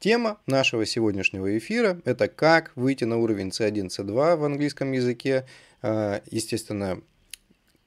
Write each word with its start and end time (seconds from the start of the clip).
Тема 0.00 0.38
нашего 0.46 0.86
сегодняшнего 0.86 1.58
эфира– 1.58 2.00
это 2.04 2.28
как 2.28 2.70
выйти 2.76 3.02
на 3.02 3.16
уровень 3.16 3.48
C1, 3.48 3.88
C2 3.88 4.36
в 4.36 4.44
английском 4.44 4.92
языке, 4.92 5.44
а, 5.82 6.22
естественно, 6.30 7.00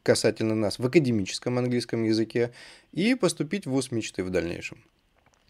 касательно 0.04 0.54
нас 0.54 0.78
в 0.78 0.86
академическом 0.86 1.58
английском 1.58 2.04
языке, 2.04 2.52
и 2.92 3.16
поступить 3.16 3.66
в 3.66 3.70
ВУЗ 3.72 3.92
мечты 3.92 4.26
в 4.26 4.30
дальнейшем. 4.30 4.84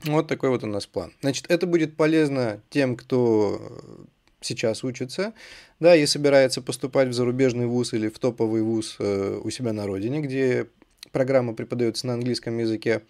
Вот 0.04 0.28
такой 0.28 0.50
вот 0.50 0.64
у 0.64 0.68
нас 0.68 0.86
план. 0.86 1.14
Значит, 1.22 1.50
это 1.50 1.66
будет 1.66 1.96
полезно 1.96 2.62
тем, 2.70 2.96
кто 2.96 4.08
сейчас 4.40 4.84
учится, 4.84 5.34
да, 5.80 5.96
и 5.96 6.06
собирается 6.06 6.62
поступать 6.62 7.08
в 7.08 7.14
зарубежный 7.14 7.66
вуз 7.66 7.94
или 7.94 8.08
в 8.08 8.20
топовый 8.20 8.62
вуз 8.62 8.98
э, 9.00 9.40
у 9.44 9.50
себя 9.50 9.74
на 9.74 9.88
родине, 9.88 10.22
где 10.22 10.68
программа 11.12 11.54
преподается 11.54 12.06
на 12.06 12.14
английском 12.14 12.58
языке, 12.60 13.02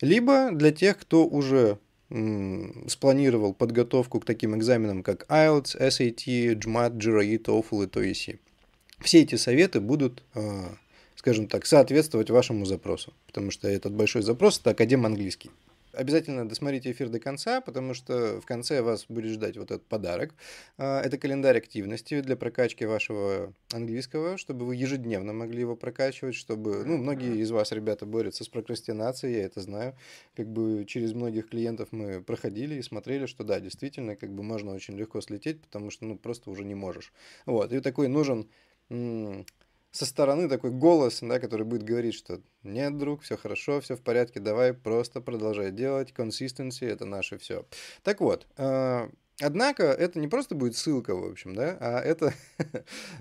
либо 0.00 0.50
для 0.52 0.70
тех, 0.70 0.98
кто 0.98 1.26
уже 1.26 1.78
спланировал 2.88 3.54
подготовку 3.54 4.20
к 4.20 4.24
таким 4.24 4.56
экзаменам, 4.56 5.02
как 5.02 5.24
IELTS, 5.30 5.78
SAT, 5.80 6.54
GMAT, 6.54 6.96
GRE, 6.96 7.38
TOEFL 7.38 7.84
и 7.84 7.86
TOEIC. 7.86 8.38
Все 9.00 9.22
эти 9.22 9.36
советы 9.36 9.80
будут, 9.80 10.22
э, 10.34 10.68
скажем 11.16 11.48
так, 11.48 11.66
соответствовать 11.66 12.30
вашему 12.30 12.66
запросу, 12.66 13.12
потому 13.26 13.50
что 13.50 13.68
этот 13.68 13.92
большой 13.94 14.22
запрос– 14.22 14.58
это 14.60 14.70
академ 14.70 15.06
английский. 15.06 15.50
Обязательно 15.92 16.48
досмотрите 16.48 16.90
эфир 16.90 17.10
до 17.10 17.20
конца, 17.20 17.60
потому 17.60 17.92
что 17.92 18.40
в 18.40 18.46
конце 18.46 18.80
вас 18.80 19.04
будет 19.08 19.32
ждать 19.32 19.58
вот 19.58 19.70
этот 19.70 19.86
подарок. 19.86 20.34
А, 20.78 21.02
это 21.02 21.18
календарь 21.18 21.58
активности 21.58 22.22
для 22.22 22.34
прокачки 22.36 22.86
вашего 22.86 23.52
английского, 23.72 24.38
чтобы 24.38 24.64
вы 24.64 24.76
ежедневно 24.76 25.34
могли 25.34 25.60
его 25.60 25.76
прокачивать, 25.76 26.34
чтобы, 26.34 26.84
ну, 26.86 26.96
многие 26.96 27.36
из 27.40 27.50
вас, 27.50 27.72
ребята, 27.72 28.06
борются 28.06 28.42
с 28.44 28.48
прокрастинацией, 28.48 29.36
я 29.36 29.44
это 29.44 29.60
знаю. 29.60 29.94
Как 30.34 30.48
бы 30.48 30.86
через 30.86 31.12
многих 31.12 31.50
клиентов 31.50 31.88
мы 31.92 32.22
проходили 32.22 32.76
и 32.76 32.82
смотрели, 32.82 33.26
что 33.26 33.44
да, 33.44 33.60
действительно, 33.60 34.16
как 34.16 34.32
бы 34.32 34.42
можно 34.42 34.72
очень 34.72 34.96
легко 34.96 35.20
слететь, 35.20 35.60
потому 35.60 35.90
что, 35.90 36.06
ну, 36.06 36.16
просто 36.16 36.50
уже 36.50 36.64
не 36.64 36.74
можешь. 36.74 37.12
Вот, 37.44 37.70
и 37.70 37.80
такой 37.80 38.08
нужен 38.08 38.48
со 39.92 40.06
стороны 40.06 40.48
такой 40.48 40.70
голос, 40.70 41.20
да, 41.20 41.38
который 41.38 41.64
будет 41.64 41.82
говорить, 41.84 42.14
что 42.14 42.40
нет, 42.62 42.98
друг, 42.98 43.22
все 43.22 43.36
хорошо, 43.36 43.80
все 43.80 43.94
в 43.94 44.02
порядке, 44.02 44.40
давай 44.40 44.72
просто 44.74 45.20
продолжай 45.20 45.70
делать, 45.70 46.12
consistency 46.16 46.86
это 46.88 47.04
наше 47.04 47.38
все. 47.38 47.66
Так 48.02 48.20
вот, 48.20 48.46
э, 48.56 49.08
Однако 49.40 49.84
это 49.84 50.20
не 50.20 50.28
просто 50.28 50.54
будет 50.54 50.76
ссылка, 50.76 51.16
в 51.16 51.24
общем, 51.24 51.54
да, 51.54 51.76
а 51.80 52.00
это, 52.00 52.32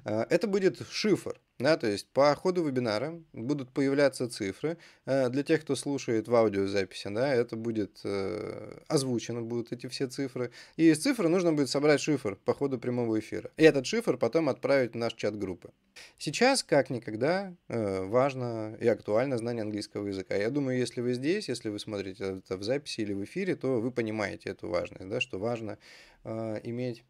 а, 0.03 0.27
это 0.29 0.47
будет 0.47 0.81
шифр. 0.89 1.39
Да, 1.61 1.77
то 1.77 1.87
есть 1.87 2.07
по 2.07 2.33
ходу 2.35 2.63
вебинара 2.63 3.21
будут 3.33 3.71
появляться 3.71 4.27
цифры. 4.27 4.77
Э, 5.05 5.29
для 5.29 5.43
тех, 5.43 5.61
кто 5.61 5.75
слушает 5.75 6.27
в 6.27 6.35
аудиозаписи, 6.35 7.09
да, 7.09 7.33
это 7.33 7.55
будет 7.55 7.99
э, 8.03 8.79
озвучено, 8.87 9.41
будут 9.41 9.71
эти 9.71 9.87
все 9.87 10.07
цифры. 10.07 10.51
И 10.75 10.89
из 10.89 10.99
цифры 10.99 11.29
нужно 11.29 11.53
будет 11.53 11.69
собрать 11.69 12.01
шифр 12.01 12.35
по 12.35 12.53
ходу 12.53 12.79
прямого 12.79 13.19
эфира. 13.19 13.51
И 13.57 13.63
этот 13.63 13.85
шифр 13.85 14.17
потом 14.17 14.49
отправить 14.49 14.93
в 14.93 14.97
наш 14.97 15.13
чат 15.13 15.37
группы. 15.37 15.71
Сейчас, 16.17 16.63
как 16.63 16.89
никогда, 16.89 17.53
э, 17.67 18.05
важно 18.05 18.75
и 18.79 18.87
актуально 18.87 19.37
знание 19.37 19.61
английского 19.61 20.07
языка. 20.07 20.35
Я 20.35 20.49
думаю, 20.49 20.79
если 20.79 21.01
вы 21.01 21.13
здесь, 21.13 21.47
если 21.47 21.69
вы 21.69 21.77
смотрите 21.77 22.37
это 22.39 22.57
в 22.57 22.63
записи 22.63 23.01
или 23.01 23.13
в 23.13 23.23
эфире, 23.23 23.55
то 23.55 23.79
вы 23.79 23.91
понимаете 23.91 24.49
эту 24.49 24.67
важность, 24.67 25.07
да, 25.07 25.21
что 25.21 25.37
важно 25.37 25.77
иметь 26.23 27.03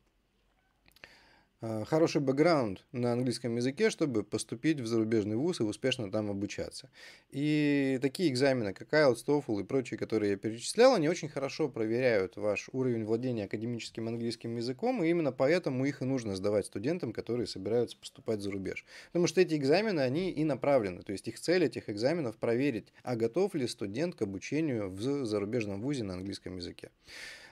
хороший 1.62 2.22
бэкграунд 2.22 2.84
на 2.92 3.14
английском 3.14 3.56
языке, 3.56 3.90
чтобы 3.92 4.24
поступить 4.24 4.80
в 4.80 4.88
зарубежный 4.88 5.36
вуз 5.36 5.60
и 5.60 5.64
успешно 5.64 6.12
там 6.12 6.32
обучаться. 6.32 6.90
И 7.30 8.00
такие 8.02 8.30
экзамены, 8.30 8.74
как 8.74 8.92
IELTS, 8.92 9.24
TOEFL 9.26 9.62
и 9.62 9.64
прочие, 9.64 9.98
которые 9.98 10.32
я 10.32 10.38
перечислял, 10.38 10.96
они 10.96 11.08
очень 11.08 11.30
хорошо 11.30 11.70
проверяют 11.70 12.36
ваш 12.36 12.70
уровень 12.72 13.06
владения 13.06 13.46
академическим 13.46 14.08
английским 14.08 14.56
языком, 14.56 15.04
и 15.04 15.10
именно 15.10 15.32
поэтому 15.32 15.86
их 15.86 16.02
и 16.02 16.06
нужно 16.06 16.36
сдавать 16.36 16.66
студентам, 16.66 17.14
которые 17.14 17.46
собираются 17.46 17.96
поступать 17.98 18.42
за 18.42 18.50
рубеж. 18.50 18.84
Потому 19.08 19.28
что 19.28 19.42
эти 19.42 19.54
экзамены, 19.56 20.02
они 20.02 20.32
и 20.32 20.44
направлены, 20.44 21.04
то 21.04 21.12
есть 21.12 21.28
их 21.28 21.40
цель 21.40 21.66
этих 21.66 21.90
экзаменов 21.90 22.38
проверить, 22.38 22.92
а 23.04 23.16
готов 23.16 23.54
ли 23.54 23.68
студент 23.68 24.16
к 24.16 24.24
обучению 24.24 24.90
в 24.90 25.26
зарубежном 25.26 25.82
вузе 25.82 26.04
на 26.04 26.16
английском 26.16 26.58
языке. 26.58 26.90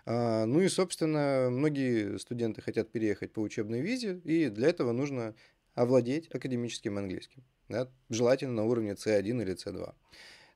А, 0.05 0.45
ну 0.45 0.61
и, 0.61 0.67
собственно, 0.67 1.49
многие 1.51 2.17
студенты 2.17 2.61
хотят 2.61 2.91
переехать 2.91 3.33
по 3.33 3.39
учебной 3.39 3.81
визе, 3.81 4.19
и 4.23 4.49
для 4.49 4.69
этого 4.69 4.91
нужно 4.91 5.35
овладеть 5.75 6.33
академическим 6.33 6.97
английским. 6.97 7.43
Да? 7.69 7.89
Желательно 8.09 8.53
на 8.53 8.65
уровне 8.65 8.93
C1 8.93 9.41
или 9.41 9.55
C2. 9.55 9.93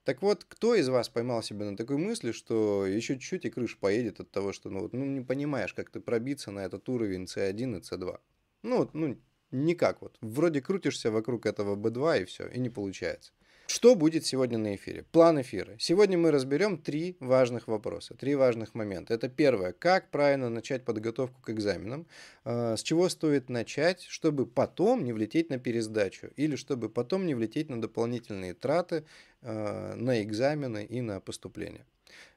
Так 0.04 0.22
вот, 0.22 0.44
кто 0.44 0.76
из 0.76 0.90
вас 0.90 1.08
поймал 1.08 1.42
себя 1.42 1.70
на 1.70 1.78
такой 1.78 1.98
мысли, 1.98 2.34
что 2.34 2.86
еще 2.86 3.14
чуть-чуть 3.14 3.46
и 3.46 3.50
крыша 3.50 3.78
поедет 3.80 4.20
от 4.20 4.32
того, 4.32 4.52
что 4.52 4.70
ну, 4.70 4.82
вот, 4.82 4.94
ну, 4.94 5.06
не 5.06 5.22
понимаешь, 5.22 5.74
как 5.74 5.90
ты 5.90 6.02
пробиться 6.02 6.52
на 6.52 6.60
этот 6.60 6.90
уровень 6.90 7.24
C1 7.24 7.78
и 7.78 7.80
C2? 7.80 8.20
Ну, 8.64 8.78
вот, 8.80 8.94
ну, 8.94 9.18
никак 9.52 10.02
вот. 10.02 10.18
Вроде 10.20 10.62
крутишься 10.62 11.10
вокруг 11.10 11.46
этого 11.46 11.78
B2 11.78 12.24
и 12.24 12.26
все, 12.26 12.48
и 12.48 12.60
не 12.60 12.70
получается. 12.70 13.32
Что 13.66 13.96
будет 13.96 14.26
сегодня 14.26 14.58
на 14.58 14.76
эфире? 14.76 15.06
План 15.12 15.42
эфира. 15.42 15.76
Сегодня 15.80 16.18
мы 16.18 16.32
разберем 16.32 16.78
три 16.78 17.16
важных 17.22 17.68
вопроса, 17.68 18.14
три 18.14 18.36
важных 18.36 18.76
момента. 18.76 19.14
Это 19.14 19.30
первое, 19.30 19.72
как 19.72 20.12
правильно 20.12 20.50
начать 20.50 20.84
подготовку 20.84 21.42
к 21.42 21.50
экзаменам, 21.50 22.06
а, 22.44 22.76
с 22.76 22.84
чего 22.84 23.08
стоит 23.08 23.50
начать, 23.50 24.04
чтобы 24.04 24.46
потом 24.46 25.06
не 25.06 25.14
влететь 25.14 25.50
на 25.50 25.60
пересдачу 25.60 26.28
или 26.36 26.58
чтобы 26.58 26.90
потом 26.90 27.26
не 27.26 27.36
влететь 27.36 27.70
на 27.70 27.82
дополнительные 27.82 28.54
траты 28.54 29.06
а, 29.42 29.96
на 29.96 30.22
экзамены 30.22 30.84
и 30.84 31.00
на 31.00 31.22
поступление. 31.22 31.86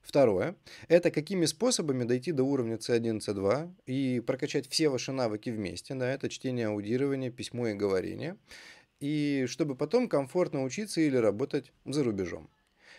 Второе– 0.00 0.54
это 0.88 1.10
какими 1.10 1.46
способами 1.46 2.04
дойти 2.04 2.30
до 2.30 2.44
уровня 2.44 2.76
C1, 2.76 3.18
C2 3.18 3.72
и 3.86 4.20
прокачать 4.20 4.68
все 4.68 4.88
ваши 4.88 5.10
навыки 5.10 5.50
вместе. 5.50 5.94
Да, 5.94 6.08
это 6.08 6.28
чтение, 6.28 6.68
аудирование, 6.68 7.30
письмо 7.30 7.68
и 7.68 7.74
говорение 7.74 8.36
и 9.00 9.46
чтобы 9.48 9.74
потом 9.74 10.08
комфортно 10.08 10.62
учиться 10.62 11.00
или 11.00 11.16
работать 11.16 11.72
за 11.84 12.04
рубежом. 12.04 12.48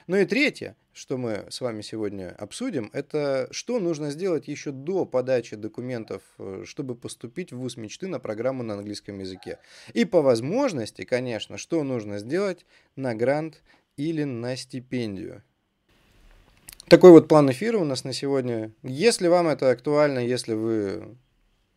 Ну 0.07 0.15
и 0.15 0.25
третье, 0.25 0.77
что 0.93 1.17
мы 1.17 1.45
с 1.49 1.59
вами 1.59 1.81
сегодня 1.81 2.33
обсудим, 2.37 2.89
это 2.93 3.49
что 3.51 3.77
нужно 3.79 4.09
сделать 4.09 4.47
еще 4.47 4.71
до 4.71 5.05
подачи 5.05 5.57
документов, 5.57 6.21
э, 6.39 6.63
чтобы 6.65 6.95
поступить 6.95 7.51
в 7.51 7.57
ВУЗ 7.57 7.75
мечты 7.75 8.07
на 8.07 8.19
программу 8.19 8.63
на 8.63 8.75
английском 8.75 9.19
языке. 9.19 9.59
И 9.93 10.05
по 10.05 10.21
возможности, 10.21 11.03
конечно, 11.03 11.57
что 11.57 11.83
нужно 11.83 12.19
сделать 12.19 12.65
на 12.95 13.15
грант 13.15 13.61
или 13.97 14.23
на 14.23 14.55
стипендию. 14.55 15.43
Такой 16.87 17.11
вот 17.11 17.27
план 17.27 17.51
эфира 17.51 17.77
у 17.77 17.83
нас 17.83 18.05
на 18.05 18.13
сегодня. 18.13 18.71
Если 18.81 19.27
вам 19.27 19.49
это 19.49 19.69
актуально, 19.71 20.19
если 20.19 20.53
вы 20.53 21.17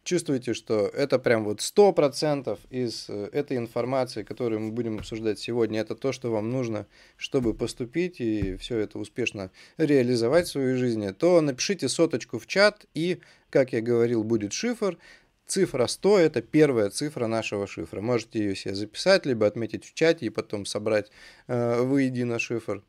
чувствуете, 0.04 0.54
что 0.54 0.86
это 0.88 1.18
прям 1.18 1.44
вот 1.44 1.60
100% 1.60 2.58
из 2.70 3.06
э, 3.08 3.28
этой 3.32 3.56
информации, 3.56 4.22
которую 4.22 4.60
мы 4.60 4.72
будем 4.72 4.98
обсуждать 4.98 5.38
сегодня, 5.38 5.80
это 5.80 5.94
то, 5.94 6.12
что 6.12 6.30
вам 6.30 6.50
нужно, 6.50 6.86
чтобы 7.16 7.54
поступить 7.54 8.20
и 8.20 8.56
все 8.56 8.78
это 8.78 8.98
успешно 8.98 9.50
реализовать 9.76 10.46
в 10.46 10.52
своей 10.52 10.76
жизни, 10.76 11.10
то 11.10 11.40
напишите 11.40 11.88
соточку 11.88 12.38
в 12.38 12.46
чат 12.46 12.86
и, 12.94 13.20
как 13.50 13.72
я 13.72 13.80
говорил, 13.80 14.24
будет 14.24 14.52
шифр. 14.52 14.98
Цифра 15.46 15.86
100– 15.86 16.18
это 16.20 16.42
первая 16.42 16.90
цифра 16.90 17.26
нашего 17.26 17.66
шифра. 17.66 18.00
Можете 18.00 18.38
ее 18.38 18.54
себе 18.54 18.74
записать, 18.74 19.26
либо 19.26 19.46
отметить 19.46 19.84
в 19.84 19.94
чате 19.94 20.26
и 20.26 20.30
потом 20.30 20.64
собрать 20.64 21.10
э, 21.48 21.82
воедино 21.82 22.38
шифр. 22.38 22.84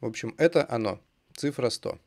В 0.00 0.06
общем, 0.06 0.34
это 0.38 0.64
оно. 0.70 1.00
Цифра 1.36 1.70
100. 1.70 1.98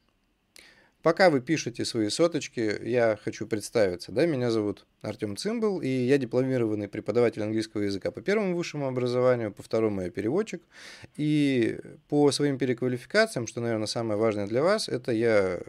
Пока 1.02 1.32
вы 1.32 1.42
пишете 1.42 1.84
свои 1.84 2.10
соточки, 2.10 2.80
я 2.84 3.18
хочу 3.24 3.48
представиться. 3.48 4.12
Да? 4.12 4.28
Меня 4.28 4.52
зовут 4.52 4.86
Артем 5.02 5.36
Цимбал, 5.36 5.82
и 5.82 5.88
я 5.88 6.20
дипломированный 6.20 6.88
преподаватель 6.88 7.42
английского 7.42 7.82
языка 7.82 8.12
по 8.12 8.22
первому 8.22 8.56
высшему 8.56 8.88
образованию, 8.88 9.52
по 9.52 9.64
второму 9.64 10.02
я 10.02 10.12
переводчик. 10.12 10.62
И 11.18 11.80
по 12.08 12.32
своим 12.32 12.60
переквалификациям, 12.60 13.48
что, 13.48 13.62
наверное, 13.62 13.88
самое 13.88 14.20
важное 14.20 14.46
для 14.46 14.62
вас, 14.62 14.90
это 14.90 15.12
я 15.12 15.60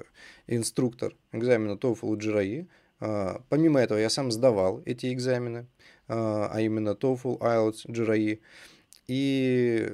инструктор 0.47 1.16
экзамена 1.32 1.72
TOEFL 1.72 2.15
и 2.15 2.18
GRE. 2.18 2.66
А, 3.01 3.42
помимо 3.48 3.80
этого, 3.80 3.98
я 3.98 4.10
сам 4.10 4.30
сдавал 4.30 4.83
эти 4.84 5.12
экзамены, 5.15 5.66
а, 6.09 6.51
а 6.53 6.60
именно 6.60 6.91
TOEFL, 6.91 7.39
IELTS, 7.39 7.86
GRE. 7.86 8.39
И 9.09 9.92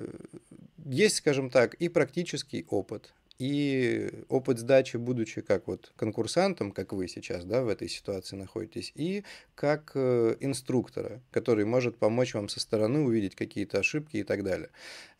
есть, 0.85 1.17
скажем 1.17 1.49
так, 1.51 1.75
и 1.75 1.89
практический 1.89 2.67
опыт, 2.69 3.15
и 3.39 4.11
опыт 4.29 4.59
сдачи, 4.59 4.97
будучи 4.97 5.41
как 5.41 5.67
вот 5.69 5.93
конкурсантом, 5.97 6.73
как 6.73 6.93
вы 6.93 7.07
сейчас 7.09 7.45
да, 7.45 7.63
в 7.63 7.69
этой 7.69 7.89
ситуации 7.89 8.37
находитесь, 8.37 8.93
и 8.95 9.25
как 9.55 9.93
э, 9.95 10.37
инструктора, 10.41 11.21
который 11.31 11.65
может 11.65 11.97
помочь 11.97 12.35
вам 12.35 12.49
со 12.49 12.61
стороны 12.61 13.01
увидеть 13.01 13.37
какие-то 13.37 13.79
ошибки 13.79 14.17
и 14.19 14.25
так 14.25 14.43
далее. 14.43 14.71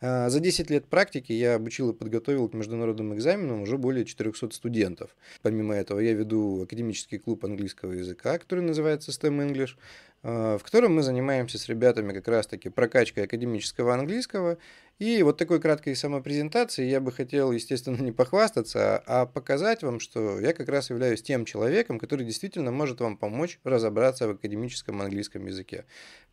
А, 0.01 0.29
за 0.29 0.39
10 0.39 0.69
лет 0.69 0.85
практики 0.85 1.31
я 1.31 1.55
обучил 1.55 1.91
и 1.91 1.93
подготовил 1.93 2.49
к 2.49 2.53
международным 2.53 3.13
экзаменам 3.15 3.61
уже 3.61 3.77
более 3.77 4.05
400 4.05 4.51
студентов. 4.51 5.15
Помимо 5.41 5.73
этого, 5.75 5.99
я 5.99 6.13
веду 6.13 6.63
академический 6.63 7.19
клуб 7.19 7.45
английского 7.45 7.93
языка, 7.93 8.37
который 8.37 8.63
называется 8.63 9.11
STEM 9.11 9.47
English. 9.47 9.75
Э, 10.23 10.57
в 10.59 10.63
котором 10.63 10.95
мы 10.95 11.03
занимаемся 11.03 11.57
с 11.57 11.67
ребятами 11.67 12.13
как 12.13 12.27
раз-таки 12.27 12.69
прокачкой 12.69 13.25
академического 13.25 13.93
английского. 13.93 14.57
И 14.99 15.23
вот 15.23 15.37
такой 15.37 15.61
краткой 15.61 15.95
самопрезентации 15.95 16.85
я 16.85 16.99
бы 16.99 17.11
хотел, 17.11 17.51
естественно, 17.51 17.97
не 18.01 18.11
похвастаться, 18.11 19.01
а 19.05 19.25
показать 19.25 19.83
вам, 19.83 19.99
что 19.99 20.39
я 20.39 20.53
как 20.53 20.69
раз 20.69 20.89
являюсь 20.89 21.21
тем 21.21 21.45
человеком, 21.45 21.99
который 21.99 22.25
действительно 22.25 22.71
может 22.71 22.99
вам 22.99 23.17
помочь 23.17 23.59
разобраться 23.63 24.27
в 24.27 24.31
академическом 24.31 25.01
английском 25.01 25.45
языке. 25.45 25.85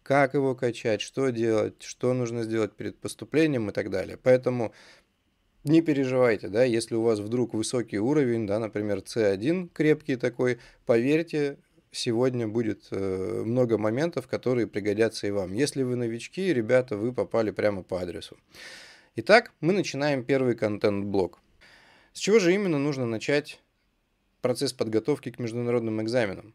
Как 0.02 0.34
его 0.34 0.54
качать, 0.54 1.00
что 1.00 1.30
делать, 1.30 1.82
что 1.82 2.12
нужно 2.12 2.44
сделать 2.44 2.74
перед 2.74 2.98
поступлением 2.98 3.70
и 3.70 3.72
так 3.72 3.90
далее. 3.90 4.18
Поэтому 4.22 4.72
не 5.66 5.82
переживайте, 5.82 6.48
да, 6.48 6.62
если 6.62 6.94
у 6.94 7.02
вас 7.02 7.18
вдруг 7.18 7.52
высокий 7.52 7.98
уровень, 7.98 8.46
да, 8.46 8.60
например, 8.60 8.98
C1 8.98 9.70
крепкий 9.72 10.14
такой, 10.14 10.60
поверьте, 10.86 11.58
сегодня 11.96 12.46
будет 12.46 12.88
э, 12.90 13.42
много 13.44 13.78
моментов, 13.78 14.28
которые 14.28 14.66
пригодятся 14.66 15.26
и 15.26 15.30
вам. 15.30 15.52
Если 15.52 15.82
вы 15.82 15.96
новички, 15.96 16.52
ребята, 16.52 16.96
вы 16.96 17.12
попали 17.12 17.50
прямо 17.50 17.82
по 17.82 18.00
адресу. 18.00 18.36
Итак, 19.16 19.52
мы 19.60 19.72
начинаем 19.72 20.24
первый 20.24 20.54
контент-блок. 20.54 21.40
С 22.12 22.18
чего 22.18 22.38
же 22.38 22.54
именно 22.54 22.78
нужно 22.78 23.06
начать 23.06 23.60
процесс 24.42 24.72
подготовки 24.72 25.30
к 25.30 25.38
международным 25.38 26.02
экзаменам? 26.02 26.54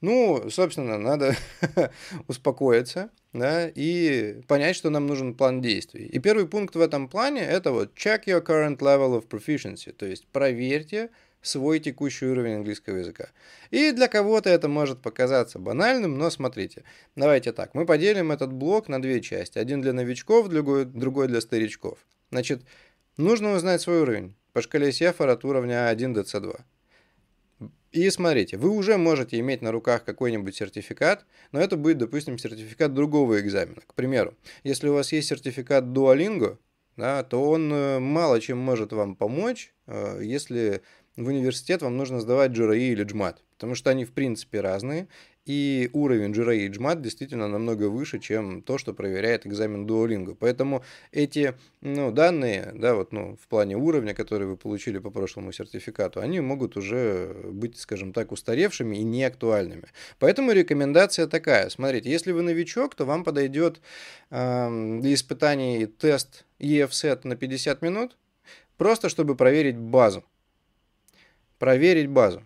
Ну, 0.00 0.48
собственно, 0.48 0.98
надо 0.98 1.36
успокоиться, 2.28 3.10
да, 3.34 3.68
и 3.68 4.40
понять, 4.48 4.76
что 4.76 4.88
нам 4.88 5.06
нужен 5.06 5.34
план 5.34 5.60
действий. 5.60 6.06
И 6.06 6.18
первый 6.18 6.48
пункт 6.48 6.74
в 6.74 6.80
этом 6.80 7.08
плане 7.08 7.42
это 7.42 7.70
вот 7.72 7.94
check 7.94 8.24
your 8.26 8.44
current 8.44 8.78
level 8.78 9.20
of 9.20 9.28
proficiency, 9.28 9.92
то 9.92 10.06
есть 10.06 10.26
проверьте 10.28 11.10
свой 11.42 11.78
текущий 11.80 12.26
уровень 12.26 12.56
английского 12.56 12.98
языка. 12.98 13.28
И 13.70 13.92
для 13.92 14.08
кого-то 14.08 14.50
это 14.50 14.68
может 14.68 15.00
показаться 15.00 15.58
банальным, 15.58 16.18
но 16.18 16.30
смотрите. 16.30 16.84
Давайте 17.16 17.52
так, 17.52 17.74
мы 17.74 17.86
поделим 17.86 18.32
этот 18.32 18.52
блок 18.52 18.88
на 18.88 19.00
две 19.00 19.20
части. 19.20 19.58
Один 19.58 19.80
для 19.80 19.92
новичков, 19.92 20.48
другой, 20.48 20.84
другой 20.84 21.28
для 21.28 21.40
старичков. 21.40 21.98
Значит, 22.30 22.62
нужно 23.16 23.54
узнать 23.54 23.80
свой 23.80 24.00
уровень 24.00 24.34
по 24.52 24.62
шкале 24.62 24.92
Сефар 24.92 25.28
от 25.28 25.44
уровня 25.44 25.92
А1 25.92 26.12
до 26.12 26.20
С2. 26.22 26.60
И 27.92 28.08
смотрите, 28.10 28.56
вы 28.56 28.70
уже 28.70 28.96
можете 28.96 29.38
иметь 29.40 29.62
на 29.62 29.72
руках 29.72 30.04
какой-нибудь 30.04 30.54
сертификат, 30.54 31.26
но 31.50 31.60
это 31.60 31.76
будет, 31.76 31.98
допустим, 31.98 32.38
сертификат 32.38 32.94
другого 32.94 33.40
экзамена. 33.40 33.80
К 33.84 33.94
примеру, 33.94 34.36
если 34.62 34.88
у 34.88 34.94
вас 34.94 35.10
есть 35.12 35.28
сертификат 35.28 35.84
Duolingo, 35.84 36.58
да, 36.96 37.24
то 37.24 37.42
он 37.50 37.72
э, 37.72 37.98
мало 37.98 38.40
чем 38.40 38.58
может 38.58 38.92
вам 38.92 39.16
помочь, 39.16 39.74
э, 39.86 40.20
если 40.22 40.82
в 41.16 41.26
университет 41.26 41.82
вам 41.82 41.96
нужно 41.96 42.20
сдавать 42.20 42.52
GRE 42.52 42.78
или 42.78 43.04
GMAT, 43.04 43.36
потому 43.54 43.74
что 43.74 43.90
они 43.90 44.04
в 44.04 44.12
принципе 44.12 44.60
разные, 44.60 45.08
и 45.46 45.90
уровень 45.92 46.32
GRE 46.32 46.56
и 46.56 46.68
GMAT 46.68 47.00
действительно 47.00 47.48
намного 47.48 47.88
выше, 47.88 48.18
чем 48.18 48.62
то, 48.62 48.78
что 48.78 48.92
проверяет 48.92 49.46
экзамен 49.46 49.86
Duolingo. 49.86 50.36
Поэтому 50.38 50.84
эти 51.12 51.54
ну, 51.80 52.12
данные, 52.12 52.72
да, 52.74 52.94
вот, 52.94 53.12
ну, 53.12 53.36
в 53.42 53.48
плане 53.48 53.76
уровня, 53.76 54.14
которые 54.14 54.48
вы 54.48 54.56
получили 54.56 54.98
по 54.98 55.10
прошлому 55.10 55.52
сертификату, 55.52 56.20
они 56.20 56.40
могут 56.40 56.76
уже 56.76 57.34
быть, 57.50 57.78
скажем 57.78 58.12
так, 58.12 58.32
устаревшими 58.32 58.96
и 58.96 59.02
неактуальными. 59.02 59.88
Поэтому 60.18 60.52
рекомендация 60.52 61.26
такая. 61.26 61.68
Смотрите, 61.70 62.10
если 62.10 62.32
вы 62.32 62.42
новичок, 62.42 62.94
то 62.94 63.04
вам 63.04 63.24
подойдет 63.24 63.80
э, 64.30 64.98
для 65.00 65.14
испытаний 65.14 65.86
тест 65.86 66.44
EFSET 66.60 67.20
на 67.24 67.34
50 67.34 67.82
минут, 67.82 68.16
просто 68.76 69.08
чтобы 69.08 69.34
проверить 69.34 69.78
базу. 69.78 70.22
Проверить 71.60 72.08
базу. 72.08 72.42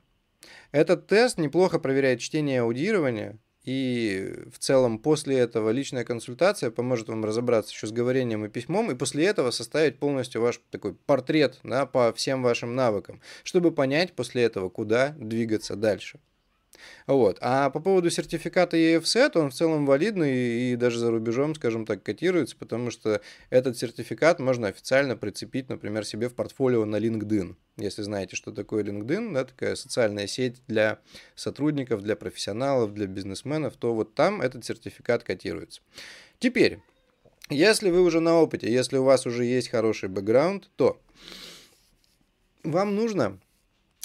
Этот 0.73 1.07
тест 1.07 1.39
неплохо 1.39 1.79
проверяет 1.79 2.19
чтение 2.19 2.57
и 2.57 2.59
аудирование, 2.59 3.39
и 3.63 4.35
в 4.53 4.59
целом 4.59 4.99
после 4.99 5.39
этого 5.39 5.71
личная 5.71 6.03
консультация 6.03 6.73
поможет 6.73 7.09
вам 7.09 7.25
разобраться 7.25 7.73
еще 7.73 7.87
с 7.87 7.93
говорением 7.93 8.45
и 8.45 8.49
письмом, 8.49 8.91
и 8.91 8.97
после 8.97 9.27
этого 9.27 9.53
составить 9.53 10.01
полностью 10.01 10.43
ваш 10.43 10.61
такой 10.71 10.95
портрет 10.95 11.61
да, 11.63 11.87
по 11.87 12.13
всем 12.13 12.43
вашим 12.43 12.75
навыкам, 12.75 13.21
чтобы 13.45 13.71
понять 13.71 14.15
после 14.15 14.43
этого, 14.43 14.69
куда 14.69 15.15
двигаться 15.17 15.77
дальше. 15.77 16.19
Вот. 17.07 17.39
А 17.41 17.71
по 17.71 17.81
поводу 17.81 18.11
сертификата 18.11 18.77
EFSET, 18.77 19.39
он 19.39 19.51
в 19.51 19.55
целом 19.55 19.87
валидный 19.87 20.73
и 20.73 20.77
даже 20.77 20.99
за 20.99 21.11
рубежом, 21.11 21.55
скажем 21.55 21.87
так, 21.87 22.03
котируется, 22.03 22.57
потому 22.57 22.91
что 22.91 23.21
этот 23.51 23.79
сертификат 23.79 24.39
можно 24.41 24.69
официально 24.69 25.17
прицепить, 25.17 25.69
например, 25.69 26.05
себе 26.05 26.29
в 26.29 26.35
портфолио 26.35 26.85
на 26.85 26.97
LinkedIn. 26.97 27.57
Если 27.77 28.03
знаете, 28.03 28.37
что 28.37 28.53
такое 28.53 28.85
LinkedIn, 28.85 29.33
да, 29.33 29.45
такая 29.45 29.75
социальная 29.75 30.27
сеть 30.27 30.63
для 30.69 30.99
сотрудников, 31.35 32.03
для 32.03 32.17
профессионалов, 32.17 32.95
для 32.95 33.07
бизнесменов, 33.07 33.77
то 33.77 33.95
вот 33.95 34.15
там 34.15 34.41
этот 34.41 34.65
сертификат 34.65 35.25
котируется. 35.25 35.81
Теперь, 36.39 36.81
если 37.51 37.91
вы 37.91 38.03
уже 38.03 38.21
на 38.21 38.41
опыте, 38.41 38.73
если 38.73 38.97
у 38.97 39.05
вас 39.05 39.27
уже 39.27 39.45
есть 39.45 39.69
хороший 39.69 40.09
бэкграунд, 40.09 40.71
то 40.77 41.01
вам 42.63 42.95
нужно 42.95 43.39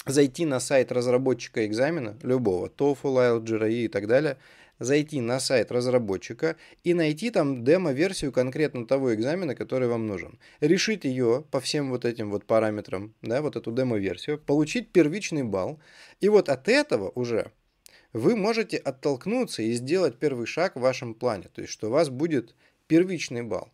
зайти 0.06 0.46
на 0.46 0.60
сайт 0.60 0.92
разработчика 0.92 1.66
экзамена, 1.66 2.18
любого, 2.22 2.68
TOEFL, 2.68 3.42
IELTS, 3.42 3.44
GRE 3.44 3.72
и 3.72 3.88
так 3.88 4.06
далее, 4.06 4.38
зайти 4.78 5.20
на 5.20 5.38
сайт 5.40 5.70
разработчика 5.70 6.56
и 6.82 6.94
найти 6.94 7.30
там 7.30 7.64
демо-версию 7.64 8.32
конкретно 8.32 8.86
того 8.86 9.14
экзамена, 9.14 9.54
который 9.54 9.88
вам 9.88 10.06
нужен. 10.06 10.38
Решить 10.60 11.04
ее 11.04 11.44
по 11.50 11.60
всем 11.60 11.90
вот 11.90 12.04
этим 12.04 12.30
вот 12.30 12.46
параметрам, 12.46 13.14
да, 13.22 13.42
вот 13.42 13.56
эту 13.56 13.70
демо-версию, 13.72 14.38
получить 14.38 14.90
первичный 14.90 15.42
балл, 15.42 15.78
и 16.20 16.28
вот 16.28 16.48
от 16.48 16.68
этого 16.68 17.12
уже 17.14 17.52
вы 18.12 18.34
можете 18.34 18.78
оттолкнуться 18.78 19.62
и 19.62 19.72
сделать 19.72 20.18
первый 20.18 20.46
шаг 20.46 20.74
в 20.74 20.80
вашем 20.80 21.14
плане, 21.14 21.48
то 21.52 21.60
есть 21.60 21.72
что 21.72 21.88
у 21.88 21.90
вас 21.92 22.08
будет 22.08 22.54
первичный 22.88 23.42
балл. 23.42 23.70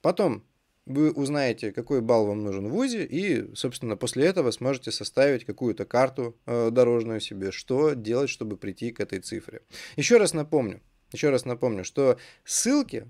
Потом 0.00 0.42
вы 0.86 1.10
узнаете, 1.12 1.72
какой 1.72 2.00
балл 2.00 2.26
вам 2.26 2.44
нужен 2.44 2.68
в 2.68 2.72
ВУЗе, 2.72 3.04
и, 3.04 3.54
собственно, 3.54 3.96
после 3.96 4.26
этого 4.26 4.50
сможете 4.50 4.90
составить 4.90 5.44
какую-то 5.44 5.84
карту 5.84 6.36
э, 6.46 6.70
дорожную 6.70 7.20
себе, 7.20 7.52
что 7.52 7.94
делать, 7.94 8.30
чтобы 8.30 8.56
прийти 8.56 8.92
к 8.92 9.00
этой 9.00 9.20
цифре. 9.20 9.62
Еще 9.96 10.18
раз 10.18 10.34
напомню, 10.34 10.80
еще 11.12 11.30
раз 11.30 11.44
напомню, 11.46 11.84
что 11.84 12.18
ссылки, 12.44 13.08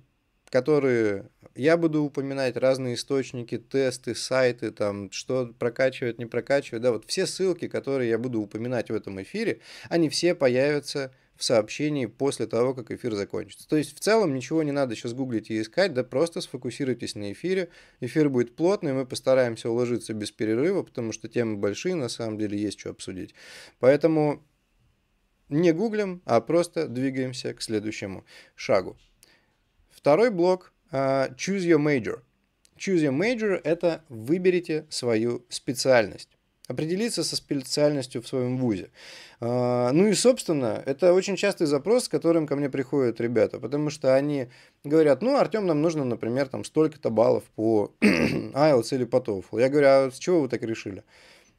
которые 0.50 1.31
я 1.56 1.76
буду 1.76 2.03
упоминать, 2.05 2.56
разные 2.56 2.94
источники, 2.94 3.59
тесты, 3.59 4.15
сайты, 4.15 4.71
там, 4.71 5.11
что 5.11 5.53
прокачивает, 5.59 6.19
не 6.19 6.26
прокачивает, 6.26 6.82
да, 6.82 6.93
вот 6.93 7.06
все 7.06 7.26
ссылки, 7.26 7.67
которые 7.67 8.11
я 8.11 8.19
буду 8.19 8.41
упоминать 8.41 8.91
в 8.91 8.94
этом 8.94 9.21
эфире, 9.23 9.61
они 9.88 10.09
все 10.09 10.37
появятся 10.37 11.12
в 11.37 11.45
сообщении 11.45 12.07
после 12.07 12.47
того, 12.47 12.75
как 12.75 12.91
эфир 12.91 13.15
закончится. 13.15 13.69
То 13.69 13.77
есть 13.77 13.97
в 13.97 14.01
целом 14.01 14.35
ничего 14.35 14.63
не 14.63 14.73
надо 14.73 14.95
сейчас 14.95 15.13
гуглить 15.13 15.51
и 15.51 15.61
искать, 15.61 15.93
да 15.93 16.05
просто 16.05 16.41
сфокусируйтесь 16.41 17.15
на 17.15 17.33
эфире. 17.33 17.71
Эфир 18.01 18.29
будет 18.29 18.55
плотный, 18.57 18.93
мы 18.93 19.07
постараемся 19.07 19.71
уложиться 19.71 20.15
без 20.15 20.31
перерыва, 20.31 20.83
потому 20.83 21.13
что 21.13 21.29
темы 21.29 21.57
большие, 21.57 21.95
на 21.95 22.09
самом 22.09 22.39
деле 22.39 22.59
есть 22.59 22.79
что 22.79 22.91
обсудить. 22.91 23.35
Поэтому 23.81 24.45
не 25.49 25.73
гуглим, 25.73 26.23
а 26.25 26.41
просто 26.41 26.88
двигаемся 26.88 27.53
к 27.53 27.62
следующему 27.62 28.25
шагу. 28.55 28.97
Второй 29.91 30.31
блок 30.31 30.73
uh, 30.93 31.35
Choose 31.37 31.67
Your 31.67 31.79
Major. 31.79 32.21
Choose 32.76 33.03
Your 33.03 33.17
Major– 33.17 33.61
это 33.64 34.05
выберите 34.09 34.87
свою 34.88 35.45
специальность 35.49 36.34
определиться 36.68 37.25
со 37.25 37.37
специальностью 37.37 38.23
в 38.23 38.28
своем 38.28 38.59
вузе. 38.59 38.90
А, 39.40 39.92
ну 39.92 40.06
и, 40.06 40.14
собственно, 40.14 40.83
это 40.87 41.12
очень 41.12 41.37
частый 41.37 41.66
запрос, 41.66 42.04
с 42.04 42.09
которым 42.09 42.47
ко 42.47 42.56
мне 42.56 42.71
приходят 42.71 43.21
ребята, 43.21 43.59
потому 43.59 43.90
что 43.90 44.14
они 44.14 44.49
говорят, 44.83 45.23
ну, 45.23 45.37
Артем, 45.37 45.66
нам 45.66 45.83
нужно, 45.83 46.04
например, 46.04 46.49
там 46.49 46.64
столько-то 46.64 47.11
баллов 47.11 47.44
по 47.54 47.92
IELTS 48.00 48.94
или 48.94 49.04
по 49.04 49.16
TOEFL. 49.16 49.61
Я 49.61 49.68
говорю, 49.68 49.87
а 49.88 50.11
с 50.11 50.18
чего 50.18 50.40
вы 50.40 50.49
так 50.49 50.62
решили? 50.62 51.04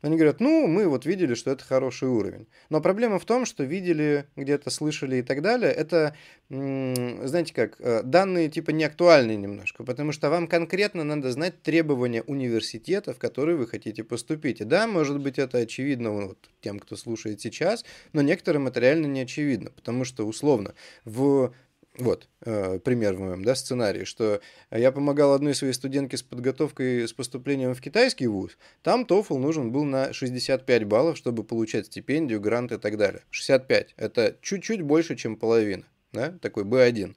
Они 0.06 0.18
говорят, 0.18 0.40
ну, 0.40 0.68
мы 0.68 0.88
вот 0.88 1.08
видели, 1.08 1.34
что 1.34 1.50
это 1.50 1.64
хороший 1.64 2.08
уровень. 2.08 2.46
Но 2.70 2.80
проблема 2.80 3.18
в 3.18 3.26
том, 3.26 3.48
что 3.48 3.64
видели, 3.64 4.28
где-то 4.36 4.70
слышали 4.70 5.16
и 5.16 5.24
так 5.24 5.42
далее, 5.42 5.72
это, 5.72 6.16
знаете 6.48 7.56
как, 7.56 7.78
э, 7.80 8.04
данные 8.04 8.50
типа 8.50 8.70
не 8.70 8.84
актуальные 8.84 9.36
немножко, 9.36 9.84
потому 9.84 10.12
что 10.12 10.30
вам 10.30 10.48
конкретно 10.48 11.04
надо 11.04 11.32
знать 11.32 11.60
требования 11.64 12.22
университета, 12.22 13.16
в 13.16 13.18
который 13.18 13.56
вы 13.56 13.66
хотите 13.66 14.04
поступить. 14.04 14.62
И 14.62 14.64
да, 14.64 14.86
может 14.86 15.20
быть, 15.20 15.40
это 15.40 15.58
очевидно 15.58 16.12
вот, 16.12 16.38
тем, 16.62 16.78
кто 16.78 16.96
слушает 16.96 17.42
сейчас, 17.42 17.84
но 18.14 18.22
некоторым 18.22 18.68
это 18.68 18.80
реально 18.80 19.08
не 19.08 19.22
очевидно, 19.22 19.72
потому 19.72 20.04
что, 20.04 20.28
условно, 20.28 20.76
в 21.04 21.52
вот, 21.98 22.28
э, 22.42 22.80
пример 22.80 23.16
в 23.16 23.20
моем 23.20 23.44
да, 23.44 23.56
сценарии, 23.56 24.04
что 24.04 24.42
я 24.72 24.92
помогал 24.92 25.34
одной 25.34 25.56
своей 25.56 25.74
студентке 25.74 26.18
с 26.18 26.24
подготовкой 26.24 27.08
с 27.08 27.14
поступлением 27.14 27.74
в 27.74 27.82
китайский 27.82 28.28
вуз. 28.28 28.58
Там 28.84 29.04
TOEFL 29.04 29.38
нужен 29.38 29.72
был 29.72 29.84
на 29.84 30.12
65 30.12 30.84
баллов, 30.86 31.18
чтобы 31.18 31.44
получать 31.44 31.86
стипендию, 31.88 32.42
грант 32.42 32.72
и 32.72 32.78
так 32.78 32.98
далее. 32.98 33.24
65. 33.30 33.94
Это 33.98 34.36
чуть-чуть 34.42 34.82
больше, 34.82 35.16
чем 35.16 35.38
половина. 35.38 35.86
Да? 36.12 36.32
Такой 36.42 36.64
B1. 36.64 37.16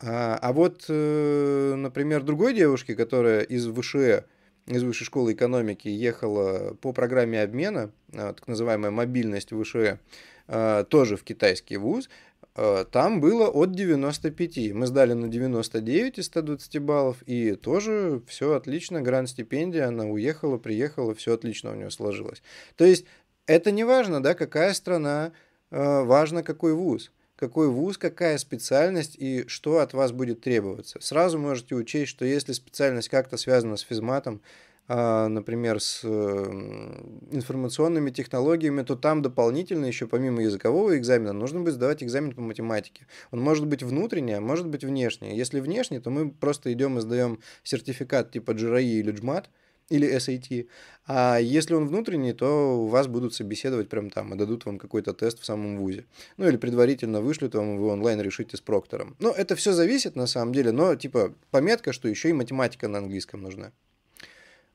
А, 0.00 0.38
а 0.40 0.52
вот, 0.52 0.86
э, 0.88 1.74
например, 1.76 2.22
другой 2.22 2.54
девушке, 2.54 2.94
которая 2.94 3.42
из 3.42 3.66
ВШЭ 3.66 4.24
из 4.68 4.82
Высшей 4.82 5.06
школы 5.06 5.32
экономики 5.32 5.88
ехала 5.88 6.74
по 6.74 6.92
программе 6.92 7.42
обмена, 7.42 7.90
а, 8.12 8.34
так 8.34 8.46
называемая 8.46 8.90
мобильность 8.90 9.50
выше, 9.50 9.98
а, 10.46 10.84
тоже 10.84 11.16
в 11.16 11.24
китайский 11.24 11.78
вуз, 11.78 12.08
там 12.54 13.20
было 13.20 13.48
от 13.48 13.72
95. 13.72 14.72
Мы 14.72 14.86
сдали 14.86 15.12
на 15.12 15.28
99 15.28 16.18
из 16.18 16.26
120 16.26 16.78
баллов, 16.80 17.22
и 17.26 17.54
тоже 17.54 18.20
все 18.26 18.54
отлично, 18.54 19.00
гранд-стипендия, 19.00 19.88
она 19.88 20.04
уехала, 20.04 20.58
приехала, 20.58 21.14
все 21.14 21.34
отлично 21.34 21.70
у 21.70 21.74
нее 21.74 21.90
сложилось. 21.90 22.42
То 22.76 22.84
есть 22.84 23.04
это 23.46 23.70
не 23.70 23.84
важно, 23.84 24.22
да, 24.22 24.34
какая 24.34 24.74
страна, 24.74 25.32
важно 25.70 26.42
какой 26.42 26.74
вуз 26.74 27.10
какой 27.38 27.68
вуз, 27.68 27.96
какая 27.96 28.36
специальность 28.36 29.14
и 29.16 29.46
что 29.46 29.78
от 29.78 29.92
вас 29.92 30.10
будет 30.10 30.40
требоваться. 30.40 30.98
Сразу 31.00 31.38
можете 31.38 31.76
учесть, 31.76 32.10
что 32.10 32.24
если 32.24 32.52
специальность 32.52 33.08
как-то 33.08 33.36
связана 33.36 33.76
с 33.76 33.82
физматом, 33.82 34.40
например, 34.88 35.80
с 35.80 36.04
информационными 36.04 38.10
технологиями, 38.10 38.82
то 38.82 38.96
там 38.96 39.22
дополнительно 39.22 39.86
еще 39.86 40.06
помимо 40.06 40.42
языкового 40.42 40.96
экзамена 40.96 41.32
нужно 41.32 41.60
будет 41.60 41.74
сдавать 41.74 42.02
экзамен 42.02 42.32
по 42.32 42.40
математике. 42.40 43.06
Он 43.30 43.40
может 43.40 43.66
быть 43.66 43.82
внутренний, 43.82 44.32
а 44.32 44.40
может 44.40 44.66
быть 44.66 44.84
внешний. 44.84 45.36
Если 45.36 45.60
внешний, 45.60 46.00
то 46.00 46.10
мы 46.10 46.30
просто 46.30 46.72
идем 46.72 46.98
и 46.98 47.02
сдаем 47.02 47.40
сертификат 47.62 48.30
типа 48.30 48.52
GRE 48.52 48.82
или 48.82 49.12
JMAT, 49.12 49.46
или 49.90 50.16
SAT. 50.16 50.68
А 51.06 51.38
если 51.38 51.74
он 51.74 51.88
внутренний, 51.88 52.32
то 52.32 52.86
вас 52.86 53.06
будут 53.06 53.34
собеседовать 53.34 53.88
прямо 53.88 54.10
там 54.10 54.34
и 54.34 54.36
дадут 54.36 54.66
вам 54.66 54.78
какой-то 54.78 55.14
тест 55.14 55.40
в 55.40 55.44
самом 55.44 55.78
ВУЗе. 55.78 56.04
Ну 56.36 56.46
или 56.46 56.56
предварительно 56.56 57.20
вышлют 57.20 57.54
вам, 57.54 57.78
вы 57.78 57.88
онлайн 57.88 58.20
решите 58.20 58.56
с 58.56 58.60
проктором. 58.60 59.16
Но 59.18 59.30
это 59.30 59.56
все 59.56 59.72
зависит 59.72 60.16
на 60.16 60.26
самом 60.26 60.52
деле, 60.52 60.72
но 60.72 60.94
типа 60.94 61.34
пометка, 61.50 61.92
что 61.92 62.08
еще 62.08 62.30
и 62.30 62.34
математика 62.34 62.88
на 62.88 62.98
английском 62.98 63.42
нужна. 63.42 63.72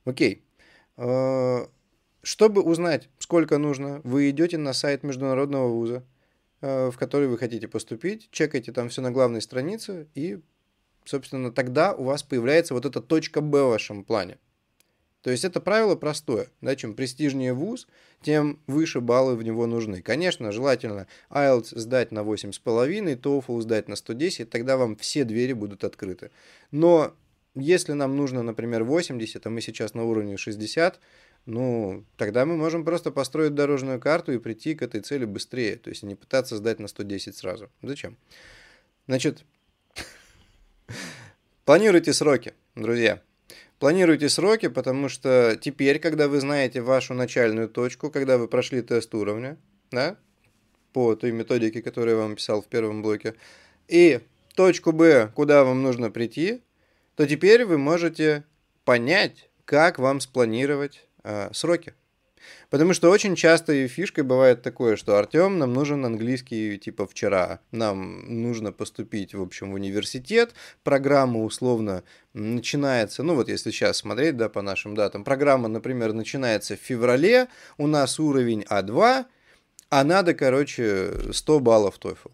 Окей. 0.04 0.44
А, 0.96 1.68
чтобы 2.22 2.62
узнать, 2.62 3.08
сколько 3.18 3.58
нужно, 3.58 4.00
вы 4.04 4.30
идете 4.30 4.58
на 4.58 4.72
сайт 4.72 5.02
международного 5.02 5.68
вуза, 5.68 6.04
а, 6.60 6.90
в 6.90 6.98
который 6.98 7.28
вы 7.28 7.38
хотите 7.38 7.68
поступить, 7.68 8.28
чекаете 8.30 8.72
там 8.72 8.88
все 8.88 9.02
на 9.02 9.10
главной 9.10 9.42
странице, 9.42 10.08
и, 10.14 10.40
собственно, 11.04 11.52
тогда 11.52 11.94
у 11.94 12.04
вас 12.04 12.22
появляется 12.22 12.74
вот 12.74 12.86
эта 12.86 13.00
точка 13.00 13.40
Б 13.40 13.64
в 13.64 13.68
вашем 13.70 14.04
плане. 14.04 14.38
То 15.24 15.30
есть 15.30 15.42
это 15.42 15.58
правило 15.58 15.96
простое. 15.96 16.48
Да, 16.60 16.76
чем 16.76 16.94
престижнее 16.94 17.54
вуз, 17.54 17.88
тем 18.20 18.60
выше 18.66 19.00
баллы 19.00 19.36
в 19.36 19.42
него 19.42 19.66
нужны. 19.66 20.02
Конечно, 20.02 20.52
желательно 20.52 21.06
IELTS 21.30 21.78
сдать 21.78 22.12
на 22.12 22.18
8,5, 22.18 23.16
TOEFL 23.18 23.60
сдать 23.62 23.88
на 23.88 23.96
110, 23.96 24.50
тогда 24.50 24.76
вам 24.76 24.96
все 24.96 25.24
двери 25.24 25.54
будут 25.54 25.82
открыты. 25.82 26.30
Но 26.70 27.14
если 27.54 27.92
нам 27.92 28.16
нужно, 28.16 28.42
например, 28.42 28.84
80, 28.84 29.46
а 29.46 29.50
мы 29.50 29.60
сейчас 29.60 29.94
на 29.94 30.04
уровне 30.04 30.36
60, 30.36 31.00
ну, 31.46 32.04
тогда 32.16 32.46
мы 32.46 32.56
можем 32.56 32.84
просто 32.84 33.10
построить 33.10 33.54
дорожную 33.54 34.00
карту 34.00 34.32
и 34.32 34.38
прийти 34.38 34.74
к 34.74 34.82
этой 34.82 35.00
цели 35.00 35.24
быстрее. 35.24 35.76
То 35.76 35.90
есть 35.90 36.02
не 36.02 36.14
пытаться 36.14 36.56
сдать 36.56 36.80
на 36.80 36.88
110 36.88 37.36
сразу. 37.36 37.70
Зачем? 37.82 38.16
Значит, 39.06 39.44
планируйте 41.64 42.12
сроки, 42.12 42.54
друзья. 42.74 43.22
Планируйте 43.78 44.28
сроки, 44.28 44.68
потому 44.68 45.08
что 45.08 45.58
теперь, 45.60 45.98
когда 45.98 46.28
вы 46.28 46.40
знаете 46.40 46.80
вашу 46.80 47.12
начальную 47.12 47.68
точку, 47.68 48.10
когда 48.10 48.38
вы 48.38 48.48
прошли 48.48 48.80
тест 48.80 49.14
уровня, 49.14 49.58
да, 49.90 50.16
по 50.92 51.14
той 51.16 51.32
методике, 51.32 51.82
которую 51.82 52.16
я 52.16 52.22
вам 52.22 52.36
писал 52.36 52.62
в 52.62 52.66
первом 52.66 53.02
блоке, 53.02 53.34
и 53.88 54.20
точку 54.54 54.92
Б, 54.92 55.30
куда 55.34 55.64
вам 55.64 55.82
нужно 55.82 56.10
прийти, 56.10 56.62
то 57.16 57.26
теперь 57.26 57.64
вы 57.64 57.78
можете 57.78 58.44
понять, 58.84 59.48
как 59.64 59.98
вам 59.98 60.20
спланировать 60.20 61.06
э, 61.22 61.50
сроки. 61.52 61.94
Потому 62.70 62.92
что 62.92 63.10
очень 63.10 63.36
часто 63.36 63.72
и 63.72 63.88
фишкой 63.88 64.24
бывает 64.24 64.62
такое, 64.62 64.96
что 64.96 65.16
Артем, 65.16 65.58
нам 65.58 65.72
нужен 65.72 66.04
английский 66.04 66.78
типа 66.78 67.06
вчера. 67.06 67.60
Нам 67.70 68.42
нужно 68.42 68.72
поступить, 68.72 69.34
в 69.34 69.40
общем, 69.40 69.70
в 69.70 69.74
университет. 69.74 70.54
Программа 70.82 71.42
условно 71.42 72.04
начинается, 72.32 73.22
ну 73.22 73.34
вот 73.34 73.48
если 73.48 73.70
сейчас 73.70 73.98
смотреть, 73.98 74.36
да, 74.36 74.48
по 74.48 74.62
нашим 74.62 74.94
датам, 74.94 75.24
программа, 75.24 75.68
например, 75.68 76.12
начинается 76.12 76.76
в 76.76 76.80
феврале, 76.80 77.48
у 77.78 77.86
нас 77.86 78.18
уровень 78.18 78.64
А2, 78.68 79.24
а 79.90 80.04
надо, 80.04 80.34
короче, 80.34 81.32
100 81.32 81.60
баллов 81.60 81.98
TOEFL. 82.00 82.32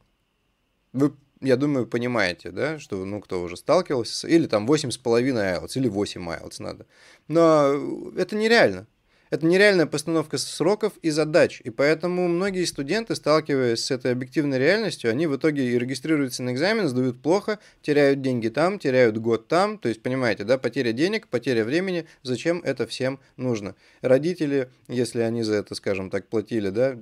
Вы 0.93 1.13
я 1.41 1.57
думаю, 1.57 1.87
понимаете, 1.87 2.51
да, 2.51 2.79
что, 2.79 3.05
ну, 3.05 3.21
кто 3.21 3.43
уже 3.43 3.57
сталкивался, 3.57 4.29
или 4.29 4.47
там 4.47 4.67
8,5 4.67 5.01
IELTS, 5.03 5.73
или 5.75 5.89
8 5.89 6.29
IELTS 6.29 6.57
надо. 6.63 6.87
Но 7.29 8.13
это 8.17 8.37
нереально. 8.37 8.87
Это 9.31 9.47
нереальная 9.47 9.87
постановка 9.87 10.39
сроков 10.39 10.95
и 11.03 11.11
задач, 11.11 11.61
и 11.63 11.71
поэтому 11.71 12.27
многие 12.27 12.65
студенты, 12.65 13.15
сталкиваясь 13.15 13.85
с 13.85 13.93
этой 13.93 14.11
объективной 14.11 14.59
реальностью, 14.59 15.09
они 15.09 15.29
в 15.29 15.37
итоге 15.37 15.71
и 15.71 15.79
регистрируются 15.79 16.43
на 16.43 16.51
экзамен, 16.51 16.89
сдают 16.89 17.23
плохо, 17.23 17.61
теряют 17.81 18.23
деньги 18.23 18.49
там, 18.49 18.81
теряют 18.81 19.19
год 19.19 19.47
там, 19.47 19.79
то 19.79 19.89
есть, 19.89 20.03
понимаете, 20.03 20.43
да, 20.43 20.59
потеря 20.59 20.93
денег, 20.93 21.29
потеря 21.29 21.65
времени, 21.65 22.07
зачем 22.25 22.61
это 22.65 22.89
всем 22.89 23.21
нужно? 23.37 23.77
Родители, 24.01 24.69
если 24.89 25.21
они 25.21 25.45
за 25.45 25.55
это, 25.55 25.77
скажем 25.77 26.11
так, 26.11 26.27
платили, 26.27 26.71
да, 26.71 26.99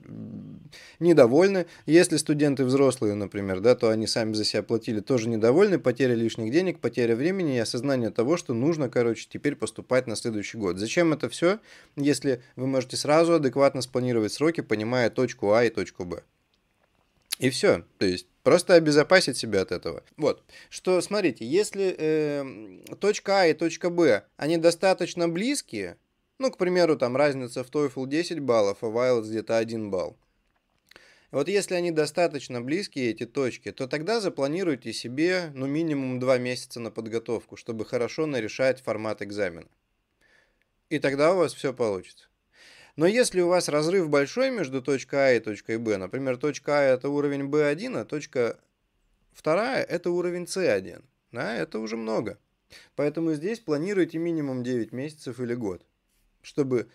недовольны, 0.98 1.66
если 1.86 2.16
студенты 2.16 2.64
взрослые, 2.64 3.14
например, 3.14 3.60
да, 3.60 3.74
то 3.74 3.90
они 3.90 4.06
сами 4.06 4.32
за 4.34 4.44
себя 4.44 4.62
платили, 4.62 5.00
тоже 5.00 5.28
недовольны, 5.28 5.78
потеря 5.78 6.14
лишних 6.14 6.52
денег, 6.52 6.80
потеря 6.80 7.16
времени 7.16 7.56
и 7.56 7.58
осознание 7.58 8.10
того, 8.10 8.36
что 8.36 8.54
нужно, 8.54 8.88
короче, 8.88 9.26
теперь 9.30 9.56
поступать 9.56 10.06
на 10.06 10.16
следующий 10.16 10.58
год. 10.58 10.78
Зачем 10.78 11.12
это 11.12 11.28
все, 11.28 11.58
если 11.96 12.42
вы 12.56 12.66
можете 12.66 12.96
сразу 12.96 13.34
адекватно 13.34 13.82
спланировать 13.82 14.32
сроки, 14.32 14.60
понимая 14.60 15.10
точку 15.10 15.52
А 15.52 15.64
и 15.64 15.70
точку 15.70 16.04
Б. 16.04 16.22
И 17.38 17.50
все. 17.50 17.84
То 17.98 18.06
есть 18.06 18.26
просто 18.42 18.74
обезопасить 18.74 19.36
себя 19.36 19.62
от 19.62 19.72
этого. 19.72 20.02
Вот. 20.16 20.42
Что, 20.70 21.00
смотрите, 21.00 21.46
если 21.46 21.94
э, 21.96 22.94
точка 22.98 23.42
А 23.42 23.46
и 23.46 23.54
точка 23.54 23.90
Б, 23.90 24.24
они 24.36 24.56
достаточно 24.56 25.28
близкие, 25.28 25.96
ну, 26.38 26.50
к 26.50 26.58
примеру, 26.58 26.96
там 26.96 27.16
разница 27.16 27.64
в 27.64 27.70
TOEFL 27.70 28.06
10 28.06 28.40
баллов, 28.40 28.78
а 28.82 28.86
IELTS 28.86 29.28
где-то 29.28 29.58
1 29.58 29.90
балл. 29.90 30.16
Вот 31.30 31.48
если 31.48 31.74
они 31.74 31.90
достаточно 31.90 32.60
близкие, 32.60 33.10
эти 33.10 33.26
точки, 33.26 33.72
то 33.72 33.86
тогда 33.86 34.20
запланируйте 34.20 34.92
себе, 34.92 35.50
ну, 35.54 35.66
минимум 35.66 36.20
2 36.20 36.38
месяца 36.38 36.80
на 36.80 36.90
подготовку, 36.90 37.56
чтобы 37.56 37.84
хорошо 37.84 38.26
нарешать 38.26 38.80
формат 38.80 39.22
экзамена 39.22 39.68
и 40.88 40.98
тогда 40.98 41.34
у 41.34 41.38
вас 41.38 41.54
все 41.54 41.72
получится. 41.72 42.28
Но 42.96 43.06
если 43.06 43.40
у 43.40 43.48
вас 43.48 43.68
разрыв 43.68 44.08
большой 44.08 44.50
между 44.50 44.82
точкой 44.82 45.16
А 45.16 45.32
и 45.34 45.40
точкой 45.40 45.78
Б, 45.78 45.96
например, 45.98 46.36
точка 46.36 46.80
А 46.80 46.82
это 46.82 47.08
уровень 47.08 47.48
B1, 47.48 48.00
а 48.00 48.04
точка 48.04 48.58
вторая 49.32 49.84
это 49.84 50.10
уровень 50.10 50.44
C1, 50.44 51.04
да, 51.32 51.54
это 51.54 51.78
уже 51.78 51.96
много. 51.96 52.38
Поэтому 52.96 53.34
здесь 53.34 53.60
планируйте 53.60 54.18
минимум 54.18 54.62
9 54.62 54.92
месяцев 54.92 55.38
или 55.40 55.54
год, 55.54 55.86
чтобы 56.42 56.88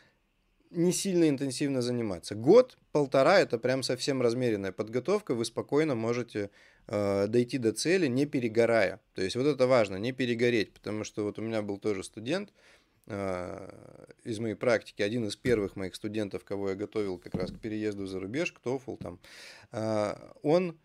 не 0.73 0.91
сильно 0.91 1.29
интенсивно 1.29 1.81
заниматься. 1.81 2.35
Год, 2.35 2.77
полтора 2.91 3.39
это 3.39 3.57
прям 3.57 3.83
совсем 3.83 4.21
размеренная 4.21 4.71
подготовка, 4.71 5.35
вы 5.35 5.45
спокойно 5.45 5.95
можете 5.95 6.49
э, 6.87 7.27
дойти 7.27 7.57
до 7.57 7.71
цели, 7.71 8.07
не 8.07 8.25
перегорая. 8.25 8.99
То 9.13 9.21
есть 9.21 9.35
вот 9.35 9.45
это 9.45 9.67
важно, 9.67 9.97
не 9.97 10.11
перегореть, 10.11 10.73
потому 10.73 11.03
что 11.03 11.23
вот 11.23 11.39
у 11.39 11.41
меня 11.41 11.61
был 11.61 11.77
тоже 11.77 12.03
студент, 12.03 12.51
а, 13.05 14.07
из 14.23 14.39
моей 14.39 14.55
практики, 14.55 15.01
один 15.01 15.25
из 15.27 15.35
первых 15.35 15.75
моих 15.75 15.95
студентов, 15.95 16.45
кого 16.45 16.69
я 16.69 16.75
готовил 16.75 17.17
как 17.17 17.35
раз 17.35 17.51
к 17.51 17.59
переезду 17.59 18.05
за 18.05 18.19
рубеж, 18.19 18.53
к 18.53 18.61
TOEFL, 18.61 18.97
там, 18.97 19.19
а, 19.71 20.33
он, 20.41 20.79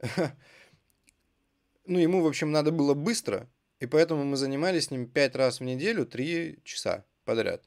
ну, 1.86 1.98
ему, 1.98 2.22
в 2.22 2.26
общем, 2.28 2.52
надо 2.52 2.70
было 2.70 2.94
быстро, 2.94 3.48
и 3.80 3.86
поэтому 3.86 4.24
мы 4.24 4.36
занимались 4.36 4.84
с 4.84 4.90
ним 4.92 5.08
пять 5.08 5.34
раз 5.34 5.58
в 5.58 5.64
неделю, 5.64 6.06
три 6.06 6.60
часа 6.62 7.04
подряд. 7.24 7.64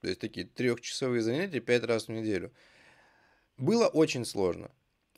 То 0.00 0.08
есть 0.08 0.20
такие 0.20 0.46
трехчасовые 0.46 1.22
занятия 1.22 1.60
пять 1.60 1.84
раз 1.84 2.08
в 2.08 2.10
неделю. 2.10 2.52
Было 3.56 3.86
очень 3.86 4.24
сложно. 4.24 4.70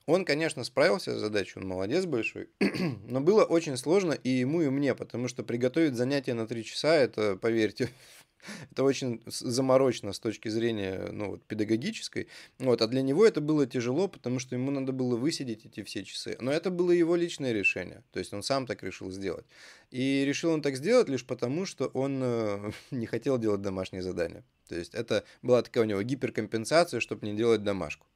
Он, 0.07 0.25
конечно, 0.25 0.65
справился 0.65 1.17
с 1.17 1.21
задачей, 1.21 1.61
он 1.61 1.69
молодец 1.69 2.07
большой, 2.07 2.49
но 3.07 3.21
было 3.21 3.45
очень 3.45 3.77
сложно 3.77 4.12
и 4.12 4.31
ему, 4.31 4.61
и 4.62 4.69
мне, 4.69 4.97
потому 4.97 5.29
что 5.29 5.45
приготовить 5.45 5.95
занятие 5.95 6.35
на 6.35 6.49
три 6.49 6.65
часа, 6.65 6.97
это, 6.97 7.37
поверьте, 7.37 7.89
Это 8.70 8.84
очень 8.84 9.22
заморочено 9.26 10.12
с 10.12 10.18
точки 10.18 10.49
зрения 10.49 11.08
ну, 11.12 11.30
вот, 11.30 11.44
педагогической. 11.44 12.28
Вот, 12.58 12.82
а 12.82 12.87
для 12.87 13.02
него 13.02 13.26
это 13.26 13.40
было 13.40 13.66
тяжело, 13.66 14.08
потому 14.08 14.38
что 14.38 14.54
ему 14.54 14.70
надо 14.70 14.92
было 14.92 15.16
высидеть 15.16 15.66
эти 15.66 15.82
все 15.82 16.04
часы. 16.04 16.37
Но 16.40 16.52
это 16.52 16.70
было 16.70 16.90
его 16.90 17.16
личное 17.16 17.52
решение. 17.52 18.02
То 18.12 18.18
есть 18.18 18.32
он 18.32 18.42
сам 18.42 18.66
так 18.66 18.82
решил 18.82 19.11
сделать. 19.11 19.46
И 19.90 20.25
решил 20.25 20.52
он 20.52 20.62
так 20.62 20.76
сделать 20.76 21.08
лишь 21.08 21.25
потому, 21.25 21.66
что 21.66 21.87
он 21.88 22.20
э, 22.22 22.72
не 22.90 23.06
хотел 23.06 23.38
делать 23.38 23.62
домашние 23.62 24.02
задания. 24.02 24.44
То 24.68 24.76
есть 24.76 24.94
это 24.94 25.25
была 25.42 25.62
такая 25.62 25.84
у 25.84 25.87
него 25.87 26.02
гиперкомпенсация, 26.02 27.00
чтобы 27.00 27.26
не 27.26 27.37
делать 27.37 27.62
домашку. 27.62 28.06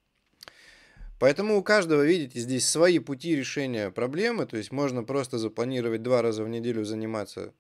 Поэтому 1.18 1.56
у 1.56 1.62
каждого, 1.62 2.04
видите, 2.04 2.40
здесь 2.40 2.68
свои 2.68 2.98
пути 2.98 3.34
решения 3.36 3.90
проблемы. 3.90 4.46
То 4.46 4.56
есть 4.56 4.70
можно 4.70 5.02
просто 5.02 5.38
запланировать 5.38 6.02
два 6.02 6.22
раза 6.22 6.44
в 6.44 6.48
неделю 6.48 6.84
заниматься 6.84 7.54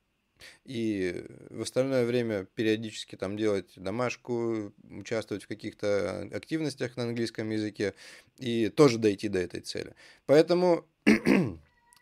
И 0.64 1.24
в 1.50 1.62
остальное 1.62 2.04
время 2.04 2.46
периодически 2.54 3.16
там 3.16 3.36
делать 3.36 3.72
домашку, 3.76 4.72
участвовать 4.90 5.44
в 5.44 5.48
каких-то 5.48 6.28
активностях 6.32 6.96
на 6.96 7.04
английском 7.04 7.50
языке 7.50 7.94
и 8.38 8.68
тоже 8.68 8.98
дойти 8.98 9.28
до 9.28 9.38
этой 9.38 9.60
цели. 9.60 9.94
Поэтому 10.26 10.86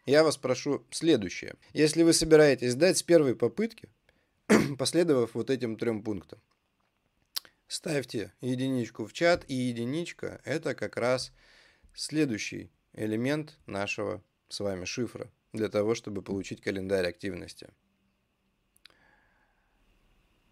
я 0.07 0.25
вас 0.25 0.37
прошу 0.37 0.85
следующее. 0.91 1.55
Если 1.73 2.03
вы 2.03 2.13
собираетесь 2.13 2.73
сдать 2.73 2.99
с 2.99 3.03
первой 3.03 3.35
попытки, 3.35 3.89
последовав 4.79 5.35
вот 5.35 5.51
этим 5.51 5.77
трем 5.77 6.03
пунктам, 6.03 6.41
ставьте 7.69 8.33
единичку 8.41 9.07
в 9.07 9.13
чат, 9.13 9.45
и 9.49 9.55
единичка– 9.55 10.41
это 10.45 10.75
как 10.75 10.97
раз 10.97 11.33
следующий 11.95 12.71
элемент 12.93 13.59
нашего 13.67 14.23
с 14.49 14.61
вами 14.61 14.85
шифра 14.85 15.31
для 15.53 15.69
того, 15.69 15.95
чтобы 15.95 16.23
получить 16.23 16.61
календарь 16.61 17.07
активности. 17.07 17.69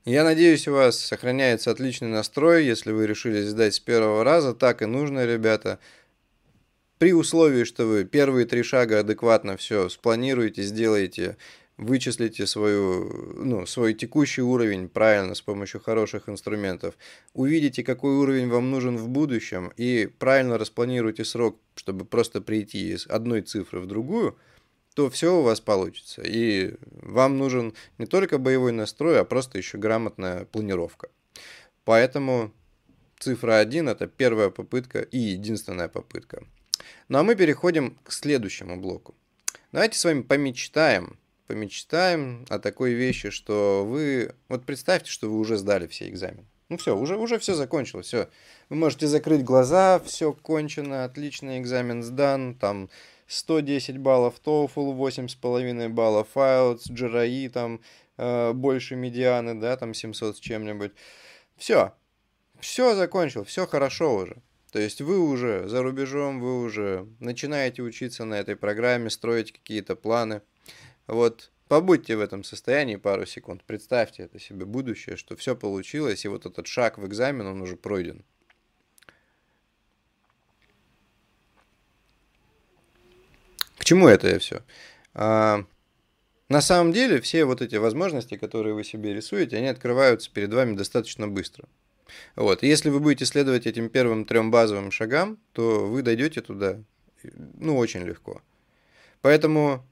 Я 0.05 0.25
надеюсь, 0.25 0.67
у 0.67 0.73
вас 0.73 0.99
сохраняется 0.99 1.71
отличный 1.71 2.09
настрой, 2.09 2.65
если 2.65 2.91
вы 2.91 3.07
решили 3.07 3.43
сдать 3.43 3.75
с 3.75 3.81
первого 3.81 4.25
раза. 4.25 4.53
Так 4.53 4.83
и 4.83 4.87
нужно, 4.87 5.25
ребята. 5.25 5.79
При 6.99 7.13
условии, 7.13 7.63
что 7.63 7.87
вы 7.87 8.05
первые 8.05 8.47
три 8.47 8.65
шага 8.65 9.01
адекватно 9.01 9.57
все 9.57 9.89
спланируете, 9.89 10.63
сделаете, 10.63 11.37
вычислите 11.77 12.49
свою, 12.49 13.45
ну, 13.45 13.65
свой 13.65 13.95
текущий 13.95 14.43
уровень 14.43 14.89
правильно 14.89 15.37
с 15.37 15.41
помощью 15.41 15.81
хороших 15.81 16.29
инструментов, 16.29 16.95
увидите, 17.33 17.85
какой 17.85 18.17
уровень 18.17 18.49
вам 18.49 18.73
нужен 18.73 18.97
в 18.97 19.09
будущем 19.09 19.73
и 19.77 20.09
правильно 20.19 20.59
распланируйте 20.59 21.25
срок, 21.25 21.61
чтобы 21.77 22.05
просто 22.05 22.41
прийти 22.41 22.91
из 22.93 23.07
одной 23.07 23.43
цифры 23.43 23.79
в 23.79 23.87
другую– 23.87 24.37
то 24.95 25.09
все 25.11 25.39
у 25.39 25.43
вас 25.43 25.61
получится. 25.61 26.23
И 26.25 26.75
вам 26.91 27.39
нужен 27.39 27.75
не 27.99 28.07
только 28.07 28.39
боевой 28.39 28.73
настрой, 28.73 29.21
а 29.21 29.25
просто 29.25 29.59
еще 29.59 29.79
грамотная 29.79 30.45
планировка. 30.45 31.09
Поэтому 31.85 32.53
цифра 33.19 33.59
1 33.59 33.89
это 33.89 34.07
первая 34.07 34.51
попытка 34.51 35.01
и 35.01 35.19
единственная 35.19 35.89
попытка. 35.89 36.45
Ну 37.09 37.19
а 37.19 37.23
мы 37.23 37.35
переходим 37.35 37.99
к 38.05 38.13
следующему 38.13 38.77
блоку. 38.77 39.15
Давайте 39.73 39.99
с 39.99 40.05
вами 40.05 40.23
помечтаем, 40.23 41.19
помечтаем 41.47 42.45
о 42.49 42.59
такой 42.59 42.93
вещи, 42.93 43.31
что 43.31 43.85
вы... 43.87 44.35
Вот 44.49 44.67
представьте, 44.67 45.11
что 45.11 45.31
вы 45.31 45.39
уже 45.39 45.57
сдали 45.57 45.87
все 45.87 46.09
экзамены. 46.09 46.47
Ну 46.69 46.79
все, 46.79 46.97
уже, 46.97 47.17
уже 47.17 47.39
все 47.39 47.55
закончилось, 47.55 48.07
все. 48.07 48.29
Вы 48.69 48.77
можете 48.77 49.07
закрыть 49.07 49.45
глаза, 49.45 50.01
все 50.01 50.33
кончено, 50.33 51.05
отличный 51.05 51.59
экзамен 51.59 52.03
сдан, 52.03 52.55
там 52.55 52.89
110 53.33 53.99
баллов 53.99 54.41
TOEFL, 54.45 54.95
8,5 54.97 55.89
баллов 55.89 56.29
IELTS, 56.35 56.91
GRE, 56.91 57.49
там 57.49 57.81
э, 58.19 58.53
больше 58.53 58.95
медианы, 58.95 59.59
да, 59.59 59.77
там 59.77 59.95
700 59.95 60.37
с 60.37 60.41
чем-нибудь. 60.41 60.93
Все, 61.57 61.95
все 62.61 62.95
закончил, 62.95 63.45
все 63.45 63.67
хорошо 63.67 64.15
уже. 64.15 64.37
То 64.71 64.79
есть 64.79 65.01
вы 65.01 65.19
уже 65.19 65.69
за 65.69 65.83
рубежом, 65.83 66.41
вы 66.41 66.63
уже 66.63 67.07
начинаете 67.21 67.83
учиться 67.83 68.25
на 68.25 68.35
этой 68.35 68.57
программе, 68.57 69.11
строить 69.11 69.53
какие-то 69.53 69.97
планы. 69.97 70.43
Вот 71.07 71.51
побудьте 71.69 72.17
в 72.17 72.21
этом 72.21 72.45
состоянии 72.45 72.97
пару 72.97 73.25
секунд, 73.27 73.65
представьте 73.65 74.25
это 74.25 74.39
себе 74.39 74.67
будущее, 74.67 75.17
что 75.17 75.37
все 75.37 75.57
получилось, 75.57 76.25
и 76.25 76.29
вот 76.29 76.45
этот 76.45 76.67
шаг 76.67 76.99
в 76.99 77.07
экзамен, 77.07 77.47
он 77.47 77.63
уже 77.63 77.77
пройден. 77.77 78.25
Чему 83.93 84.09
это 84.09 84.29
я 84.29 84.39
все? 84.39 84.63
А, 85.13 85.65
на 86.49 86.63
самом 86.63 86.93
деле 86.93 87.21
все 87.21 87.45
вот 87.45 87.61
эти 87.61 87.77
возможности, 87.77 88.39
которые 88.39 88.75
вы 88.75 88.85
себе 88.85 89.13
рисуете, 89.13 89.59
они 89.59 89.67
открываются 89.67 90.31
перед 90.33 90.53
вами 90.55 90.75
достаточно 90.75 91.29
быстро. 91.29 91.69
Вот. 92.35 92.63
Если 92.63 92.89
вы 92.89 93.01
будете 93.01 93.27
следовать 93.27 93.67
этим 93.67 93.91
первым 93.91 94.25
трем 94.25 94.51
базовым 94.51 94.91
шагам, 94.91 95.39
то 95.53 95.87
вы 95.87 96.01
дойдете 96.01 96.41
туда, 96.41 96.79
ну, 97.59 97.77
очень 97.77 98.01
легко. 98.01 98.41
Поэтому 99.21 99.85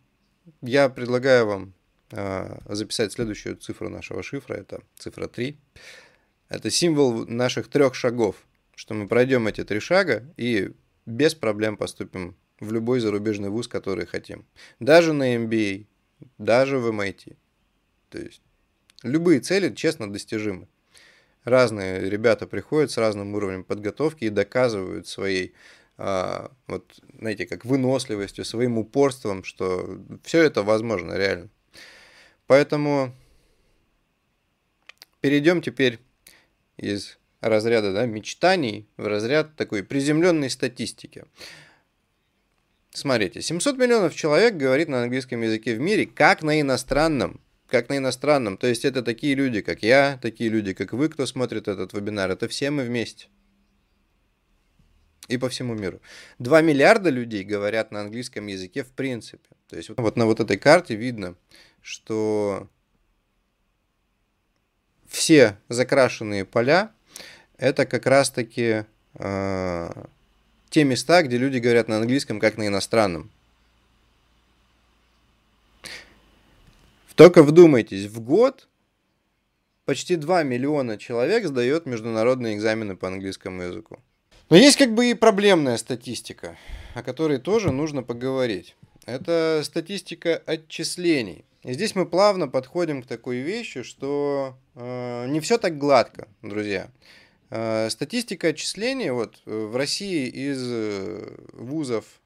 я 0.62 0.88
предлагаю 0.88 1.46
вам 1.46 1.74
а, 2.12 2.58
записать 2.70 3.12
следующую 3.12 3.56
цифру 3.56 3.90
нашего 3.90 4.22
шифра, 4.22 4.54
это 4.54 4.80
цифра 4.98 5.28
3. 5.28 5.58
Это 6.48 6.70
символ 6.70 7.26
наших 7.26 7.68
трех 7.68 7.94
шагов, 7.94 8.36
что 8.74 8.94
мы 8.94 9.06
пройдем 9.08 9.46
эти 9.46 9.62
три 9.62 9.78
шага 9.78 10.24
и 10.38 10.72
без 11.04 11.34
проблем 11.34 11.76
поступим 11.76 12.34
в 12.60 12.72
любой 12.72 13.00
зарубежный 13.00 13.48
вуз, 13.48 13.68
который 13.68 14.06
хотим. 14.06 14.44
Даже 14.78 15.12
на 15.12 15.36
MBA, 15.36 15.86
даже 16.38 16.78
в 16.78 16.88
MIT. 16.88 17.36
То 18.10 18.18
есть 18.18 18.42
любые 19.02 19.40
цели, 19.40 19.74
честно, 19.74 20.12
достижимы. 20.12 20.68
Разные 21.44 22.08
ребята 22.10 22.46
приходят 22.46 22.90
с 22.90 22.98
разным 22.98 23.34
уровнем 23.34 23.64
подготовки 23.64 24.24
и 24.24 24.30
доказывают 24.30 25.08
своей, 25.08 25.54
а, 25.96 26.50
вот, 26.66 27.00
знаете, 27.18 27.46
как 27.46 27.64
выносливостью, 27.64 28.44
своим 28.44 28.76
упорством, 28.76 29.42
что 29.42 29.98
все 30.22 30.42
это 30.42 30.62
возможно 30.62 31.14
реально. 31.14 31.48
Поэтому 32.46 33.14
перейдем 35.22 35.62
теперь 35.62 35.98
из 36.76 37.18
разряда 37.40 37.92
да, 37.92 38.06
мечтаний 38.06 38.86
в 38.96 39.06
разряд 39.06 39.56
такой 39.56 39.82
приземленной 39.82 40.50
статистики. 40.50 41.24
Смотрите, 42.92 43.40
700 43.40 43.78
миллионов 43.78 44.14
человек 44.14 44.54
говорит 44.54 44.88
на 44.88 45.02
английском 45.02 45.40
языке 45.42 45.76
в 45.76 45.80
мире, 45.80 46.06
как 46.06 46.42
на 46.42 46.60
иностранном. 46.60 47.40
Как 47.68 47.88
на 47.88 47.98
иностранном. 47.98 48.56
То 48.56 48.66
есть 48.66 48.84
это 48.84 49.02
такие 49.02 49.34
люди, 49.34 49.60
как 49.60 49.84
я, 49.84 50.18
такие 50.20 50.50
люди, 50.50 50.72
как 50.72 50.92
вы, 50.92 51.08
кто 51.08 51.24
смотрит 51.24 51.68
этот 51.68 51.92
вебинар. 51.92 52.30
Это 52.30 52.48
все 52.48 52.70
мы 52.72 52.82
вместе. 52.82 53.28
И 55.28 55.38
по 55.38 55.48
всему 55.48 55.74
миру. 55.74 56.00
2 56.40 56.62
миллиарда 56.62 57.10
людей 57.10 57.44
говорят 57.44 57.92
на 57.92 58.00
английском 58.00 58.48
языке 58.48 58.82
в 58.82 58.90
принципе. 58.90 59.48
То 59.68 59.76
есть 59.76 59.90
вот 59.96 60.16
на 60.16 60.26
вот 60.26 60.40
этой 60.40 60.58
карте 60.58 60.96
видно, 60.96 61.36
что 61.80 62.68
все 65.06 65.56
закрашенные 65.68 66.44
поля 66.44 66.92
это 67.56 67.86
как 67.86 68.06
раз-таки 68.06 68.84
э, 69.14 70.04
те 70.70 70.84
места, 70.84 71.22
где 71.22 71.36
люди 71.36 71.58
говорят 71.58 71.88
на 71.88 71.98
английском, 71.98 72.40
как 72.40 72.56
на 72.56 72.66
иностранном. 72.66 73.30
Только 77.16 77.42
вдумайтесь, 77.42 78.06
в 78.06 78.20
год 78.20 78.68
почти 79.84 80.16
2 80.16 80.44
миллиона 80.44 80.96
человек 80.96 81.46
сдает 81.46 81.84
международные 81.84 82.56
экзамены 82.56 82.96
по 82.96 83.08
английскому 83.08 83.62
языку. 83.62 83.98
Но 84.48 84.56
есть 84.56 84.78
как 84.78 84.94
бы 84.94 85.10
и 85.10 85.14
проблемная 85.14 85.76
статистика, 85.76 86.56
о 86.94 87.02
которой 87.02 87.38
тоже 87.38 87.72
нужно 87.72 88.02
поговорить. 88.02 88.74
Это 89.04 89.60
статистика 89.64 90.42
отчислений. 90.46 91.44
И 91.62 91.74
здесь 91.74 91.94
мы 91.94 92.06
плавно 92.06 92.48
подходим 92.48 93.02
к 93.02 93.06
такой 93.06 93.38
вещи, 93.38 93.82
что 93.82 94.56
э, 94.74 95.26
не 95.28 95.40
все 95.40 95.58
так 95.58 95.76
гладко, 95.76 96.26
друзья. 96.42 96.90
Э, 97.50 97.90
статистика 97.90 98.48
отчислений 98.48 99.10
вот 99.10 99.42
э, 99.44 99.50
в 99.50 99.76
России 99.76 100.28
из 100.28 100.62
э, 100.62 101.36
вузов 101.52 102.20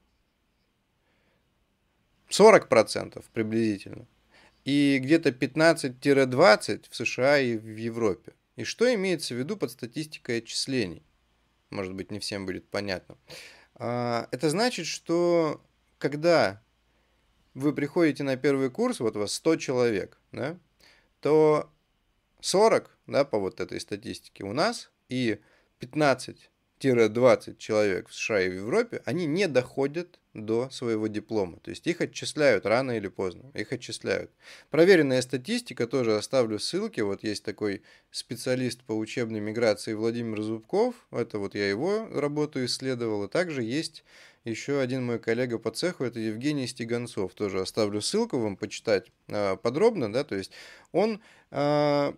40% 2.29 3.25
приблизительно. 3.33 4.07
И 4.65 4.99
где-то 5.03 5.31
15-20 5.31 6.85
в 6.91 6.97
США 6.97 7.39
и 7.39 7.57
в 7.57 7.77
Европе. 7.77 8.35
И 8.57 8.65
что 8.65 8.93
имеется 8.95 9.35
в 9.35 9.39
виду 9.39 9.57
под 9.57 9.71
статистикой 9.71 10.39
отчислений? 10.39 11.03
Может 11.71 11.95
быть, 11.95 12.11
не 12.11 12.19
всем 12.19 12.47
будет 12.47 12.69
понятно. 12.69 13.17
А, 13.75 14.29
это 14.31 14.49
значит, 14.49 14.87
что 14.87 15.63
когда 15.99 16.63
вы 17.55 17.73
приходите 17.73 18.23
на 18.23 18.37
первый 18.37 18.71
курс, 18.71 19.01
вот 19.01 19.17
у 19.17 19.21
вас 19.21 19.35
100 19.35 19.57
человек, 19.57 20.21
да, 20.33 20.59
то 21.21 21.71
40, 22.41 22.97
да, 23.07 23.25
по 23.25 23.39
вот 23.39 23.61
этой 23.61 23.81
статистике 23.81 24.45
у 24.45 24.53
нас 24.53 24.91
и 25.15 25.39
15-20 25.81 27.57
человек 27.59 28.09
в 28.09 28.15
США 28.15 28.43
и 28.43 28.49
в 28.49 28.55
Европе, 28.55 29.03
они 29.05 29.27
не 29.27 29.47
доходят 29.49 30.19
до 30.35 30.69
своего 30.71 31.07
диплома. 31.07 31.59
То 31.61 31.71
есть 31.71 31.87
их 31.87 32.01
отчисляют 32.01 32.67
рано 32.67 32.97
или 32.97 33.07
поздно. 33.07 33.51
Их 33.55 33.73
отчисляют. 33.73 34.33
Проверенная 34.71 35.23
статистика, 35.23 35.87
тоже 35.87 36.17
оставлю 36.17 36.59
ссылки. 36.59 37.01
Вот 37.01 37.23
есть 37.23 37.45
такой 37.45 37.83
специалист 38.11 38.83
по 38.83 38.93
учебной 38.93 39.41
миграции 39.41 39.95
Владимир 39.95 40.43
Зубков. 40.43 40.95
Это 41.13 41.39
вот 41.39 41.55
я 41.55 41.69
его 41.69 42.09
работу 42.13 42.65
исследовал. 42.65 43.25
И 43.25 43.29
также 43.29 43.63
есть 43.63 44.05
еще 44.45 44.81
один 44.81 45.07
мой 45.07 45.19
коллега 45.19 45.59
по 45.59 45.71
цеху, 45.71 46.05
это 46.05 46.19
Евгений 46.19 46.67
Стеганцов. 46.67 47.33
Тоже 47.35 47.61
оставлю 47.61 48.03
ссылку 48.03 48.39
вам 48.39 48.57
почитать 48.57 49.07
э, 49.29 49.57
подробно. 49.57 50.13
Да? 50.13 50.25
То 50.25 50.35
есть 50.35 50.51
он 50.93 51.23
э, 51.53 52.13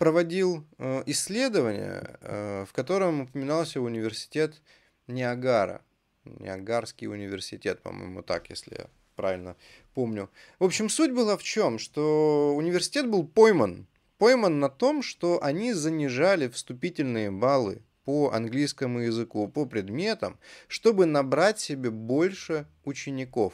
проводил 0.00 0.66
э, 0.78 1.02
исследование, 1.04 2.16
э, 2.22 2.64
в 2.66 2.72
котором 2.72 3.20
упоминался 3.20 3.82
университет 3.82 4.62
Ниагара. 5.06 5.82
Ниагарский 6.24 7.06
университет, 7.06 7.82
по-моему, 7.82 8.22
так, 8.22 8.48
если 8.48 8.76
я 8.78 8.86
правильно 9.14 9.56
помню. 9.92 10.30
В 10.58 10.64
общем, 10.64 10.88
суть 10.88 11.12
была 11.12 11.36
в 11.36 11.42
чем, 11.42 11.78
что 11.78 12.54
университет 12.56 13.10
был 13.10 13.28
пойман. 13.28 13.86
Пойман 14.16 14.58
на 14.58 14.70
том, 14.70 15.02
что 15.02 15.38
они 15.42 15.74
занижали 15.74 16.48
вступительные 16.48 17.30
баллы 17.30 17.82
по 18.06 18.30
английскому 18.32 19.00
языку, 19.00 19.48
по 19.48 19.66
предметам, 19.66 20.38
чтобы 20.66 21.04
набрать 21.04 21.60
себе 21.60 21.90
больше 21.90 22.66
учеников. 22.84 23.52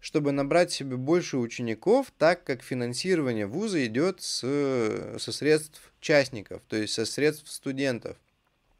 Чтобы 0.00 0.32
набрать 0.32 0.72
себе 0.72 0.96
больше 0.96 1.36
учеников, 1.36 2.12
так 2.16 2.42
как 2.44 2.62
финансирование 2.62 3.46
вуза 3.46 3.84
идет 3.84 4.22
с, 4.22 4.40
со 5.18 5.32
средств 5.32 5.92
частников, 6.00 6.62
то 6.68 6.76
есть 6.76 6.94
со 6.94 7.04
средств 7.04 7.50
студентов. 7.50 8.16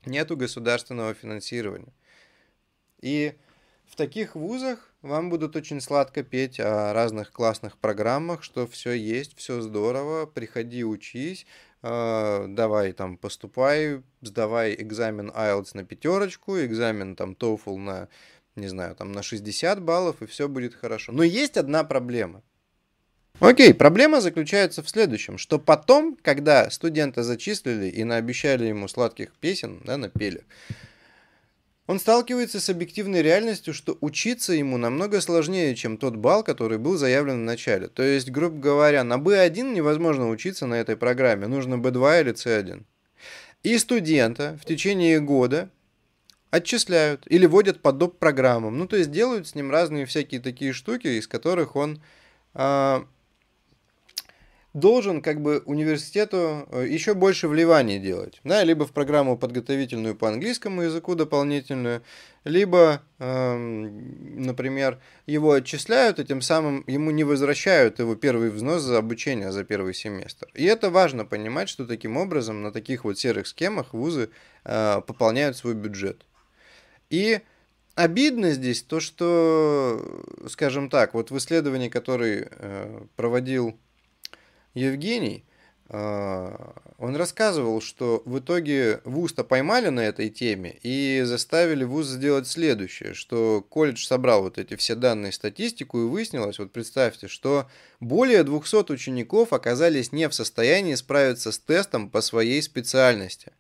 Нету 0.07 0.37
государственного 0.37 1.13
финансирования. 1.13 1.93
И 3.03 3.35
в 3.87 3.97
таких 3.97 4.35
вузах 4.35 4.91
вам 5.03 5.31
будут 5.31 5.57
очень 5.57 5.81
сладко 5.81 6.23
петь 6.23 6.61
о 6.61 6.93
разных 6.93 7.33
классных 7.33 7.77
программах, 7.77 8.43
что 8.43 8.67
все 8.67 8.93
есть, 8.93 9.37
все 9.37 9.61
здорово, 9.61 10.27
приходи, 10.27 10.85
учись, 10.85 11.45
э, 11.83 12.47
давай 12.49 12.93
там 12.93 13.17
поступай, 13.17 14.03
сдавай 14.23 14.75
экзамен 14.75 15.31
IELTS 15.31 15.71
на 15.75 15.85
пятерочку, 15.85 16.59
экзамен 16.61 17.17
там 17.17 17.33
TOEFL 17.33 17.77
на, 17.79 18.09
не 18.57 18.69
знаю, 18.69 18.95
там 18.95 19.13
на 19.13 19.23
60 19.23 19.83
баллов, 19.83 20.17
и 20.21 20.27
все 20.27 20.49
будет 20.49 20.75
хорошо. 20.75 21.13
Но 21.13 21.23
есть 21.23 21.57
одна 21.57 21.85
проблема. 21.85 22.43
Окей, 23.41 23.73
проблема 23.73 24.21
заключается 24.21 24.83
в 24.83 24.91
следующем, 24.91 25.39
что 25.39 25.59
потом, 25.59 26.17
когда 26.21 26.71
студента 26.71 27.23
зачислили 27.23 27.87
и 27.87 28.05
наобещали 28.05 28.67
ему 28.67 28.87
сладких 28.87 29.33
песен, 29.37 29.81
да, 29.85 29.97
напели, 29.97 30.45
он 31.87 31.99
сталкивается 31.99 32.61
с 32.61 32.69
объективной 32.69 33.23
реальностью, 33.23 33.75
что 33.75 33.99
учиться 34.01 34.53
ему 34.53 34.77
намного 34.77 35.21
сложнее, 35.21 35.75
чем 35.75 35.97
тот 35.97 36.17
балл, 36.17 36.45
который 36.45 36.79
был 36.79 36.97
заявлен 36.97 37.41
в 37.41 37.45
начале. 37.45 37.89
То 37.89 38.03
есть, 38.03 38.31
грубо 38.31 38.59
говоря, 38.59 39.03
на 39.05 39.15
B1 39.15 39.73
невозможно 39.73 40.29
учиться 40.29 40.67
на 40.67 40.75
этой 40.75 40.97
программе, 40.97 41.49
нужно 41.49 41.75
B2 41.75 42.21
или 42.21 42.33
C1. 42.33 42.85
И 43.63 43.77
студента 43.79 44.59
в 44.63 44.67
течение 44.67 45.19
года 45.19 45.69
отчисляют 46.51 47.25
или 47.27 47.47
вводят 47.47 47.81
по 47.81 47.93
доп. 47.93 48.19
программам. 48.19 48.79
Ну, 48.79 48.87
то 48.87 48.97
есть 48.97 49.11
делают 49.11 49.47
с 49.47 49.55
ним 49.55 49.71
разные 49.71 50.07
всякие 50.07 50.41
такие 50.41 50.73
штуки, 50.73 51.07
из 51.07 51.27
которых 51.27 51.77
он 51.77 52.03
а, 52.55 53.07
должен 54.73 55.21
как 55.21 55.41
бы 55.41 55.63
университету 55.65 56.69
э, 56.71 56.87
еще 56.89 57.15
больше 57.15 57.49
вливаний 57.49 57.99
делать, 57.99 58.41
да, 58.45 58.63
либо 58.63 58.87
в 58.87 58.93
программу 58.93 59.37
подготовительную 59.37 60.15
по 60.15 60.29
английскому 60.29 60.83
языку 60.83 61.17
дополнительную, 61.17 62.03
либо, 62.45 63.03
эм, 63.19 64.45
например, 64.45 65.01
его 65.27 65.53
отчисляют 65.53 66.21
и 66.21 66.25
тем 66.25 66.41
самым 66.41 66.85
ему 66.87 67.11
не 67.11 67.25
возвращают 67.25 67.99
его 67.99 68.15
первый 68.15 68.51
взнос 68.51 68.83
за 68.83 68.99
обучение 68.99 69.51
за 69.51 69.65
первый 69.65 69.93
семестр. 69.93 70.49
И 70.55 70.65
это 70.65 70.91
важно 70.91 71.25
понимать, 71.25 71.69
что 71.69 71.85
таким 71.85 72.17
образом 72.17 72.63
на 72.63 72.71
таких 72.71 73.05
вот 73.05 73.19
серых 73.19 73.49
схемах 73.49 73.93
вузы 73.93 74.31
э, 74.65 75.01
пополняют 75.05 75.57
свой 75.57 75.75
бюджет. 75.75 76.25
И 77.11 77.41
обидно 77.95 78.53
здесь 78.53 78.83
то, 78.83 79.01
что, 79.01 80.25
скажем 80.49 80.89
так, 80.89 81.13
вот 81.13 81.31
в 81.31 81.37
исследовании, 81.37 81.89
который 81.89 82.49
э, 82.49 83.05
проводил 83.17 83.79
Евгений, 84.75 85.45
а, 85.93 86.77
он 86.99 87.17
рассказывал, 87.17 87.81
что 87.81 88.23
в 88.25 88.39
итоге 88.39 89.01
вуз-то 89.05 89.43
поймали 89.43 89.89
на 89.89 90.01
этой 90.01 90.31
теме 90.31 90.79
и 90.83 91.23
заставили 91.25 91.83
вуз 91.83 92.07
сделать 92.07 92.47
следующее, 92.47 93.13
что 93.13 93.67
колледж 93.69 94.07
собрал 94.07 94.43
вот 94.43 94.57
эти 94.57 94.77
все 94.77 94.95
данные, 94.95 95.33
статистику 95.33 95.99
и 95.99 96.09
выяснилось, 96.09 96.61
вот 96.61 96.71
представьте, 96.71 97.27
что 97.27 97.69
более 97.99 98.45
200 98.45 98.93
учеников 98.93 99.53
оказались 99.53 100.13
не 100.13 100.29
в 100.29 100.35
состоянии 100.35 100.95
справиться 100.95 101.51
с 101.51 101.59
тестом 101.59 102.09
по 102.09 102.21
своей 102.21 102.63
специальности 102.63 103.51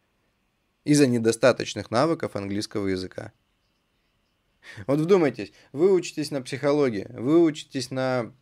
из-за 0.84 1.06
недостаточных 1.06 1.90
навыков 1.90 2.36
английского 2.36 2.88
языка. 2.88 3.32
Вот 4.86 5.00
вдумайтесь, 5.00 5.52
вы 5.72 5.92
учитесь 5.92 6.30
на 6.30 6.42
психологии, 6.42 7.06
вы 7.10 7.42
учитесь 7.42 7.90
на 7.90 8.32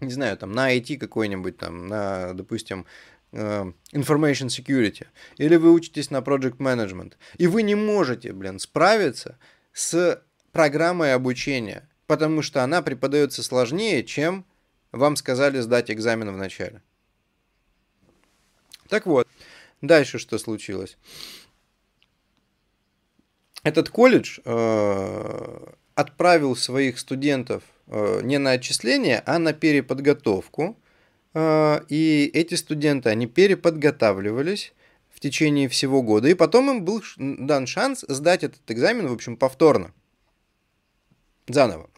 не 0.00 0.10
знаю, 0.10 0.36
там, 0.36 0.52
на 0.52 0.76
IT 0.76 0.98
какой-нибудь, 0.98 1.56
там, 1.56 1.86
на, 1.86 2.34
допустим, 2.34 2.86
э, 3.32 3.72
information 3.92 4.48
security, 4.48 5.06
или 5.38 5.56
вы 5.56 5.72
учитесь 5.72 6.10
на 6.10 6.18
project 6.18 6.58
management, 6.58 7.14
и 7.38 7.46
вы 7.46 7.62
не 7.62 7.74
можете, 7.74 8.32
блин, 8.32 8.58
справиться 8.58 9.38
с 9.72 10.22
программой 10.52 11.14
обучения, 11.14 11.88
потому 12.06 12.42
что 12.42 12.62
она 12.62 12.82
преподается 12.82 13.42
сложнее, 13.42 14.04
чем 14.04 14.44
вам 14.92 15.16
сказали 15.16 15.60
сдать 15.60 15.90
экзамен 15.90 16.32
в 16.32 16.36
начале. 16.36 16.82
Так 18.88 19.06
вот, 19.06 19.26
дальше 19.80 20.18
что 20.18 20.38
случилось? 20.38 20.96
Этот 23.66 23.90
колледж 23.90 24.38
э, 24.44 25.66
отправил 25.94 26.56
своих 26.56 26.98
студентов 26.98 27.62
Э, 27.88 28.20
не 28.22 28.38
на 28.38 28.52
отчисление, 28.52 29.22
а 29.26 29.38
на 29.38 29.52
переподготовку. 29.52 30.76
Э, 31.34 31.80
и 31.88 32.30
эти 32.34 32.54
студенты, 32.54 33.10
они 33.10 33.26
переподготавливались 33.26 34.72
в 35.10 35.20
течение 35.20 35.68
всего 35.68 36.02
года, 36.02 36.28
и 36.28 36.34
потом 36.34 36.70
им 36.70 36.84
был 36.84 37.02
дан 37.16 37.66
шанс 37.66 38.04
сдать 38.08 38.42
этот 38.42 38.68
экзамен, 38.70 39.06
в 39.06 39.12
общем, 39.12 39.36
повторно, 39.36 39.92
заново, 41.46 41.88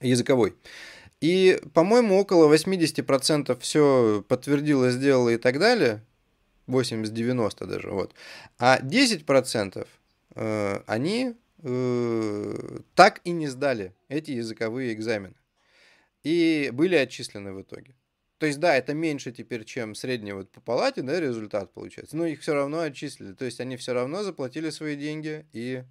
языковой. 0.00 0.54
И, 1.20 1.60
по-моему, 1.74 2.18
около 2.18 2.52
80% 2.52 3.58
все 3.60 4.24
подтвердило, 4.26 4.90
сделало 4.90 5.28
и 5.28 5.36
так 5.36 5.58
далее, 5.58 6.02
80-90 6.66 7.66
даже, 7.66 7.90
вот. 7.90 8.14
А 8.58 8.80
10% 8.80 9.78
э, 9.78 9.84
они 10.34 11.34
Э, 11.62 12.78
так 12.94 13.20
и 13.24 13.32
не 13.32 13.48
сдали 13.48 13.94
эти 14.08 14.30
языковые 14.30 14.94
экзамены. 14.94 15.34
И 16.22 16.70
были 16.72 16.94
отчислены 16.94 17.52
в 17.52 17.62
итоге. 17.62 17.94
То 18.38 18.46
есть, 18.46 18.58
да, 18.58 18.74
это 18.74 18.94
меньше 18.94 19.32
теперь, 19.32 19.64
чем 19.64 19.94
средний 19.94 20.32
вот 20.32 20.50
по 20.50 20.62
палате, 20.62 21.02
да, 21.02 21.20
результат 21.20 21.72
получается. 21.74 22.16
Но 22.16 22.24
их 22.24 22.40
все 22.40 22.54
равно 22.54 22.80
отчислили. 22.80 23.34
То 23.34 23.44
есть, 23.44 23.60
они 23.60 23.76
все 23.76 23.92
равно 23.92 24.22
заплатили 24.22 24.70
свои 24.70 24.96
деньги 24.96 25.46
и 25.52 25.82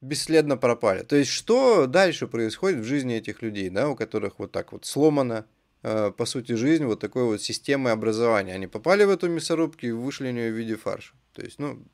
бесследно 0.00 0.56
пропали. 0.56 1.04
То 1.04 1.14
есть, 1.14 1.30
что 1.30 1.86
дальше 1.86 2.26
происходит 2.26 2.80
в 2.80 2.84
жизни 2.84 3.14
этих 3.14 3.42
людей, 3.42 3.68
да, 3.70 3.88
у 3.88 3.94
которых 3.94 4.40
вот 4.40 4.50
так 4.50 4.72
вот 4.72 4.84
сломана, 4.84 5.46
э, 5.82 6.10
по 6.10 6.24
сути, 6.24 6.52
жизнь 6.52 6.84
вот 6.84 6.98
такой 6.98 7.24
вот 7.24 7.40
системы 7.40 7.90
образования. 7.90 8.54
Они 8.54 8.66
попали 8.66 9.04
в 9.04 9.10
эту 9.10 9.28
мясорубку 9.28 9.86
и 9.86 9.92
вышли 9.92 10.30
в 10.30 10.32
нее 10.32 10.50
в 10.50 10.56
виде 10.56 10.74
фарша. 10.74 11.14
То 11.32 11.42
есть, 11.42 11.60
ну, 11.60 11.84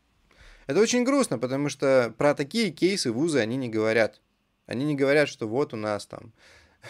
это 0.66 0.81
очень 0.81 1.05
грустно, 1.05 1.38
потому 1.38 1.68
что 1.68 2.14
про 2.18 2.35
такие 2.35 2.70
кейсы 2.70 3.12
вузы 3.12 3.38
они 3.38 3.57
не 3.57 3.68
говорят. 3.68 4.20
Они 4.66 4.85
не 4.85 4.96
говорят, 4.96 5.29
что 5.29 5.46
вот 5.46 5.72
у 5.72 5.76
нас 5.76 6.07
там 6.07 6.33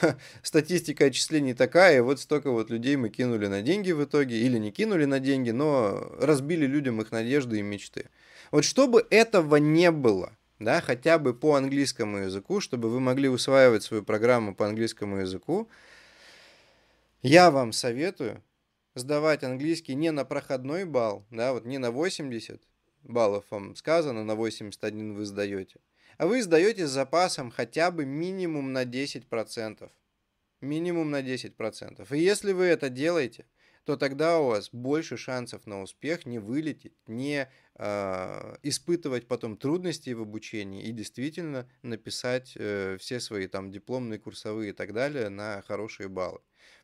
статистика 0.42 1.06
отчислений 1.06 1.54
такая, 1.54 1.98
и 1.98 2.00
вот 2.00 2.20
столько 2.20 2.50
вот 2.50 2.70
людей 2.70 2.96
мы 2.96 3.10
кинули 3.10 3.46
на 3.46 3.62
деньги 3.62 3.92
в 3.92 4.02
итоге, 4.04 4.38
или 4.38 4.58
не 4.58 4.70
кинули 4.70 5.04
на 5.04 5.20
деньги, 5.20 5.50
но 5.50 6.12
разбили 6.18 6.66
людям 6.66 7.00
их 7.00 7.10
надежды 7.10 7.58
и 7.58 7.62
мечты. 7.62 8.08
Вот 8.50 8.64
чтобы 8.64 9.06
этого 9.10 9.56
не 9.56 9.90
было, 9.90 10.32
да, 10.58 10.80
хотя 10.80 11.18
бы 11.18 11.34
по 11.34 11.54
английскому 11.54 12.18
языку, 12.18 12.60
чтобы 12.60 12.88
вы 12.88 13.00
могли 13.00 13.28
усваивать 13.28 13.82
свою 13.82 14.02
программу 14.02 14.54
по 14.54 14.66
английскому 14.66 15.18
языку, 15.18 15.68
я 17.22 17.50
вам 17.50 17.72
советую 17.72 18.42
сдавать 18.94 19.44
английский 19.44 19.94
не 19.94 20.10
на 20.12 20.24
проходной 20.24 20.84
балл, 20.84 21.26
да, 21.30 21.52
вот 21.52 21.66
не 21.66 21.78
на 21.78 21.90
80, 21.90 22.62
баллов 23.08 23.44
вам 23.50 23.76
сказано, 23.76 24.24
на 24.24 24.34
81 24.34 25.14
вы 25.14 25.24
сдаете. 25.24 25.80
А 26.18 26.26
вы 26.26 26.42
сдаете 26.42 26.86
с 26.86 26.90
запасом 26.90 27.50
хотя 27.50 27.90
бы 27.90 28.04
минимум 28.04 28.72
на 28.72 28.84
10%. 28.84 29.90
Минимум 30.60 31.10
на 31.10 31.22
10%. 31.22 32.06
И 32.16 32.18
если 32.18 32.52
вы 32.52 32.64
это 32.64 32.88
делаете, 32.88 33.46
то 33.86 33.96
тогда 33.96 34.40
у 34.40 34.48
вас 34.48 34.70
больше 34.72 35.16
шансов 35.16 35.64
на 35.66 35.80
успех 35.80 36.26
не 36.26 36.40
вылететь, 36.40 36.94
не 37.06 37.48
э, 37.76 38.56
испытывать 38.64 39.28
потом 39.28 39.56
трудности 39.56 40.10
в 40.10 40.22
обучении 40.22 40.82
и 40.82 40.90
действительно 40.90 41.70
написать 41.82 42.54
э, 42.56 42.96
все 42.98 43.20
свои 43.20 43.46
там 43.46 43.70
дипломные, 43.70 44.18
курсовые 44.18 44.70
и 44.70 44.72
так 44.72 44.92
далее 44.92 45.28
на 45.28 45.62
хорошие 45.68 46.08
баллы. 46.08 46.40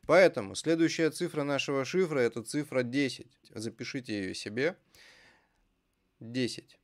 Поэтому 0.06 0.54
следующая 0.54 1.10
цифра 1.10 1.42
нашего 1.42 1.84
шифра 1.84 2.20
это 2.20 2.42
цифра 2.44 2.84
10. 2.84 3.26
Запишите 3.50 4.12
ее 4.12 4.34
себе. 4.34 4.76
10. 6.30 6.78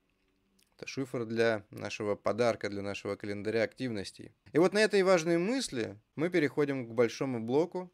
Это 0.76 0.86
шифр 0.86 1.24
для 1.24 1.64
нашего 1.70 2.14
подарка, 2.14 2.68
для 2.68 2.82
нашего 2.82 3.16
календаря 3.16 3.62
активностей. 3.62 4.32
И 4.52 4.58
вот 4.58 4.72
на 4.72 4.78
этой 4.78 5.02
важной 5.02 5.38
мысли 5.38 5.98
мы 6.14 6.30
переходим 6.30 6.86
к 6.86 6.94
большому 6.94 7.40
блоку, 7.40 7.92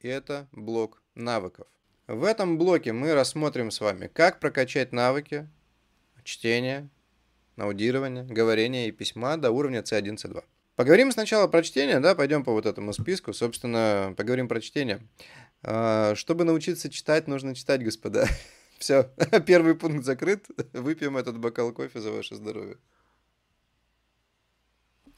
и 0.00 0.08
это 0.08 0.48
блок 0.52 1.02
навыков. 1.14 1.66
В 2.06 2.24
этом 2.24 2.58
блоке 2.58 2.92
мы 2.92 3.14
рассмотрим 3.14 3.70
с 3.70 3.80
вами, 3.80 4.08
как 4.12 4.40
прокачать 4.40 4.92
навыки 4.92 5.48
чтения, 6.24 6.88
аудирования, 7.56 8.24
говорения 8.24 8.88
и 8.88 8.92
письма 8.92 9.36
до 9.36 9.50
уровня 9.50 9.80
C1, 9.80 10.16
C2. 10.16 10.44
Поговорим 10.76 11.12
сначала 11.12 11.48
про 11.48 11.62
чтение, 11.62 12.00
да, 12.00 12.14
пойдем 12.14 12.44
по 12.44 12.52
вот 12.52 12.66
этому 12.66 12.92
списку. 12.92 13.32
Собственно, 13.32 14.14
поговорим 14.16 14.48
про 14.48 14.60
чтение. 14.60 15.00
А, 15.62 16.14
чтобы 16.14 16.44
научиться 16.44 16.90
читать, 16.90 17.28
нужно 17.28 17.54
читать, 17.54 17.82
господа. 17.82 18.26
Все, 18.82 19.12
первый 19.46 19.76
пункт 19.76 20.04
закрыт. 20.04 20.44
Выпьем 20.72 21.16
этот 21.16 21.38
бокал 21.38 21.72
кофе 21.72 22.00
за 22.00 22.10
ваше 22.10 22.34
здоровье. 22.34 22.78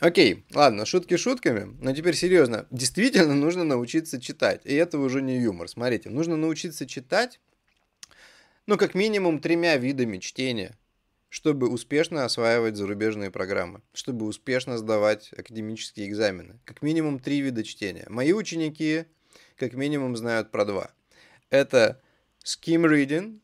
Окей, 0.01 0.45
ладно, 0.53 0.85
шутки 0.85 1.17
шутками, 1.17 1.75
но 1.81 1.95
теперь 1.95 2.15
серьезно. 2.15 2.67
Действительно 2.71 3.35
нужно 3.35 3.65
научиться 3.65 4.21
читать. 4.21 4.61
И 4.65 4.75
это 4.75 4.99
уже 4.99 5.23
не 5.23 5.41
юмор. 5.41 5.71
Смотрите, 5.71 6.11
нужно 6.11 6.37
научиться 6.37 6.87
читать, 6.87 7.41
ну, 8.67 8.77
как 8.77 8.95
минимум, 8.95 9.41
тремя 9.41 9.79
видами 9.79 10.19
чтения, 10.19 10.77
чтобы 11.31 11.71
успешно 11.71 12.27
осваивать 12.27 12.77
зарубежные 12.77 13.31
программы, 13.31 13.81
чтобы 13.95 14.27
успешно 14.27 14.77
сдавать 14.77 15.33
академические 15.33 16.11
экзамены. 16.11 16.61
Как 16.67 16.83
минимум 16.83 17.19
три 17.19 17.41
вида 17.41 17.65
чтения. 17.65 18.05
Мои 18.11 18.35
ученики 18.35 19.07
как 19.57 19.73
минимум 19.73 20.17
знают 20.17 20.51
про 20.51 20.67
два. 20.67 20.91
Это 21.49 22.03
skim 22.45 22.85
reading, 22.85 23.41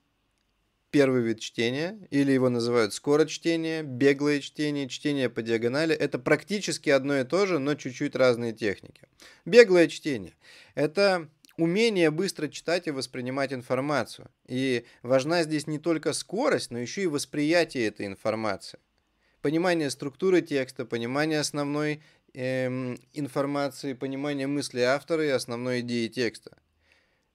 первый 0.91 1.23
вид 1.23 1.41
чтения, 1.41 1.99
или 2.11 2.33
его 2.33 2.49
называют 2.49 2.93
скорочтение, 2.93 3.83
беглое 3.83 4.41
чтение, 4.41 4.89
чтение 4.89 5.31
по 5.31 5.43
диагонали. 5.43 5.95
Это 5.95 6.19
практически 6.19 6.91
одно 6.91 7.19
и 7.19 7.25
то 7.25 7.47
же, 7.47 7.59
но 7.59 7.75
чуть-чуть 7.75 8.17
разные 8.17 8.53
техники. 8.53 9.03
Беглое 9.45 9.89
чтение– 9.89 10.35
это 10.75 11.29
умение 11.57 12.11
быстро 12.11 12.49
читать 12.49 12.87
и 12.87 12.91
воспринимать 12.91 13.53
информацию. 13.53 14.31
И 14.47 14.85
важна 15.03 15.43
здесь 15.43 15.67
не 15.67 15.79
только 15.79 16.13
скорость, 16.13 16.71
но 16.71 16.79
еще 16.79 17.03
и 17.03 17.07
восприятие 17.07 17.87
этой 17.87 18.07
информации. 18.07 18.79
Понимание 19.43 19.91
структуры 19.91 20.43
текста, 20.43 20.85
понимание 20.85 21.41
основной 21.41 22.03
эм, 22.35 22.99
информации, 23.13 23.95
понимание 23.95 24.47
мысли 24.47 24.81
автора 24.81 25.25
и 25.25 25.31
основной 25.31 25.81
идеи 25.81 26.09
текста. 26.09 26.57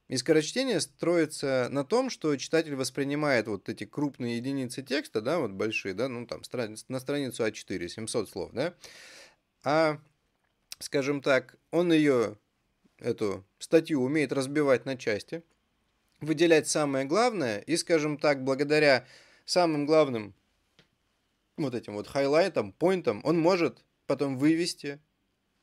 И 0.08 0.18
скорочтение 0.18 0.80
строится 0.82 1.68
на 1.72 1.84
том, 1.84 2.12
что 2.12 2.36
читатель 2.38 2.76
воспринимает 2.76 3.48
вот 3.48 3.70
эти 3.70 3.86
крупные 3.86 4.38
единицы 4.38 4.84
текста, 4.84 5.22
да, 5.22 5.40
вот 5.40 5.52
большие, 5.52 5.96
да, 5.96 6.08
ну 6.08 6.28
там 6.28 6.42
на 6.90 7.00
страницу 7.00 7.44
А4, 7.44 7.88
700 7.88 8.30
слов, 8.30 8.52
да, 8.54 8.76
а, 9.64 10.00
скажем 10.78 11.22
так, 11.22 11.56
он 11.72 11.92
ее, 11.92 12.38
эту 13.00 13.44
статью 13.58 14.04
умеет 14.04 14.32
разбивать 14.32 14.86
на 14.86 14.96
части, 14.96 15.44
выделять 16.22 16.68
самое 16.68 17.06
главное, 17.06 17.60
и, 17.60 17.76
скажем 17.76 18.20
так, 18.20 18.44
благодаря 18.44 19.08
самым 19.46 19.88
главным 19.88 20.36
вот 21.58 21.74
этим 21.74 21.94
вот 21.96 22.08
хайлайтам, 22.08 22.74
поинтам, 22.74 23.22
он 23.24 23.40
может 23.40 23.84
потом 24.06 24.38
вывести 24.38 25.00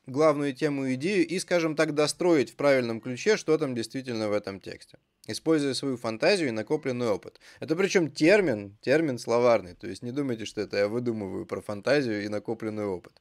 главную 0.07 0.55
тему 0.55 0.93
идею 0.95 1.27
и, 1.27 1.39
скажем 1.39 1.77
так, 1.77 1.95
достроить 1.95 2.51
в 2.51 2.57
правильном 2.57 3.01
ключе, 3.01 3.37
что 3.37 3.57
там 3.59 3.75
действительно 3.75 4.29
в 4.29 4.33
этом 4.33 4.61
тексте, 4.61 4.99
используя 5.27 5.75
свою 5.75 5.97
фантазию 5.97 6.49
и 6.49 6.53
накопленный 6.53 7.09
опыт. 7.09 7.41
Это 7.61 7.77
причем 7.77 8.11
термин, 8.11 8.77
термин 8.81 9.19
словарный, 9.19 9.75
то 9.75 9.87
есть 9.87 10.03
не 10.03 10.13
думайте, 10.13 10.45
что 10.45 10.61
это 10.61 10.77
я 10.77 10.89
выдумываю 10.89 11.47
про 11.47 11.61
фантазию 11.61 12.25
и 12.25 12.29
накопленный 12.29 12.85
опыт. 12.85 13.21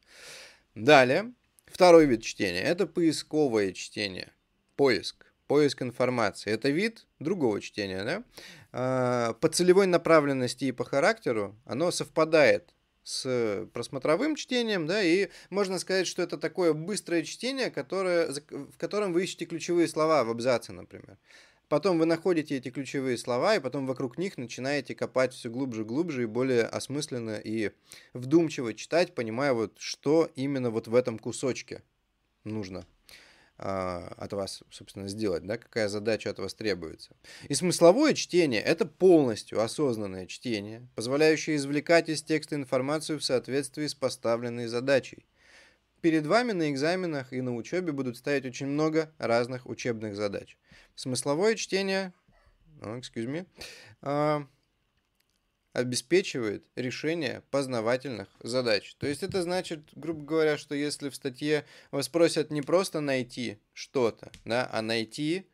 Далее, 0.75 1.33
второй 1.65 2.05
вид 2.05 2.23
чтения– 2.23 2.61
это 2.63 2.87
поисковое 2.87 3.73
чтение, 3.73 4.31
поиск, 4.75 5.25
поиск 5.47 5.81
информации. 5.81 6.51
Это 6.51 6.69
вид 6.69 7.05
другого 7.19 7.59
чтения, 7.59 8.03
да? 8.03 8.23
А, 8.71 9.33
по 9.33 9.49
целевой 9.49 9.85
направленности 9.85 10.65
и 10.65 10.71
по 10.71 10.85
характеру 10.85 11.57
оно 11.65 11.91
совпадает 11.91 12.73
с 13.03 13.67
просмотровым 13.73 14.35
чтением, 14.35 14.85
да, 14.85 15.01
и 15.01 15.29
можно 15.49 15.79
сказать, 15.79 16.07
что 16.07 16.21
это 16.21 16.37
такое 16.37 16.73
быстрое 16.73 17.23
чтение, 17.23 17.71
которое, 17.71 18.31
в 18.49 18.77
котором 18.77 19.13
вы 19.13 19.23
ищете 19.23 19.45
ключевые 19.45 19.87
слова 19.87 20.23
в 20.23 20.29
абзаце, 20.29 20.71
например. 20.71 21.17
Потом 21.67 21.99
вы 21.99 22.05
находите 22.05 22.57
эти 22.57 22.69
ключевые 22.69 23.17
слова, 23.17 23.55
и 23.55 23.61
потом 23.61 23.87
вокруг 23.87 24.17
них 24.17 24.37
начинаете 24.37 24.93
копать 24.93 25.33
все 25.33 25.49
глубже, 25.49 25.85
глубже 25.85 26.23
и 26.23 26.25
более 26.25 26.63
осмысленно 26.63 27.37
и 27.37 27.71
вдумчиво 28.13 28.73
читать, 28.73 29.15
понимая 29.15 29.53
вот, 29.53 29.77
что 29.79 30.29
именно 30.35 30.69
вот 30.69 30.89
в 30.89 30.95
этом 30.95 31.17
кусочке 31.17 31.81
нужно 32.43 32.85
от 33.61 34.33
вас, 34.33 34.63
собственно, 34.71 35.07
сделать, 35.07 35.45
да, 35.45 35.57
какая 35.57 35.87
задача 35.87 36.29
от 36.29 36.39
вас 36.39 36.53
требуется. 36.53 37.15
И 37.47 37.53
смысловое 37.53 38.13
чтение– 38.13 38.61
это 38.63 38.85
полностью 38.85 39.61
осознанное 39.61 40.25
чтение, 40.25 40.87
позволяющее 40.95 41.55
извлекать 41.55 42.09
из 42.09 42.23
текста 42.23 42.55
информацию 42.55 43.19
в 43.19 43.23
соответствии 43.23 43.87
с 43.87 43.93
поставленной 43.93 44.67
задачей. 44.67 45.25
Перед 46.01 46.25
вами 46.25 46.51
на 46.53 46.71
экзаменах 46.71 47.31
и 47.31 47.41
на 47.41 47.55
учебе 47.55 47.91
будут 47.91 48.17
ставить 48.17 48.45
очень 48.45 48.65
много 48.65 49.13
разных 49.19 49.67
учебных 49.67 50.15
задач. 50.15 50.57
Смысловое 50.95 51.55
чтение, 51.55 52.11
oh, 52.81 52.99
excuse 52.99 53.27
me, 53.27 53.45
uh, 54.01 54.45
обеспечивает 55.73 56.65
решение 56.75 57.43
познавательных 57.49 58.27
задач. 58.41 58.95
То 58.95 59.07
есть 59.07 59.23
это 59.23 59.41
значит, 59.41 59.81
грубо 59.95 60.23
говоря, 60.23 60.57
что 60.57 60.75
если 60.75 61.09
в 61.09 61.15
статье 61.15 61.65
вас 61.91 62.09
просят 62.09 62.51
не 62.51 62.61
просто 62.61 62.99
найти 62.99 63.59
что-то, 63.73 64.31
да, 64.43 64.69
а 64.71 64.81
найти 64.81 65.47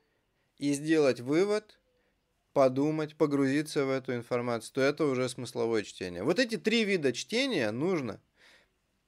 и 0.58 0.74
сделать 0.74 1.20
вывод, 1.20 1.78
подумать, 2.54 3.16
погрузиться 3.16 3.86
в 3.86 3.92
эту 3.92 4.16
информацию, 4.16 4.74
то 4.74 4.82
это 4.82 5.06
уже 5.06 5.30
смысловое 5.30 5.84
чтение. 5.84 6.24
Вот 6.24 6.40
эти 6.40 6.58
три 6.58 6.84
вида 6.84 7.14
чтения 7.14 7.70
нужно, 7.70 8.20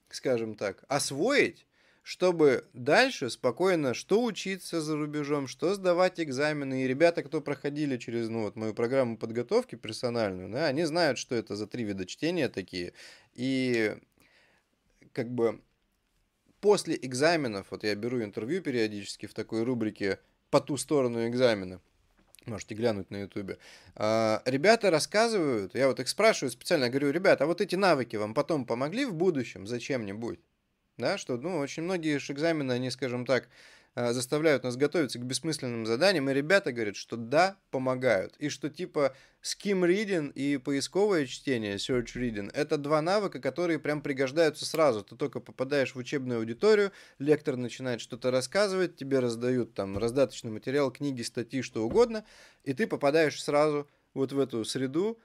скажем 0.08 0.54
так, 0.54 0.84
освоить 0.86 1.66
чтобы 2.02 2.68
дальше 2.72 3.30
спокойно 3.30 3.94
что 3.94 4.22
учиться 4.22 4.80
за 4.80 4.96
рубежом, 4.96 5.46
что 5.46 5.74
сдавать 5.74 6.20
экзамены. 6.20 6.84
И 6.84 6.88
ребята, 6.88 7.22
кто 7.22 7.40
проходили 7.40 7.96
через 7.98 8.28
ну, 8.28 8.42
вот, 8.42 8.56
мою 8.56 8.74
программу 8.74 9.16
подготовки 9.16 9.76
персональную, 9.76 10.48
да, 10.48 10.66
они 10.66 10.84
знают, 10.84 11.18
что 11.18 11.34
это 11.34 11.56
за 11.56 11.66
три 11.66 11.84
вида 11.84 12.06
чтения 12.06 12.48
такие. 12.48 12.94
И 13.34 13.96
как 15.12 15.30
бы 15.30 15.60
после 16.60 16.98
экзаменов, 17.00 17.68
вот 17.70 17.84
я 17.84 17.94
беру 17.94 18.22
интервью 18.22 18.62
периодически 18.62 19.26
в 19.26 19.34
такой 19.34 19.62
рубрике 19.62 20.18
«По 20.50 20.60
ту 20.60 20.76
сторону 20.76 21.26
экзамена», 21.26 21.80
Можете 22.46 22.74
глянуть 22.74 23.10
на 23.10 23.18
ютубе. 23.18 23.58
А, 23.94 24.42
ребята 24.46 24.90
рассказывают, 24.90 25.74
я 25.74 25.88
вот 25.88 26.00
их 26.00 26.08
спрашиваю 26.08 26.50
специально, 26.50 26.88
говорю, 26.88 27.10
ребята, 27.10 27.44
а 27.44 27.46
вот 27.46 27.60
эти 27.60 27.76
навыки 27.76 28.16
вам 28.16 28.32
потом 28.32 28.64
помогли 28.64 29.04
в 29.04 29.14
будущем 29.14 29.66
зачем-нибудь? 29.66 30.40
Да, 31.00 31.18
что, 31.18 31.36
ну, 31.36 31.58
очень 31.58 31.82
многие 31.82 32.18
экзамены, 32.18 32.72
они, 32.72 32.90
скажем 32.90 33.26
так, 33.26 33.48
э, 33.94 34.12
заставляют 34.12 34.64
нас 34.64 34.76
готовиться 34.76 35.18
к 35.18 35.24
бессмысленным 35.24 35.86
заданиям, 35.86 36.30
и 36.30 36.34
ребята 36.34 36.72
говорят, 36.72 36.96
что 36.96 37.16
да, 37.16 37.56
помогают, 37.70 38.36
и 38.38 38.48
что 38.48 38.68
типа 38.70 39.14
skim 39.42 39.80
reading 39.88 40.32
и 40.32 40.58
поисковое 40.58 41.26
чтение, 41.26 41.76
search 41.76 42.14
reading, 42.14 42.50
это 42.52 42.76
два 42.76 43.02
навыка, 43.02 43.40
которые 43.40 43.78
прям 43.78 44.02
пригождаются 44.02 44.64
сразу. 44.64 45.02
Ты 45.02 45.16
только 45.16 45.40
попадаешь 45.40 45.94
в 45.94 45.98
учебную 45.98 46.40
аудиторию, 46.40 46.92
лектор 47.18 47.56
начинает 47.56 48.00
что-то 48.00 48.30
рассказывать, 48.30 48.96
тебе 48.96 49.18
раздают 49.18 49.74
там 49.74 49.98
раздаточный 49.98 50.50
материал, 50.50 50.90
книги, 50.90 51.22
статьи, 51.22 51.62
что 51.62 51.84
угодно, 51.84 52.24
и 52.64 52.74
ты 52.74 52.86
попадаешь 52.86 53.42
сразу 53.42 53.88
вот 54.14 54.32
в 54.32 54.38
эту 54.38 54.64
среду, 54.64 55.18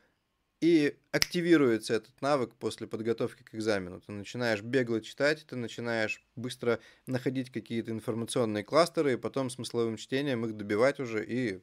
и 0.62 0.98
активируется 1.12 1.96
этот 1.96 2.22
навык 2.22 2.56
после 2.56 2.88
подготовки 2.88 3.44
к 3.44 3.54
экзамену. 3.56 4.02
Ты 4.02 4.12
начинаешь 4.12 4.62
бегло 4.62 5.02
читать, 5.02 5.46
ты 5.48 5.56
начинаешь 5.56 6.24
быстро 6.36 6.80
находить 7.06 7.52
какие-то 7.52 7.92
информационные 7.92 8.64
кластеры, 8.64 9.14
и 9.14 9.18
потом 9.18 9.50
смысловым 9.50 9.98
чтением 9.98 10.46
их 10.46 10.56
добивать 10.56 11.00
уже 11.00 11.26
и 11.26 11.62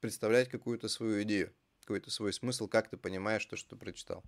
представлять 0.00 0.48
какую-то 0.48 0.88
свою 0.88 1.22
идею, 1.22 1.52
какой-то 1.82 2.10
свой 2.10 2.32
смысл, 2.32 2.68
как 2.68 2.88
ты 2.88 2.96
понимаешь 2.96 3.44
то, 3.44 3.56
что 3.56 3.70
ты 3.70 3.76
прочитал. 3.76 4.24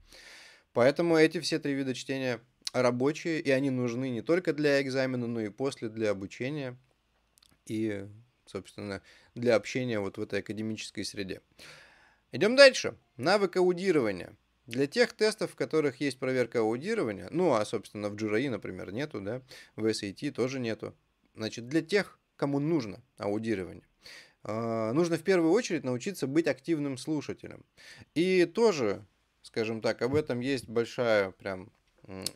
Поэтому 0.73 1.17
эти 1.17 1.41
все 1.41 1.59
три 1.59 1.75
вида 1.75 1.95
чтения 1.95 2.41
рабочие, 2.73 3.41
и 3.41 3.51
они 3.51 3.71
нужны 3.71 4.11
не 4.11 4.23
только 4.23 4.53
для 4.53 4.81
экзамена, 4.81 5.27
но 5.27 5.41
и 5.41 5.49
после 5.49 5.89
для 5.89 6.11
обучения 6.11 6.77
и, 7.67 8.07
собственно, 8.47 9.03
для 9.35 9.57
общения 9.57 10.01
вот 10.01 10.19
в 10.19 10.23
этой 10.23 10.41
академической 10.41 11.05
среде. 11.05 11.41
Идем 12.33 12.55
дальше. 12.55 12.97
Навык 13.17 13.57
аудирования. 13.57 14.37
Для 14.67 14.87
тех 14.87 15.13
тестов, 15.13 15.51
в 15.51 15.57
которых 15.57 16.01
есть 16.01 16.21
проверка 16.21 16.61
аудирования, 16.61 17.27
ну, 17.33 17.55
а, 17.55 17.65
собственно, 17.65 18.09
в 18.09 18.15
GRE, 18.15 18.49
например, 18.51 18.93
нету, 18.93 19.21
да, 19.21 19.43
в 19.75 19.85
SAT 19.85 20.31
тоже 20.31 20.61
нету. 20.61 20.95
Значит, 21.35 21.67
для 21.67 21.83
тех, 21.83 22.21
кому 22.37 22.61
нужно 22.61 23.03
аудирование, 23.19 23.83
а, 24.45 24.93
нужно 24.93 25.17
в 25.17 25.23
первую 25.23 25.51
очередь 25.51 25.83
научиться 25.83 26.29
быть 26.29 26.47
активным 26.47 26.99
слушателем. 26.99 27.65
И 28.15 28.45
тоже, 28.45 29.05
скажем 29.43 29.81
так, 29.81 30.01
об 30.01 30.15
этом 30.15 30.39
есть 30.39 30.69
большая 30.69 31.33
прям 31.33 31.73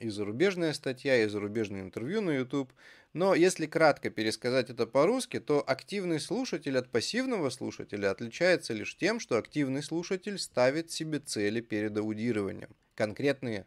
и 0.01 0.09
зарубежная 0.09 0.73
статья, 0.73 1.23
и 1.23 1.29
зарубежное 1.29 1.83
интервью 1.83 2.21
на 2.21 2.31
YouTube. 2.31 2.73
Но 3.15 3.37
если 3.37 3.67
кратко 3.67 4.11
пересказать 4.11 4.71
это 4.71 4.89
по-русски, 4.89 5.39
то 5.39 5.63
активный 5.65 6.19
слушатель 6.19 6.77
от 6.77 6.91
пассивного 6.91 7.49
слушателя 7.49 8.11
отличается 8.11 8.75
лишь 8.75 8.97
тем, 8.97 9.21
что 9.21 9.39
активный 9.39 9.85
слушатель 9.85 10.37
ставит 10.37 10.91
себе 10.91 11.21
цели 11.21 11.61
перед 11.61 11.97
аудированием, 11.97 12.71
конкретные. 12.97 13.67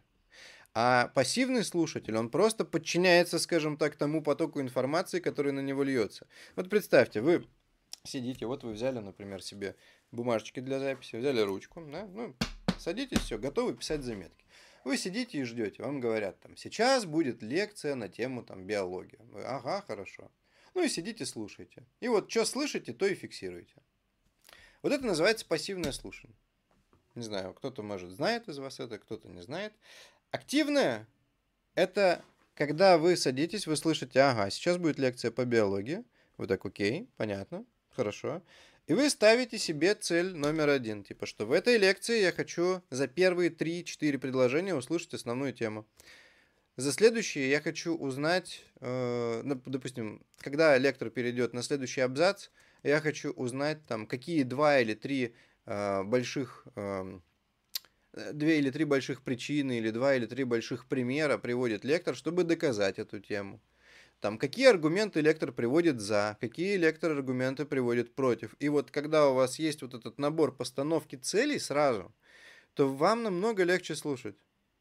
А 0.74 1.08
пассивный 1.14 1.64
слушатель, 1.64 2.14
он 2.14 2.28
просто 2.28 2.66
подчиняется, 2.66 3.38
скажем 3.38 3.78
так, 3.78 3.96
тому 3.96 4.22
потоку 4.22 4.60
информации, 4.60 5.18
который 5.18 5.52
на 5.52 5.60
него 5.60 5.82
льется. 5.82 6.26
Вот 6.54 6.68
представьте, 6.68 7.22
вы 7.22 7.46
сидите, 8.04 8.44
вот 8.44 8.64
вы 8.64 8.72
взяли, 8.72 8.98
например, 8.98 9.42
себе 9.42 9.76
бумажечки 10.12 10.60
для 10.60 10.78
записи, 10.78 11.16
взяли 11.16 11.40
ручку, 11.40 11.82
да, 11.90 12.06
ну, 12.06 12.36
садитесь, 12.78 13.20
все, 13.20 13.38
готовы 13.38 13.74
писать 13.74 14.02
заметки. 14.02 14.44
Вы 14.88 14.96
сидите 14.96 15.36
и 15.36 15.42
ждете, 15.44 15.82
вам 15.82 16.00
говорят, 16.00 16.40
там, 16.40 16.56
сейчас 16.56 17.04
будет 17.04 17.42
лекция 17.42 17.94
на 17.94 18.08
тему 18.08 18.42
там, 18.42 18.64
биология. 18.64 19.20
Вы, 19.24 19.44
ага, 19.44 19.84
хорошо. 19.86 20.30
Ну 20.72 20.82
и 20.82 20.88
сидите, 20.88 21.26
слушайте. 21.26 21.84
И 22.00 22.08
вот 22.08 22.30
что 22.30 22.46
слышите, 22.46 22.94
то 22.94 23.04
и 23.06 23.14
фиксируете. 23.14 23.74
Вот 24.80 24.90
это 24.90 25.04
называется 25.04 25.44
пассивное 25.44 25.92
слушание. 25.92 26.34
Не 27.14 27.22
знаю, 27.22 27.52
кто-то, 27.52 27.82
может, 27.82 28.08
знает 28.08 28.48
из 28.48 28.56
вас 28.60 28.80
это, 28.80 28.98
кто-то 28.98 29.28
не 29.28 29.42
знает. 29.42 29.74
Активное– 30.30 31.06
это 31.74 32.24
когда 32.54 32.96
вы 32.96 33.18
садитесь, 33.18 33.66
вы 33.66 33.76
слышите, 33.76 34.22
ага, 34.22 34.48
сейчас 34.48 34.78
будет 34.78 34.98
лекция 34.98 35.30
по 35.30 35.44
биологии. 35.44 36.02
Вы 36.38 36.46
так, 36.46 36.64
окей, 36.64 37.10
понятно, 37.18 37.66
хорошо. 37.90 38.40
И 38.88 38.94
вы 38.94 39.10
ставите 39.10 39.58
себе 39.58 39.94
цель 39.94 40.34
номер 40.34 40.70
один, 40.70 41.04
типа, 41.04 41.26
что 41.26 41.44
в 41.44 41.52
этой 41.52 41.76
лекции 41.76 42.22
я 42.22 42.32
хочу 42.32 42.82
за 42.88 43.06
первые 43.06 43.50
3-4 43.50 44.16
предложения 44.16 44.74
услышать 44.74 45.12
основную 45.12 45.52
тему. 45.52 45.86
За 46.76 46.90
следующие 46.90 47.50
я 47.50 47.60
хочу 47.60 47.94
узнать, 47.94 48.64
э, 48.80 49.42
допустим, 49.44 50.24
когда 50.38 50.78
лектор 50.78 51.10
перейдет 51.10 51.52
на 51.52 51.62
следующий 51.62 52.00
абзац, 52.00 52.48
я 52.82 53.02
хочу 53.02 53.30
узнать, 53.32 53.84
там, 53.86 54.06
какие 54.06 54.42
два 54.42 54.80
или 54.80 54.94
три 54.94 55.34
э, 55.66 56.02
больших, 56.04 56.66
э, 56.74 57.20
две 58.32 58.58
или 58.58 58.70
три 58.70 58.84
больших 58.84 59.20
причины 59.20 59.76
или 59.78 59.90
два 59.90 60.14
или 60.14 60.24
три 60.24 60.44
больших 60.44 60.86
примера 60.86 61.36
приводит 61.36 61.84
лектор, 61.84 62.16
чтобы 62.16 62.42
доказать 62.42 62.98
эту 62.98 63.20
тему. 63.20 63.60
Там, 64.20 64.36
какие 64.36 64.66
аргументы 64.66 65.20
лектор 65.20 65.52
приводит 65.52 66.00
за, 66.00 66.36
какие 66.40 66.76
лектор 66.76 67.12
аргументы 67.12 67.64
приводит 67.64 68.14
против. 68.14 68.56
И 68.58 68.68
вот 68.68 68.90
когда 68.90 69.28
у 69.28 69.34
вас 69.34 69.60
есть 69.60 69.82
вот 69.82 69.94
этот 69.94 70.18
набор 70.18 70.54
постановки 70.54 71.14
целей 71.14 71.60
сразу, 71.60 72.12
то 72.74 72.92
вам 72.92 73.22
намного 73.22 73.62
легче 73.62 73.94
слушать. 73.94 74.36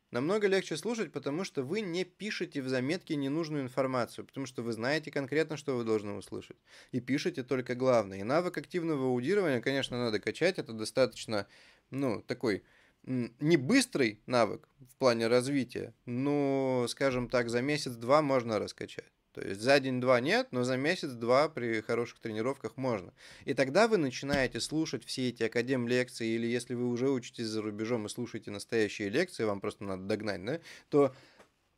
Намного 0.09 0.47
легче 0.47 0.77
слушать, 0.77 1.11
потому 1.11 1.43
что 1.43 1.63
вы 1.63 1.81
не 1.81 2.05
пишете 2.05 2.61
в 2.61 2.69
заметке 2.69 3.15
ненужную 3.15 3.61
информацию, 3.63 4.25
потому 4.25 4.45
что 4.45 4.63
вы 4.63 4.71
знаете 4.71 5.11
конкретно, 5.11 5.57
что 5.57 5.75
вы 5.75 5.83
должны 5.83 6.13
услышать. 6.13 6.57
И 6.93 7.01
пишете 7.01 7.43
только 7.43 7.75
главное. 7.75 8.19
И 8.19 8.23
навык 8.23 8.57
активного 8.57 9.07
аудирования, 9.07 9.61
конечно, 9.61 9.97
надо 9.97 10.19
качать. 10.19 10.59
Это 10.59 10.71
достаточно, 10.71 11.45
ну, 11.91 12.21
такой 12.21 12.63
не 13.03 13.57
быстрый 13.57 14.21
навык 14.25 14.67
в 14.79 14.95
плане 14.95 15.27
развития, 15.27 15.93
но, 16.05 16.85
скажем 16.89 17.29
так, 17.29 17.49
за 17.49 17.61
месяц-два 17.61 18.21
можно 18.21 18.59
раскачать. 18.59 19.16
То 19.39 19.47
есть 19.47 19.61
за 19.61 19.79
день-два 19.79 20.19
нет, 20.19 20.47
но 20.49 20.63
за 20.63 20.77
месяц-два 20.77 21.47
при 21.47 21.81
хороших 21.81 22.19
тренировках 22.19 22.75
можно. 22.75 23.13
И 23.45 23.53
тогда 23.53 23.87
вы 23.87 23.97
начинаете 23.97 24.59
слушать 24.59 25.05
все 25.05 25.29
эти 25.29 25.43
академ-лекции, 25.43 26.27
или 26.27 26.47
если 26.47 26.73
вы 26.73 26.87
уже 26.87 27.11
учитесь 27.11 27.45
за 27.45 27.61
рубежом 27.61 28.07
и 28.07 28.09
слушаете 28.09 28.49
настоящие 28.49 29.09
лекции, 29.09 29.43
вам 29.43 29.61
просто 29.61 29.83
надо 29.83 30.05
догнать, 30.05 30.43
да, 30.43 30.59
то 30.89 31.13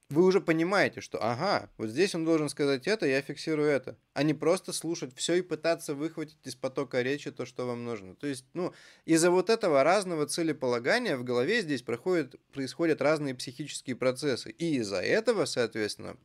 вы 0.10 0.24
уже 0.24 0.40
понимаете, 0.40 1.02
что 1.02 1.22
ага, 1.22 1.70
вот 1.78 1.90
здесь 1.90 2.16
он 2.16 2.24
должен 2.24 2.48
сказать 2.48 2.88
это, 2.88 3.06
я 3.06 3.22
фиксирую 3.22 3.68
это. 3.68 3.98
А 4.14 4.24
не 4.24 4.34
просто 4.34 4.72
слушать 4.72 5.14
все 5.16 5.34
и 5.36 5.42
пытаться 5.42 5.94
выхватить 5.94 6.40
из 6.46 6.56
потока 6.56 7.02
речи 7.02 7.30
то, 7.30 7.46
что 7.46 7.68
вам 7.68 7.84
нужно. 7.84 8.16
То 8.16 8.26
есть, 8.26 8.46
ну, 8.54 8.74
из-за 9.04 9.32
вот 9.32 9.50
этого 9.50 9.84
разного 9.84 10.26
целеполагания 10.28 11.18
в 11.18 11.26
голове 11.26 11.62
здесь 11.62 11.82
проходят, 11.82 12.36
происходят 12.54 13.02
разные 13.02 13.36
психические 13.36 13.98
процессы. 13.98 14.50
И 14.50 14.78
из-за 14.78 15.02
этого, 15.02 15.44
соответственно, 15.44 16.16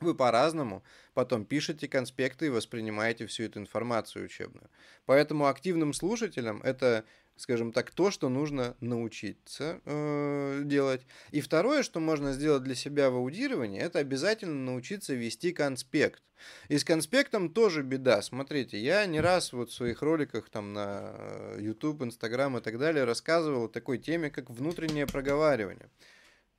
вы 0.00 0.14
по-разному 0.14 0.82
потом 1.14 1.44
пишете 1.44 1.88
конспекты 1.88 2.46
и 2.46 2.50
воспринимаете 2.50 3.26
всю 3.26 3.44
эту 3.44 3.58
информацию 3.58 4.24
учебную. 4.24 4.70
Поэтому 5.06 5.46
активным 5.46 5.92
слушателям 5.92 6.62
это, 6.62 7.04
скажем 7.36 7.72
так, 7.72 7.90
то, 7.90 8.10
что 8.10 8.28
нужно 8.28 8.76
научиться 8.80 9.80
э, 9.84 10.62
делать. 10.64 11.02
И 11.32 11.40
второе, 11.40 11.82
что 11.82 12.00
можно 12.00 12.32
сделать 12.32 12.62
для 12.62 12.74
себя 12.74 13.10
в 13.10 13.16
аудировании, 13.16 13.80
это 13.80 13.98
обязательно 13.98 14.54
научиться 14.54 15.14
вести 15.14 15.52
конспект. 15.52 16.22
И 16.68 16.78
с 16.78 16.84
конспектом 16.84 17.50
тоже 17.50 17.82
беда. 17.82 18.22
Смотрите, 18.22 18.78
я 18.78 19.04
не 19.06 19.20
раз 19.20 19.52
вот 19.52 19.70
в 19.70 19.74
своих 19.74 20.02
роликах 20.02 20.48
там 20.48 20.72
на 20.72 21.14
э, 21.16 21.58
YouTube, 21.60 22.02
Instagram 22.02 22.58
и 22.58 22.60
так 22.60 22.78
далее 22.78 23.04
рассказывал 23.04 23.64
о 23.64 23.68
такой 23.68 23.98
теме, 23.98 24.30
как 24.30 24.50
внутреннее 24.50 25.06
проговаривание. 25.06 25.88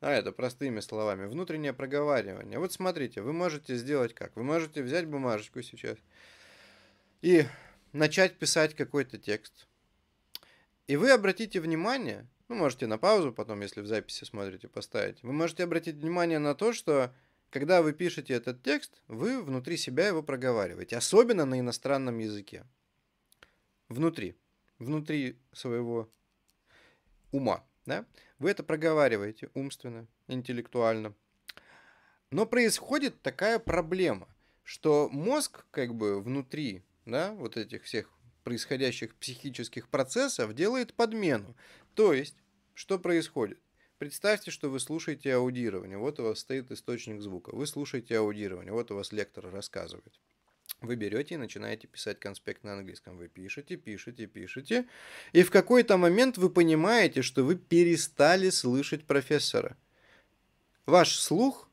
А 0.01 0.11
это 0.11 0.31
простыми 0.31 0.79
словами. 0.79 1.25
Внутреннее 1.25 1.73
проговаривание. 1.73 2.57
Вот 2.57 2.71
смотрите, 2.71 3.21
вы 3.21 3.33
можете 3.33 3.75
сделать 3.75 4.13
как? 4.13 4.35
Вы 4.35 4.43
можете 4.43 4.81
взять 4.81 5.07
бумажечку 5.07 5.61
сейчас 5.61 5.97
и 7.21 7.45
начать 7.91 8.37
писать 8.37 8.75
какой-то 8.75 9.17
текст. 9.17 9.67
И 10.87 10.95
вы 10.95 11.11
обратите 11.11 11.59
внимание, 11.59 12.27
ну, 12.47 12.55
можете 12.55 12.87
на 12.87 12.97
паузу 12.97 13.33
потом, 13.33 13.61
если 13.61 13.81
в 13.81 13.87
записи 13.87 14.23
смотрите, 14.23 14.67
поставить. 14.67 15.21
Вы 15.21 15.33
можете 15.33 15.63
обратить 15.63 15.97
внимание 15.97 16.39
на 16.39 16.55
то, 16.55 16.71
что 16.71 17.13
когда 17.49 17.81
вы 17.81 17.93
пишете 17.93 18.33
этот 18.33 18.63
текст, 18.63 19.01
вы 19.07 19.41
внутри 19.41 19.75
себя 19.75 20.07
его 20.07 20.23
проговариваете. 20.23 20.97
Особенно 20.97 21.45
на 21.45 21.59
иностранном 21.59 22.19
языке. 22.19 22.65
Внутри. 23.89 24.35
Внутри 24.77 25.37
своего 25.51 26.09
ума. 27.31 27.63
Да? 27.89 28.05
Вы 28.37 28.51
это 28.51 28.63
проговариваете 28.63 29.49
умственно, 29.55 30.07
интеллектуально. 30.27 31.15
Но 32.29 32.45
происходит 32.45 33.19
такая 33.23 33.57
проблема, 33.57 34.27
что 34.63 35.09
мозг 35.09 35.65
как 35.71 35.95
бы 35.95 36.21
внутри 36.21 36.83
да, 37.07 37.33
вот 37.33 37.57
этих 37.57 37.83
всех 37.83 38.11
происходящих 38.43 39.15
психических 39.15 39.89
процессов 39.89 40.53
делает 40.53 40.93
подмену. 40.93 41.55
То 41.95 42.13
есть, 42.13 42.35
что 42.75 42.99
происходит? 42.99 43.59
Представьте, 43.97 44.51
что 44.51 44.69
вы 44.69 44.79
слушаете 44.79 45.33
аудирование. 45.33 45.97
Вот 45.97 46.19
у 46.19 46.23
вас 46.23 46.39
стоит 46.39 46.71
источник 46.71 47.21
звука. 47.21 47.55
Вы 47.55 47.65
слушаете 47.65 48.19
аудирование. 48.19 48.71
Вот 48.71 48.91
у 48.91 48.95
вас 48.95 49.11
лектор 49.11 49.49
рассказывает. 49.49 50.13
Вы 50.81 50.95
берете 50.95 51.35
и 51.35 51.37
начинаете 51.37 51.87
писать 51.87 52.19
конспект 52.19 52.63
на 52.63 52.73
английском. 52.73 53.17
Вы 53.17 53.27
пишете, 53.27 53.75
пишете, 53.75 54.27
пишете. 54.27 54.85
И 55.33 55.43
в 55.43 55.51
какой-то 55.51 55.97
момент 55.97 56.37
вы 56.37 56.49
понимаете, 56.49 57.21
что 57.21 57.43
вы 57.43 57.55
перестали 57.55 58.49
слышать 58.49 59.03
профессора. 59.03 59.75
Ваш 60.85 61.17
слух, 61.17 61.69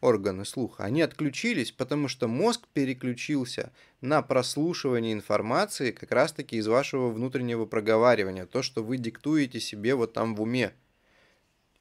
органы 0.00 0.44
слуха, 0.44 0.84
они 0.84 1.02
отключились, 1.02 1.72
потому 1.72 2.06
что 2.06 2.28
мозг 2.28 2.68
переключился 2.72 3.72
на 4.00 4.22
прослушивание 4.22 5.12
информации 5.12 5.90
как 5.90 6.12
раз-таки 6.12 6.56
из 6.56 6.68
вашего 6.68 7.10
внутреннего 7.10 7.66
проговаривания. 7.66 8.46
То, 8.46 8.62
что 8.62 8.84
вы 8.84 8.98
диктуете 8.98 9.58
себе 9.58 9.96
вот 9.96 10.12
там 10.12 10.36
в 10.36 10.42
уме. 10.42 10.72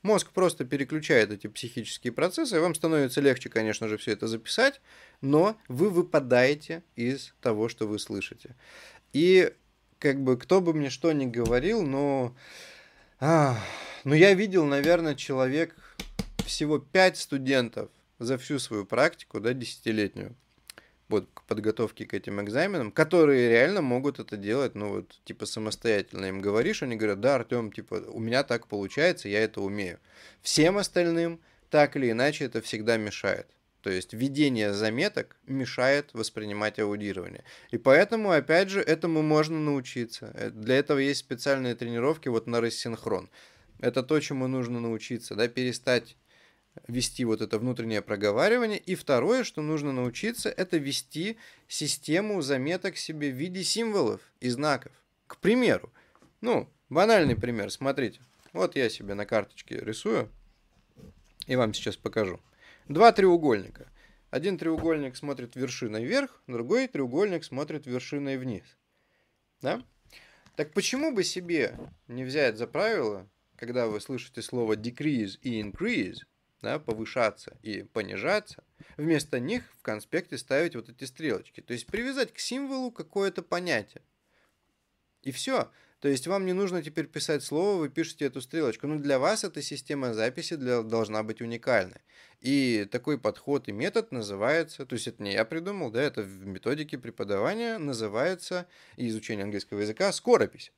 Мозг 0.07 0.31
просто 0.31 0.63
переключает 0.63 1.33
эти 1.33 1.47
психические 1.47 2.13
процессы, 2.13 2.55
и 2.55 2.59
вам 2.59 2.75
становится 2.75 3.19
легче, 3.19 3.49
конечно 3.49 3.89
же, 3.89 3.97
все 3.97 4.13
это 4.13 4.25
записать, 4.27 4.79
но 5.19 5.57
вы 5.67 5.89
выпадаете 5.89 6.81
из 6.95 7.33
того, 7.41 7.67
что 7.67 7.87
вы 7.87 7.99
слышите. 7.99 8.55
И 9.11 9.51
как 9.99 10.23
бы 10.23 10.37
кто 10.37 10.61
бы 10.61 10.73
мне 10.73 10.89
что 10.89 11.11
ни 11.11 11.25
говорил, 11.25 11.81
но, 11.81 12.33
а, 13.19 13.59
но 14.05 14.15
я 14.15 14.33
видел, 14.33 14.63
наверное, 14.63 15.13
человек 15.13 15.75
всего 16.45 16.79
5 16.79 17.17
студентов 17.17 17.89
за 18.17 18.37
всю 18.37 18.59
свою 18.59 18.85
практику, 18.85 19.41
да, 19.41 19.51
десятилетнюю 19.51 20.37
вот 21.09 21.29
к 21.33 21.43
подготовке 21.43 22.05
к 22.05 22.13
этим 22.13 22.41
экзаменам, 22.41 22.91
которые 22.91 23.49
реально 23.49 23.81
могут 23.81 24.19
это 24.19 24.37
делать, 24.37 24.75
ну 24.75 24.95
вот, 24.95 25.19
типа, 25.23 25.45
самостоятельно. 25.45 26.25
Им 26.25 26.41
говоришь, 26.41 26.83
они 26.83 26.95
говорят, 26.95 27.21
да, 27.21 27.35
Артем, 27.35 27.71
типа, 27.71 28.03
у 28.09 28.19
меня 28.19 28.43
так 28.43 28.67
получается, 28.67 29.29
я 29.29 29.41
это 29.43 29.61
умею. 29.61 29.99
Всем 30.41 30.77
остальным 30.77 31.39
так 31.69 31.95
или 31.95 32.11
иначе 32.11 32.45
это 32.45 32.61
всегда 32.61 32.97
мешает. 32.97 33.47
То 33.81 33.91
есть 33.91 34.13
ведение 34.13 34.73
заметок 34.73 35.37
мешает 35.45 36.13
воспринимать 36.13 36.79
аудирование. 36.79 37.43
И 37.71 37.77
поэтому, 37.77 38.31
опять 38.31 38.69
же, 38.69 38.81
этому 38.81 39.21
можно 39.21 39.59
научиться. 39.59 40.31
Э, 40.33 40.49
для 40.49 40.75
этого 40.75 40.99
есть 40.99 41.21
специальные 41.21 41.75
тренировки 41.75 42.27
вот 42.27 42.47
на 42.47 42.59
рассинхрон. 42.59 43.29
Это 43.79 44.03
то, 44.03 44.19
чему 44.19 44.47
нужно 44.47 44.79
научиться, 44.79 45.35
да, 45.35 45.47
перестать 45.47 46.17
вести 46.87 47.25
вот 47.25 47.41
это 47.41 47.59
внутреннее 47.59 48.01
проговаривание. 48.01 48.77
И 48.77 48.95
второе, 48.95 49.43
что 49.43 49.61
нужно 49.61 49.91
научиться, 49.91 50.49
это 50.49 50.77
вести 50.77 51.37
систему 51.67 52.41
заметок 52.41 52.97
себе 52.97 53.31
в 53.31 53.35
виде 53.35 53.63
символов 53.63 54.21
и 54.39 54.49
знаков. 54.49 54.91
К 55.27 55.37
примеру, 55.37 55.91
ну, 56.41 56.69
банальный 56.89 57.35
пример, 57.35 57.71
смотрите. 57.71 58.19
Вот 58.53 58.75
я 58.75 58.89
себе 58.89 59.13
на 59.13 59.25
карточке 59.25 59.79
рисую 59.79 60.29
и 61.45 61.55
вам 61.55 61.73
сейчас 61.73 61.95
покажу. 61.95 62.39
Два 62.87 63.11
треугольника. 63.11 63.87
Один 64.29 64.57
треугольник 64.57 65.15
смотрит 65.15 65.55
вершиной 65.55 66.05
вверх, 66.05 66.41
другой 66.47 66.87
треугольник 66.87 67.43
смотрит 67.43 67.85
вершиной 67.85 68.37
вниз. 68.37 68.63
Да? 69.61 69.83
Так 70.55 70.73
почему 70.73 71.13
бы 71.13 71.23
себе 71.23 71.77
не 72.07 72.23
взять 72.23 72.57
за 72.57 72.67
правило 72.67 73.27
когда 73.57 73.87
вы 73.87 73.99
слышите 73.99 74.41
слово 74.41 74.73
decrease 74.73 75.37
и 75.41 75.61
increase, 75.61 76.19
да, 76.61 76.79
повышаться 76.79 77.57
и 77.61 77.83
понижаться, 77.83 78.63
вместо 78.97 79.39
них 79.39 79.63
в 79.77 79.81
конспекте 79.81 80.37
ставить 80.37 80.75
вот 80.75 80.89
эти 80.89 81.03
стрелочки. 81.03 81.61
То 81.61 81.73
есть 81.73 81.87
привязать 81.87 82.33
к 82.33 82.39
символу 82.39 82.91
какое-то 82.91 83.41
понятие. 83.41 84.01
И 85.23 85.31
все. 85.31 85.69
То 85.99 86.07
есть 86.07 86.27
вам 86.27 86.45
не 86.45 86.53
нужно 86.53 86.83
теперь 86.83 87.07
писать 87.07 87.43
слово, 87.43 87.79
вы 87.79 87.89
пишете 87.89 88.25
эту 88.25 88.39
стрелочку. 88.41 88.85
Но 88.87 88.99
для 88.99 89.17
вас 89.17 89.43
эта 89.43 89.61
система 89.61 90.13
записи 90.13 90.55
для, 90.55 90.83
должна 90.83 91.23
быть 91.23 91.41
уникальной. 91.41 92.01
И 92.39 92.87
такой 92.91 93.19
подход 93.19 93.67
и 93.67 93.71
метод 93.71 94.11
называется, 94.11 94.85
то 94.85 94.93
есть 94.93 95.07
это 95.07 95.23
не 95.23 95.33
я 95.33 95.43
придумал, 95.43 95.89
да, 95.89 96.03
это 96.03 96.21
в 96.21 96.45
методике 96.45 96.99
преподавания 96.99 97.79
называется 97.79 98.67
и 98.95 99.07
изучения 99.07 99.43
английского 99.43 99.79
языка 99.79 100.11
скоропись. 100.11 100.71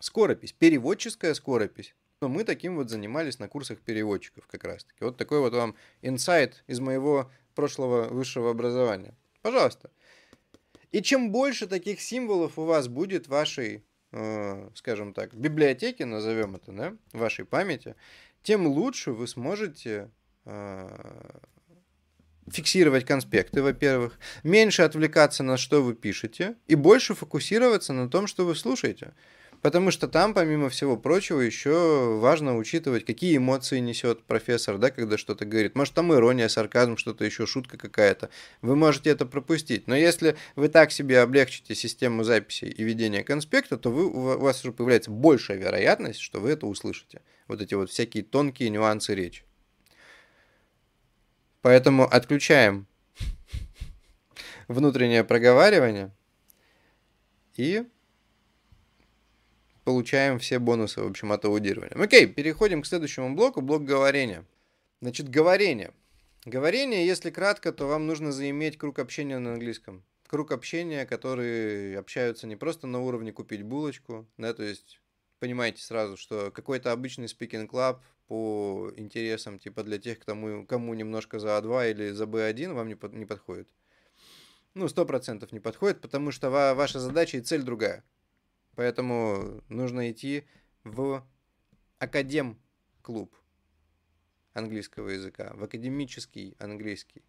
Скоропись, 0.00 0.52
переводческая 0.52 1.34
скоропись. 1.34 1.94
Но 2.24 2.28
мы 2.30 2.44
таким 2.44 2.76
вот 2.76 2.90
занимались 2.90 3.38
на 3.38 3.48
курсах 3.48 3.80
переводчиков 3.80 4.46
как 4.46 4.64
раз-таки. 4.64 5.04
Вот 5.04 5.16
такой 5.16 5.40
вот 5.40 5.52
вам 5.52 5.74
инсайт 6.02 6.64
из 6.66 6.80
моего 6.80 7.30
прошлого 7.54 8.08
высшего 8.08 8.50
образования. 8.50 9.14
Пожалуйста. 9.42 9.90
И 10.90 11.02
чем 11.02 11.32
больше 11.32 11.66
таких 11.66 12.00
символов 12.00 12.58
у 12.58 12.64
вас 12.64 12.88
будет 12.88 13.26
в 13.26 13.30
вашей 13.30 13.84
Э, 14.16 14.68
скажем 14.74 15.12
так, 15.12 15.34
библиотеки, 15.34 16.04
назовем 16.04 16.54
это, 16.54 16.70
да, 16.70 16.96
вашей 17.12 17.44
памяти, 17.44 17.96
тем 18.44 18.64
лучше 18.68 19.10
вы 19.10 19.26
сможете 19.26 20.08
э, 20.44 21.40
фиксировать 22.46 23.04
конспекты, 23.04 23.60
во-первых, 23.60 24.20
меньше 24.44 24.82
отвлекаться 24.82 25.42
на 25.42 25.56
что 25.56 25.82
вы 25.82 25.94
пишете 25.94 26.54
и 26.68 26.76
больше 26.76 27.16
фокусироваться 27.16 27.92
на 27.92 28.08
том, 28.08 28.28
что 28.28 28.46
вы 28.46 28.54
слушаете. 28.54 29.14
Потому 29.64 29.90
что 29.90 30.08
там, 30.08 30.34
помимо 30.34 30.68
всего 30.68 30.94
прочего, 30.98 31.40
еще 31.40 32.18
важно 32.18 32.54
учитывать, 32.54 33.06
какие 33.06 33.38
эмоции 33.38 33.78
несет 33.78 34.22
профессор, 34.24 34.76
да, 34.76 34.90
когда 34.90 35.16
что-то 35.16 35.46
говорит. 35.46 35.74
Может, 35.74 35.94
там 35.94 36.12
ирония, 36.12 36.48
сарказм, 36.48 36.98
что-то 36.98 37.24
еще, 37.24 37.46
шутка 37.46 37.78
какая-то. 37.78 38.28
Вы 38.60 38.76
можете 38.76 39.08
это 39.08 39.24
пропустить. 39.24 39.86
Но 39.86 39.96
если 39.96 40.36
вы 40.54 40.68
так 40.68 40.92
себе 40.92 41.18
облегчите 41.18 41.74
систему 41.74 42.24
записи 42.24 42.66
и 42.66 42.84
ведения 42.84 43.24
конспекта, 43.24 43.78
то 43.78 43.90
вы, 43.90 44.04
у 44.04 44.38
вас 44.38 44.62
уже 44.62 44.72
появляется 44.74 45.10
большая 45.10 45.56
вероятность, 45.56 46.20
что 46.20 46.40
вы 46.40 46.50
это 46.50 46.66
услышите. 46.66 47.22
Вот 47.48 47.62
эти 47.62 47.72
вот 47.72 47.88
всякие 47.88 48.22
тонкие 48.22 48.68
нюансы 48.68 49.14
речи. 49.14 49.44
Поэтому 51.62 52.04
отключаем 52.04 52.86
внутреннее 54.68 55.24
проговаривание 55.24 56.10
и 57.56 57.86
получаем 59.84 60.38
все 60.38 60.58
бонусы, 60.58 61.00
в 61.00 61.06
общем, 61.06 61.32
от 61.32 61.44
аудирования. 61.44 61.94
Окей, 61.94 62.26
переходим 62.26 62.82
к 62.82 62.86
следующему 62.86 63.34
блоку, 63.34 63.60
блок 63.60 63.84
говорения. 63.84 64.44
Значит, 65.00 65.28
говорение. 65.28 65.92
Говорение, 66.44 67.06
если 67.06 67.30
кратко, 67.30 67.72
то 67.72 67.86
вам 67.86 68.06
нужно 68.06 68.32
заиметь 68.32 68.76
круг 68.76 68.98
общения 68.98 69.38
на 69.38 69.54
английском. 69.54 70.04
Круг 70.26 70.52
общения, 70.52 71.06
которые 71.06 71.98
общаются 71.98 72.46
не 72.46 72.56
просто 72.56 72.86
на 72.86 73.00
уровне 73.00 73.32
купить 73.32 73.62
булочку, 73.62 74.26
да, 74.36 74.52
то 74.52 74.62
есть 74.62 75.00
понимаете 75.38 75.82
сразу, 75.82 76.16
что 76.16 76.50
какой-то 76.50 76.92
обычный 76.92 77.26
speaking 77.26 77.68
club 77.68 77.98
по 78.26 78.90
интересам, 78.96 79.58
типа 79.58 79.82
для 79.82 79.98
тех, 79.98 80.18
кому, 80.20 80.66
кому 80.66 80.94
немножко 80.94 81.38
за 81.38 81.48
А2 81.48 81.90
или 81.90 82.10
за 82.10 82.24
Б1, 82.24 82.72
вам 82.72 82.88
не, 82.88 82.94
под, 82.94 83.12
не 83.12 83.26
подходит. 83.26 83.68
Ну, 84.72 84.88
сто 84.88 85.04
процентов 85.04 85.52
не 85.52 85.60
подходит, 85.60 86.00
потому 86.00 86.30
что 86.30 86.50
ва- 86.50 86.74
ваша 86.74 86.98
задача 86.98 87.36
и 87.36 87.42
цель 87.42 87.62
другая. 87.62 88.02
Поэтому 88.76 89.62
нужно 89.68 90.10
идти 90.10 90.44
в 90.84 91.26
академ-клуб 91.98 93.34
английского 94.52 95.10
языка, 95.10 95.52
в 95.54 95.64
академический 95.64 96.56
английский. 96.58 97.22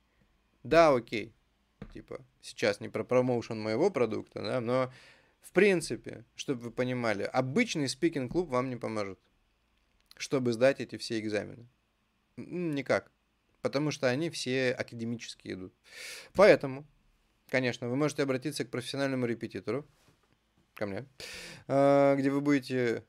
Да, 0.63 0.93
окей, 0.93 1.33
типа, 1.93 2.25
сейчас 2.41 2.79
не 2.79 2.89
про 2.89 3.03
промоушен 3.03 3.59
моего 3.59 3.89
продукта, 3.89 4.41
да, 4.41 4.61
но 4.61 4.91
в 5.41 5.51
принципе, 5.51 6.25
чтобы 6.35 6.61
вы 6.63 6.71
понимали, 6.71 7.23
обычный 7.23 7.87
спикинг-клуб 7.87 8.49
вам 8.49 8.69
не 8.69 8.75
поможет, 8.75 9.19
чтобы 10.17 10.53
сдать 10.53 10.79
эти 10.79 10.97
все 10.97 11.19
экзамены. 11.19 11.67
Никак. 12.37 13.11
Потому 13.61 13.91
что 13.91 14.07
они 14.09 14.29
все 14.29 14.71
академические 14.71 15.53
идут. 15.53 15.73
Поэтому, 16.33 16.85
конечно, 17.49 17.87
вы 17.87 17.95
можете 17.95 18.23
обратиться 18.23 18.65
к 18.65 18.69
профессиональному 18.69 19.25
репетитору, 19.25 19.87
ко 20.75 20.85
мне, 20.85 21.05
а, 21.67 22.15
где 22.15 22.29
вы 22.29 22.41
будете 22.41 23.03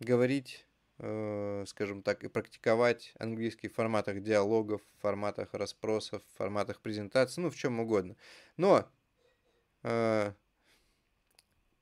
говорить, 0.00 0.66
э, 0.98 1.64
скажем 1.66 2.02
так, 2.02 2.24
и 2.24 2.28
практиковать 2.28 3.12
английский 3.18 3.68
в 3.68 3.74
форматах 3.74 4.22
диалогов, 4.22 4.82
в 4.82 5.00
форматах 5.02 5.54
расспросов, 5.54 6.22
в 6.24 6.36
форматах 6.36 6.80
презентации, 6.80 7.40
ну, 7.40 7.50
в 7.50 7.56
чем 7.56 7.80
угодно. 7.80 8.16
Но 8.56 8.90
э, 9.82 10.32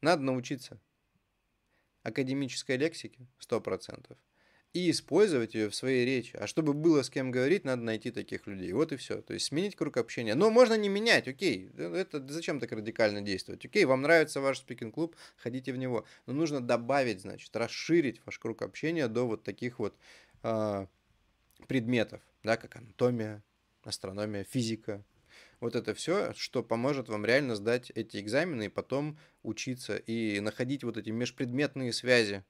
надо 0.01 0.23
научиться 0.23 0.81
академической 2.03 2.77
лексике 2.77 3.27
100% 3.41 4.17
и 4.75 4.91
использовать 4.91 5.55
ее 5.55 5.71
в 5.71 5.75
своей 5.75 6.05
речи. 6.05 6.37
А 6.37 6.47
чтобы 6.47 6.75
было 6.75 7.03
с 7.03 7.11
кем 7.11 7.31
говорить, 7.31 7.65
надо 7.65 7.83
найти 7.83 8.11
таких 8.11 8.47
людей. 8.47 8.73
Вот 8.73 8.93
и 8.93 8.97
все. 8.97 9.23
То 9.23 9.35
есть 9.35 9.47
сменить 9.47 9.77
круг 9.77 9.97
общения. 9.97 10.35
Но 10.35 10.51
можно 10.51 10.77
не 10.77 10.89
менять, 10.89 11.27
окей. 11.27 11.71
Это 11.77 12.27
зачем 12.29 12.61
так 12.61 12.73
радикально 12.73 13.23
действовать? 13.23 13.65
Окей, 13.65 13.85
вам 13.87 14.03
нравится 14.03 14.41
ваш 14.41 14.59
спикинг-клуб, 14.59 15.17
ходите 15.37 15.73
в 15.73 15.79
него. 15.79 16.05
Но 16.27 16.35
нужно 16.35 16.61
добавить, 16.61 17.23
значит, 17.23 17.55
расширить 17.57 18.21
ваш 18.27 18.39
круг 18.39 18.63
общения 18.63 19.09
до 19.09 19.27
вот 19.27 19.43
таких 19.43 19.79
вот 19.79 19.97
э, 20.43 20.87
предметов, 21.67 22.21
да, 22.43 22.57
как 22.57 22.77
анатомия, 22.77 23.43
астрономия, 23.85 24.45
физика. 24.45 25.03
Вот 25.61 25.75
это 25.75 25.95
все, 25.95 26.33
что 26.35 26.63
поможет 26.63 27.09
вам 27.09 27.25
реально 27.25 27.57
сдать 27.57 27.91
эти 27.95 28.19
экзамены 28.19 28.67
и 28.67 28.69
потом 28.69 29.19
учиться 29.43 29.97
и 29.97 30.41
находить 30.41 30.85
вот 30.85 30.97
эти 30.97 31.11
межпредметные 31.11 31.93
связи 31.93 32.45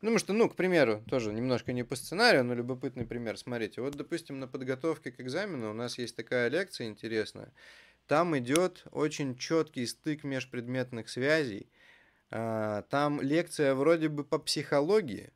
Потому 0.00 0.18
что, 0.18 0.32
ну, 0.32 0.48
к 0.48 0.56
примеру, 0.56 1.02
тоже 1.08 1.32
немножко 1.32 1.72
не 1.72 1.84
по 1.84 1.96
сценарию, 1.96 2.44
но 2.44 2.54
любопытный 2.54 3.06
пример. 3.06 3.36
Смотрите, 3.38 3.80
вот, 3.80 3.94
допустим, 3.94 4.40
на 4.40 4.48
подготовке 4.48 5.12
к 5.12 5.20
экзамену 5.20 5.70
у 5.70 5.74
нас 5.74 5.98
есть 5.98 6.16
такая 6.16 6.48
лекция 6.48 6.88
интересная. 6.88 7.52
Там 8.06 8.36
идет 8.36 8.84
очень 8.90 9.36
четкий 9.36 9.86
стык 9.86 10.24
межпредметных 10.24 11.08
связей. 11.08 11.70
А, 12.30 12.82
там 12.82 13.20
лекция 13.20 13.74
вроде 13.74 14.08
бы 14.08 14.24
по 14.24 14.38
психологии, 14.38 15.32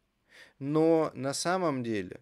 но 0.59 1.11
на 1.15 1.35
самом 1.35 1.83
деле 1.83 2.21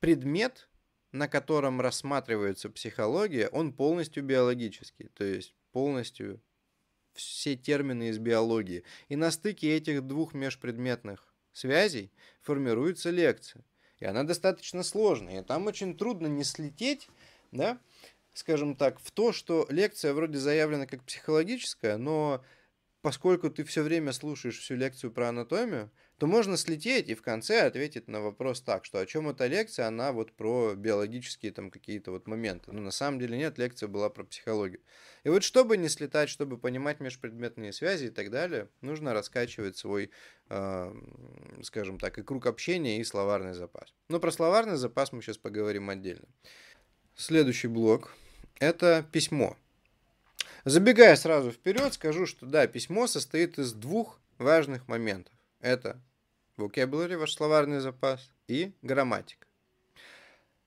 предмет, 0.00 0.68
на 1.12 1.28
котором 1.28 1.80
рассматривается 1.80 2.70
психология, 2.70 3.48
он 3.48 3.72
полностью 3.72 4.22
биологический, 4.22 5.08
то 5.14 5.24
есть 5.24 5.54
полностью 5.72 6.40
все 7.16 7.56
термины 7.56 8.10
из 8.10 8.18
биологии. 8.18 8.84
И 9.08 9.16
на 9.16 9.30
стыке 9.30 9.76
этих 9.76 10.06
двух 10.06 10.34
межпредметных 10.34 11.34
связей 11.52 12.12
формируется 12.42 13.10
лекция. 13.10 13.64
И 13.98 14.04
она 14.04 14.22
достаточно 14.22 14.82
сложная. 14.82 15.40
И 15.40 15.44
там 15.44 15.66
очень 15.66 15.96
трудно 15.96 16.26
не 16.26 16.44
слететь, 16.44 17.08
да, 17.50 17.78
скажем 18.34 18.76
так, 18.76 19.00
в 19.00 19.10
то, 19.10 19.32
что 19.32 19.66
лекция 19.70 20.12
вроде 20.12 20.38
заявлена 20.38 20.86
как 20.86 21.02
психологическая, 21.04 21.96
но 21.96 22.44
поскольку 23.06 23.50
ты 23.50 23.62
все 23.62 23.84
время 23.84 24.12
слушаешь 24.12 24.58
всю 24.58 24.74
лекцию 24.74 25.12
про 25.12 25.28
анатомию, 25.28 25.92
то 26.18 26.26
можно 26.26 26.56
слететь 26.56 27.08
и 27.08 27.14
в 27.14 27.22
конце 27.22 27.60
ответить 27.60 28.08
на 28.08 28.20
вопрос 28.20 28.60
так, 28.60 28.84
что 28.84 28.98
о 28.98 29.06
чем 29.06 29.28
эта 29.28 29.46
лекция, 29.46 29.86
она 29.86 30.10
вот 30.10 30.32
про 30.32 30.74
биологические 30.74 31.52
там 31.52 31.70
какие-то 31.70 32.10
вот 32.10 32.26
моменты. 32.26 32.72
Но 32.72 32.80
на 32.80 32.90
самом 32.90 33.20
деле 33.20 33.38
нет, 33.38 33.58
лекция 33.58 33.88
была 33.88 34.10
про 34.10 34.24
психологию. 34.24 34.80
И 35.22 35.28
вот 35.28 35.44
чтобы 35.44 35.76
не 35.76 35.88
слетать, 35.88 36.28
чтобы 36.28 36.58
понимать 36.58 36.98
межпредметные 36.98 37.72
связи 37.72 38.06
и 38.06 38.10
так 38.10 38.32
далее, 38.32 38.70
нужно 38.80 39.14
раскачивать 39.14 39.76
свой, 39.76 40.10
э, 40.48 40.92
скажем 41.62 42.00
так, 42.00 42.18
и 42.18 42.24
круг 42.24 42.46
общения, 42.46 42.98
и 43.00 43.04
словарный 43.04 43.54
запас. 43.54 43.94
Но 44.08 44.18
про 44.18 44.32
словарный 44.32 44.78
запас 44.78 45.12
мы 45.12 45.22
сейчас 45.22 45.38
поговорим 45.38 45.90
отдельно. 45.90 46.26
Следующий 47.14 47.68
блок– 47.68 48.16
это 48.58 49.06
письмо. 49.12 49.56
Забегая 50.66 51.14
сразу 51.14 51.52
вперед, 51.52 51.94
скажу, 51.94 52.26
что 52.26 52.44
да, 52.44 52.66
письмо 52.66 53.06
состоит 53.06 53.56
из 53.56 53.72
двух 53.72 54.18
важных 54.36 54.88
моментов. 54.88 55.32
Это 55.60 56.02
vocabulary, 56.56 57.16
ваш 57.16 57.34
словарный 57.34 57.78
запас, 57.78 58.32
и 58.48 58.72
грамматика. 58.82 59.46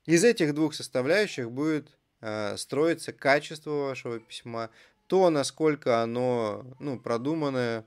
Из 0.05 0.23
этих 0.23 0.55
двух 0.55 0.73
составляющих 0.73 1.51
будет 1.51 1.97
э, 2.21 2.55
строиться 2.55 3.11
качество 3.11 3.71
вашего 3.71 4.21
письма, 4.21 4.69
то, 5.07 5.29
насколько 5.29 6.01
оно 6.01 6.65
ну, 6.79 6.97
продуманное 6.97 7.83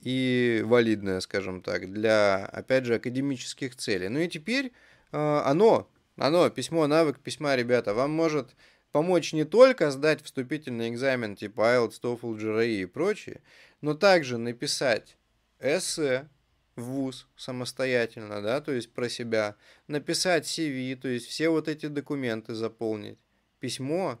и 0.00 0.60
валидное, 0.62 1.20
скажем 1.20 1.62
так, 1.62 1.90
для, 1.90 2.44
опять 2.44 2.84
же, 2.84 2.96
академических 2.96 3.76
целей. 3.76 4.10
Ну 4.10 4.18
и 4.18 4.28
теперь 4.28 4.72
э, 5.10 5.16
оно, 5.16 5.88
оно, 6.18 6.50
письмо, 6.50 6.86
навык 6.86 7.18
письма, 7.18 7.56
ребята, 7.56 7.94
вам 7.94 8.10
может 8.10 8.54
помочь 8.96 9.34
не 9.34 9.44
только 9.44 9.90
сдать 9.90 10.22
вступительный 10.22 10.88
экзамен 10.88 11.36
типа 11.36 11.60
IELTS, 11.76 12.00
TOEFL, 12.00 12.38
GRE 12.38 12.66
и 12.66 12.86
прочее, 12.86 13.42
но 13.82 13.92
также 13.92 14.38
написать 14.38 15.18
эссе, 15.60 16.30
в 16.76 16.82
ВУЗ 16.84 17.28
самостоятельно, 17.36 18.40
да, 18.40 18.62
то 18.62 18.72
есть 18.72 18.90
про 18.94 19.10
себя, 19.10 19.56
написать 19.86 20.46
CV, 20.46 20.96
то 20.96 21.08
есть 21.08 21.26
все 21.26 21.50
вот 21.50 21.68
эти 21.68 21.88
документы 21.88 22.54
заполнить, 22.54 23.18
письмо 23.60 24.18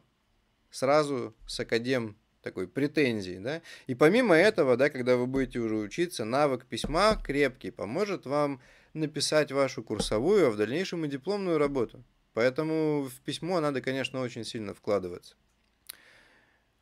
сразу 0.70 1.34
с 1.46 1.58
академ 1.58 2.18
такой 2.42 2.68
претензии, 2.68 3.38
да. 3.38 3.62
И 3.86 3.94
помимо 3.94 4.34
этого, 4.34 4.76
да, 4.76 4.90
когда 4.90 5.16
вы 5.16 5.26
будете 5.26 5.58
уже 5.58 5.76
учиться, 5.76 6.26
навык 6.26 6.66
письма 6.66 7.16
крепкий 7.24 7.70
поможет 7.70 8.26
вам 8.26 8.60
написать 8.92 9.52
вашу 9.52 9.82
курсовую, 9.82 10.48
а 10.48 10.50
в 10.50 10.58
дальнейшем 10.58 11.02
и 11.06 11.08
дипломную 11.08 11.56
работу. 11.56 12.04
Поэтому 12.36 13.04
в 13.04 13.18
письмо 13.22 13.60
надо, 13.60 13.80
конечно, 13.80 14.20
очень 14.20 14.44
сильно 14.44 14.74
вкладываться. 14.74 15.36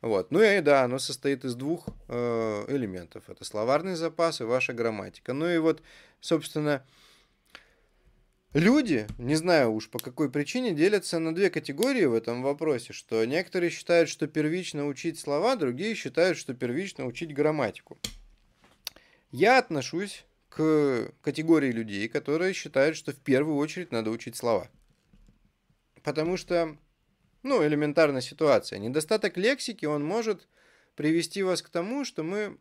Вот. 0.01 0.29
Ну 0.29 0.41
и 0.41 0.59
да, 0.59 0.83
оно 0.83 0.99
состоит 0.99 1.45
из 1.45 1.55
двух 1.55 1.87
э, 2.09 2.65
элементов. 2.67 3.29
Это 3.29 3.45
словарный 3.45 3.95
запас 3.95 4.41
и 4.41 4.43
ваша 4.43 4.73
грамматика. 4.73 5.31
Ну 5.31 5.49
и 5.49 5.57
вот, 5.57 5.81
собственно, 6.19 6.85
люди, 8.53 9.07
не 9.17 9.35
знаю 9.35 9.71
уж 9.71 9.89
по 9.89 9.97
какой 9.97 10.29
причине, 10.29 10.73
делятся 10.73 11.19
на 11.19 11.33
две 11.33 11.49
категории 11.49 12.03
в 12.03 12.15
этом 12.15 12.43
вопросе. 12.43 12.91
Что 12.91 13.23
некоторые 13.23 13.69
считают, 13.69 14.09
что 14.09 14.27
первично 14.27 14.85
учить 14.85 15.17
слова, 15.17 15.55
другие 15.55 15.95
считают, 15.95 16.37
что 16.37 16.53
первично 16.53 17.05
учить 17.05 17.33
грамматику. 17.33 17.97
Я 19.31 19.57
отношусь 19.57 20.25
к 20.49 21.13
категории 21.21 21.71
людей, 21.71 22.09
которые 22.09 22.51
считают, 22.51 22.97
что 22.97 23.13
в 23.13 23.19
первую 23.19 23.55
очередь 23.55 23.93
надо 23.93 24.11
учить 24.11 24.35
слова. 24.35 24.69
Потому 26.05 26.37
что 26.37 26.77
ну, 27.41 27.65
элементарная 27.65 28.21
ситуация. 28.21 28.79
Недостаток 28.79 29.37
лексики, 29.37 29.85
он 29.85 30.05
может 30.05 30.47
привести 30.95 31.43
вас 31.43 31.61
к 31.61 31.69
тому, 31.69 32.05
что 32.05 32.23
мы, 32.23 32.57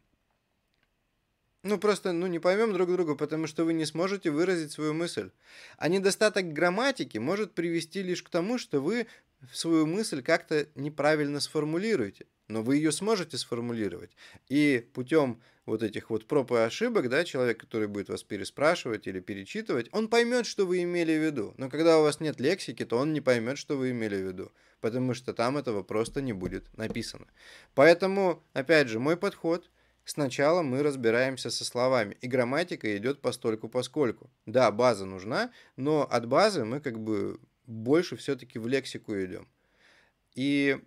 ну, 1.63 1.79
просто, 1.79 2.13
ну, 2.13 2.27
не 2.27 2.39
поймем 2.39 2.73
друг 2.73 2.91
друга, 2.91 3.15
потому 3.15 3.47
что 3.47 3.65
вы 3.65 3.75
не 3.75 3.85
сможете 3.85 4.31
выразить 4.31 4.73
свою 4.73 4.95
мысль. 4.95 5.31
А 5.77 5.89
недостаток 5.89 6.53
грамматики 6.53 7.19
может 7.19 7.53
привести 7.53 8.03
лишь 8.03 8.23
к 8.23 8.31
тому, 8.31 8.59
что 8.59 8.81
вы 8.81 9.07
свою 9.53 9.87
мысль 9.87 10.23
как-то 10.23 10.67
неправильно 10.75 11.39
сформулируете 11.39 12.27
но 12.49 12.63
вы 12.63 12.77
ее 12.77 12.93
сможете 12.93 13.39
сформулировать. 13.39 14.11
И 14.49 14.87
путем 14.93 15.41
вот 15.67 15.83
этих 15.83 16.11
вот 16.11 16.27
проб 16.27 16.53
и 16.53 16.57
ошибок, 16.57 17.09
да, 17.09 17.25
человек, 17.25 17.59
который 17.59 17.89
будет 17.89 18.09
вас 18.09 18.23
переспрашивать 18.23 19.07
или 19.07 19.21
перечитывать, 19.21 19.89
он 19.93 20.09
поймет, 20.09 20.47
что 20.47 20.67
вы 20.67 20.83
имели 20.83 21.17
в 21.19 21.25
виду. 21.25 21.55
Но 21.57 21.71
когда 21.71 21.99
у 21.99 22.03
вас 22.03 22.21
нет 22.21 22.41
лексики, 22.41 22.85
то 22.85 22.99
он 22.99 23.13
не 23.13 23.21
поймет, 23.21 23.59
что 23.59 23.77
вы 23.77 23.91
имели 23.91 24.17
в 24.17 24.27
виду, 24.27 24.53
потому 24.81 25.15
что 25.15 25.33
там 25.33 25.57
этого 25.57 25.83
просто 25.83 26.21
не 26.21 26.33
будет 26.33 26.65
написано. 26.77 27.27
Поэтому, 27.75 28.43
опять 28.53 28.89
же, 28.89 28.99
мой 28.99 29.17
подход– 29.17 29.71
Сначала 30.05 30.63
мы 30.63 30.83
разбираемся 30.83 31.51
со 31.51 31.65
словами, 31.65 32.17
и 32.21 32.27
грамматика 32.27 32.95
идет 32.97 33.23
постольку 33.23 33.69
поскольку. 33.69 34.31
Да, 34.45 34.71
база 34.71 35.07
нужна, 35.07 35.51
но 35.77 36.03
от 36.03 36.27
базы 36.27 36.65
мы 36.65 36.81
как 36.81 37.01
бы 37.01 37.41
больше 37.67 38.17
все-таки 38.17 38.59
в 38.59 38.69
лексику 38.69 39.15
идем. 39.15 39.49
И 40.35 40.79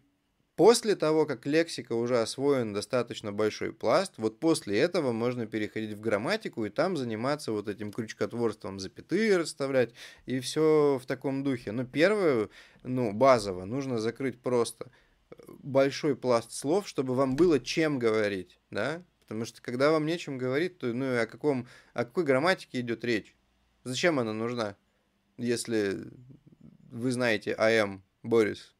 После 0.58 0.95
того, 0.95 1.28
как 1.28 1.45
лексика 1.45 1.93
уже 1.93 2.20
освоен 2.20 2.74
достаточно 2.74 3.32
большой 3.32 3.72
пласт, 3.72 4.14
вот 4.18 4.39
после 4.39 4.80
этого 4.80 5.12
можно 5.12 5.45
переходить 5.45 5.93
в 5.93 6.01
грамматику 6.01 6.66
и 6.66 6.72
там 6.72 6.97
заниматься 6.97 7.51
вот 7.51 7.68
этим 7.68 7.93
крючкотворством, 7.93 8.80
запятые 8.80 9.38
расставлять 9.38 9.93
и 10.26 10.39
все 10.39 10.99
в 10.99 11.05
таком 11.05 11.43
духе. 11.43 11.72
Но 11.72 11.86
первое, 11.86 12.49
ну, 12.82 13.14
базово, 13.14 13.66
нужно 13.66 13.99
закрыть 13.99 14.41
просто 14.41 14.89
э, 15.30 15.36
большой 15.60 16.16
пласт 16.16 16.51
слов, 16.51 16.88
чтобы 16.88 17.14
вам 17.14 17.36
было 17.36 17.60
чем 17.60 17.99
говорить, 17.99 18.60
да? 18.72 19.03
Потому 19.28 19.45
что 19.45 19.62
когда 19.62 19.91
вам 19.91 20.08
нечем 20.08 20.39
говорить, 20.39 20.80
то 20.80 20.88
ну, 20.88 21.22
о, 21.22 21.28
каком, 21.28 21.68
о 21.93 22.03
какой 22.03 22.24
грамматике 22.24 22.80
идет 22.80 23.05
речь? 23.05 23.36
Зачем 23.84 24.18
она 24.18 24.34
нужна, 24.34 24.76
если 25.38 25.99
вы 26.89 27.12
знаете 27.12 27.53
I 27.60 27.74
am 27.74 27.99
Борис? 28.24 28.74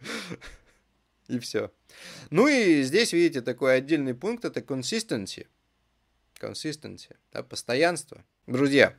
И 1.28 1.38
все. 1.38 1.70
Ну 2.30 2.48
и 2.48 2.82
здесь, 2.82 3.12
видите, 3.12 3.42
такой 3.42 3.76
отдельный 3.76 4.14
пункт, 4.14 4.44
это 4.44 4.60
consistency. 4.60 5.46
Consistency, 6.40 7.14
да, 7.32 7.42
постоянство. 7.42 8.24
Друзья, 8.46 8.96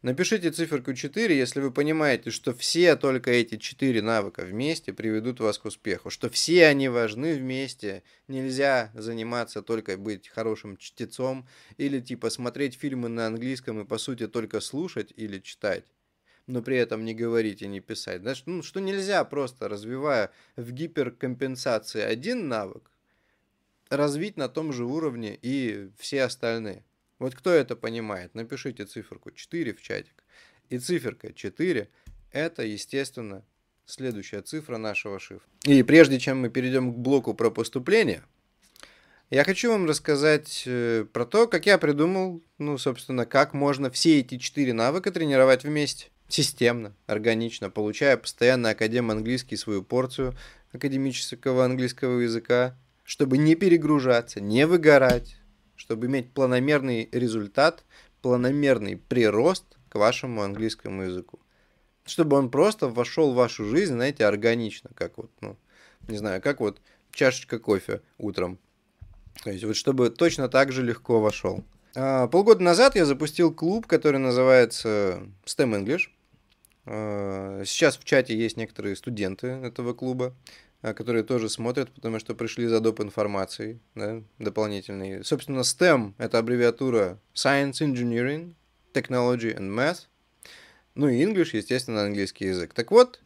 напишите 0.00 0.50
циферку 0.50 0.94
4, 0.94 1.36
если 1.36 1.60
вы 1.60 1.70
понимаете, 1.70 2.30
что 2.30 2.54
все 2.54 2.96
только 2.96 3.32
эти 3.32 3.58
4 3.58 4.00
навыка 4.00 4.44
вместе 4.44 4.94
приведут 4.94 5.40
вас 5.40 5.58
к 5.58 5.66
успеху, 5.66 6.08
что 6.08 6.30
все 6.30 6.66
они 6.66 6.88
важны 6.88 7.34
вместе, 7.34 8.02
нельзя 8.28 8.90
заниматься 8.94 9.60
только 9.60 9.98
быть 9.98 10.28
хорошим 10.28 10.78
чтецом 10.78 11.46
или 11.76 12.00
типа 12.00 12.30
смотреть 12.30 12.76
фильмы 12.76 13.08
на 13.08 13.26
английском 13.26 13.80
и 13.80 13.84
по 13.84 13.98
сути 13.98 14.26
только 14.26 14.60
слушать 14.60 15.12
или 15.16 15.38
читать 15.40 15.84
но 16.48 16.62
при 16.62 16.76
этом 16.78 17.04
не 17.04 17.14
говорить 17.14 17.62
и 17.62 17.68
не 17.68 17.80
писать. 17.80 18.22
Знаешь, 18.22 18.42
ну, 18.46 18.62
что 18.62 18.80
нельзя 18.80 19.22
просто, 19.24 19.68
развивая 19.68 20.32
в 20.56 20.72
гиперкомпенсации 20.72 22.00
один 22.00 22.48
навык, 22.48 22.90
развить 23.90 24.36
на 24.36 24.48
том 24.48 24.72
же 24.72 24.84
уровне 24.84 25.38
и 25.40 25.90
все 25.98 26.22
остальные. 26.22 26.84
Вот 27.18 27.34
кто 27.34 27.50
это 27.50 27.76
понимает, 27.76 28.34
напишите 28.34 28.86
циферку 28.86 29.30
4 29.30 29.74
в 29.74 29.82
чатик. 29.82 30.24
И 30.70 30.78
циферка 30.78 31.32
4– 31.32 31.88
это, 32.32 32.62
естественно, 32.62 33.44
следующая 33.84 34.40
цифра 34.40 34.78
нашего 34.78 35.18
шифра. 35.18 35.46
И 35.64 35.82
прежде 35.82 36.18
чем 36.18 36.40
мы 36.40 36.48
перейдем 36.48 36.94
к 36.94 36.96
блоку 36.96 37.34
про 37.34 37.50
поступление, 37.50 38.22
я 39.28 39.44
хочу 39.44 39.70
вам 39.70 39.86
рассказать 39.86 40.62
э, 40.64 41.04
про 41.12 41.26
то, 41.26 41.46
как 41.46 41.66
я 41.66 41.76
придумал, 41.76 42.42
ну, 42.56 42.78
собственно, 42.78 43.26
как 43.26 43.52
можно 43.52 43.90
все 43.90 44.20
эти 44.20 44.38
четыре 44.38 44.72
навыка 44.72 45.10
тренировать 45.10 45.64
вместе 45.64 46.08
системно, 46.28 46.94
органично, 47.06 47.70
получая 47.70 48.16
постоянно 48.16 48.70
академ 48.70 49.10
английский 49.10 49.56
свою 49.56 49.82
порцию 49.82 50.34
академического 50.72 51.64
английского 51.64 52.20
языка, 52.20 52.76
чтобы 53.04 53.38
не 53.38 53.54
перегружаться, 53.54 54.40
не 54.40 54.66
выгорать, 54.66 55.36
чтобы 55.76 56.06
иметь 56.06 56.32
планомерный 56.32 57.08
результат, 57.10 57.84
планомерный 58.20 58.96
прирост 58.96 59.64
к 59.88 59.94
вашему 59.94 60.42
английскому 60.42 61.04
языку. 61.04 61.40
Чтобы 62.04 62.36
он 62.36 62.50
просто 62.50 62.88
вошел 62.88 63.32
в 63.32 63.36
вашу 63.36 63.64
жизнь, 63.64 63.94
знаете, 63.94 64.26
органично, 64.26 64.90
как 64.94 65.16
вот, 65.16 65.30
ну, 65.40 65.56
не 66.06 66.18
знаю, 66.18 66.42
как 66.42 66.60
вот 66.60 66.80
чашечка 67.12 67.58
кофе 67.58 68.02
утром. 68.18 68.58
То 69.42 69.50
есть 69.50 69.64
вот 69.64 69.76
чтобы 69.76 70.10
точно 70.10 70.48
так 70.48 70.72
же 70.72 70.82
легко 70.82 71.20
вошел. 71.20 71.64
А, 71.94 72.26
полгода 72.28 72.62
назад 72.62 72.96
я 72.96 73.04
запустил 73.04 73.52
клуб, 73.52 73.86
который 73.86 74.18
называется 74.18 75.22
STEM 75.44 75.84
English. 75.84 76.08
Э, 76.90 77.64
сейчас 77.66 77.98
в 77.98 78.04
чате 78.04 78.34
есть 78.36 78.56
некоторые 78.56 78.96
студенты 78.96 79.46
этого 79.48 79.92
клуба, 79.92 80.34
э, 80.80 80.94
которые 80.94 81.22
тоже 81.22 81.50
смотрят, 81.50 81.90
потому 81.92 82.18
что 82.18 82.34
пришли 82.34 82.66
за 82.66 82.80
доп. 82.80 83.00
информацией 83.00 83.80
да, 83.94 84.22
дополнительной. 84.38 85.22
Собственно, 85.22 85.60
STEM— 85.60 86.14
это 86.18 86.38
аббревиатура 86.38 87.20
Science, 87.34 87.82
Engineering, 87.82 88.54
Technology 88.94 89.54
and 89.54 89.70
Math. 89.76 90.06
Ну 90.94 91.08
и 91.08 91.22
English, 91.22 91.50
естественно, 91.52 92.04
английский 92.04 92.46
язык. 92.46 92.72
Так 92.72 92.90
вот, 92.90 93.20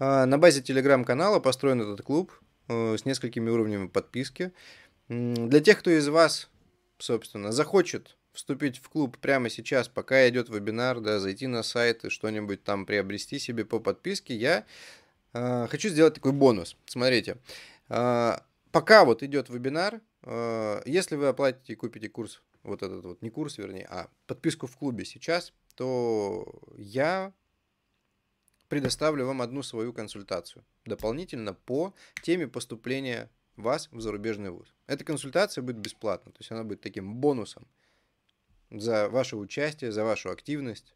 э, 0.00 0.24
на 0.24 0.36
базе 0.36 0.60
телеграм-канала 0.60 1.38
построен 1.38 1.80
этот 1.80 2.02
клуб 2.02 2.32
с 2.66 3.04
несколькими 3.04 3.50
уровнями 3.50 3.88
подписки. 3.88 4.50
Для 5.10 5.60
тех, 5.60 5.80
кто 5.80 5.90
из 5.90 6.08
вас, 6.08 6.48
собственно, 6.96 7.52
захочет 7.52 8.16
вступить 8.34 8.78
в 8.78 8.88
клуб 8.88 9.16
прямо 9.18 9.48
сейчас, 9.48 9.88
пока 9.88 10.28
идет 10.28 10.48
вебинар, 10.48 11.00
да, 11.00 11.20
зайти 11.20 11.46
на 11.46 11.62
сайт 11.62 12.04
и 12.04 12.10
что-нибудь 12.10 12.62
там 12.62 12.84
приобрести 12.84 13.38
себе 13.38 13.64
по 13.64 13.78
подписке, 13.78 14.34
я 14.34 14.66
э, 15.32 15.66
хочу 15.68 15.88
сделать 15.88 16.14
такой 16.14 16.32
бонус. 16.32 16.76
Смотрите, 16.84 17.38
э, 17.88 18.36
пока 18.72 19.04
вот 19.04 19.22
идет 19.22 19.48
вебинар, 19.48 20.00
э, 20.22 20.82
если 20.84 21.16
вы 21.16 21.28
оплатите 21.28 21.72
и 21.72 21.76
купите 21.76 22.08
курс, 22.08 22.42
вот 22.64 22.82
этот 22.82 23.04
вот, 23.04 23.22
не 23.22 23.30
курс, 23.30 23.56
вернее, 23.56 23.86
а 23.88 24.08
подписку 24.26 24.66
в 24.66 24.76
клубе 24.76 25.04
сейчас, 25.04 25.52
то 25.76 26.60
я 26.76 27.32
предоставлю 28.68 29.26
вам 29.26 29.42
одну 29.42 29.62
свою 29.62 29.92
консультацию 29.92 30.64
дополнительно 30.84 31.54
по 31.54 31.94
теме 32.22 32.48
поступления 32.48 33.30
вас 33.56 33.88
в 33.92 34.00
зарубежный 34.00 34.50
вуз. 34.50 34.74
Эта 34.88 35.04
консультация 35.04 35.62
будет 35.62 35.76
бесплатна, 35.76 36.32
то 36.32 36.38
есть 36.40 36.50
она 36.50 36.64
будет 36.64 36.80
таким 36.80 37.14
бонусом 37.14 37.68
за 38.80 39.08
ваше 39.08 39.36
участие, 39.36 39.92
за 39.92 40.04
вашу 40.04 40.30
активность. 40.30 40.94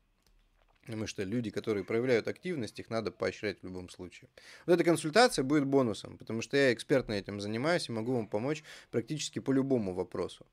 Потому 0.89 1.07
что 1.07 1.23
люди, 1.23 1.51
которые 1.51 1.85
проявляют 1.85 2.29
активность, 2.29 2.81
их 2.81 2.89
надо 2.89 3.11
поощрять 3.11 3.61
в 3.61 3.65
любом 3.65 3.91
случае. 3.91 4.31
Вот 4.65 4.73
эта 4.73 4.85
консультация 4.85 5.43
будет 5.43 5.67
бонусом, 5.67 6.17
потому 6.17 6.41
что 6.41 6.57
я 6.57 6.73
экспертно 6.73 7.13
этим 7.13 7.41
занимаюсь 7.41 7.89
и 7.89 7.93
могу 7.93 8.15
вам 8.15 8.27
помочь 8.27 8.65
практически 8.91 9.39
по 9.39 9.53
любому 9.53 9.93
вопросу 9.93 10.47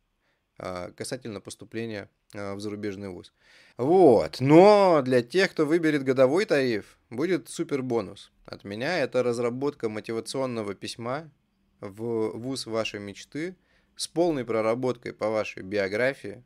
а, 0.57 0.91
касательно 0.91 1.39
поступления 1.39 2.09
а, 2.34 2.55
в 2.55 2.59
зарубежный 2.59 3.07
вуз. 3.07 3.32
Вот. 3.78 4.41
Но 4.41 5.01
для 5.03 5.21
тех, 5.21 5.51
кто 5.51 5.65
выберет 5.65 6.03
годовой 6.03 6.43
тариф, 6.43 6.97
будет 7.09 7.47
супер 7.47 7.82
бонус. 7.82 8.34
От 8.45 8.65
меня 8.65 8.99
это 8.99 9.23
разработка 9.23 9.88
мотивационного 9.88 10.76
письма 10.76 11.32
в 11.80 12.32
вуз 12.38 12.65
вашей 12.65 12.99
мечты 12.99 13.55
с 13.95 14.09
полной 14.09 14.43
проработкой 14.43 15.13
по 15.13 15.30
вашей 15.30 15.63
биографии, 15.63 16.43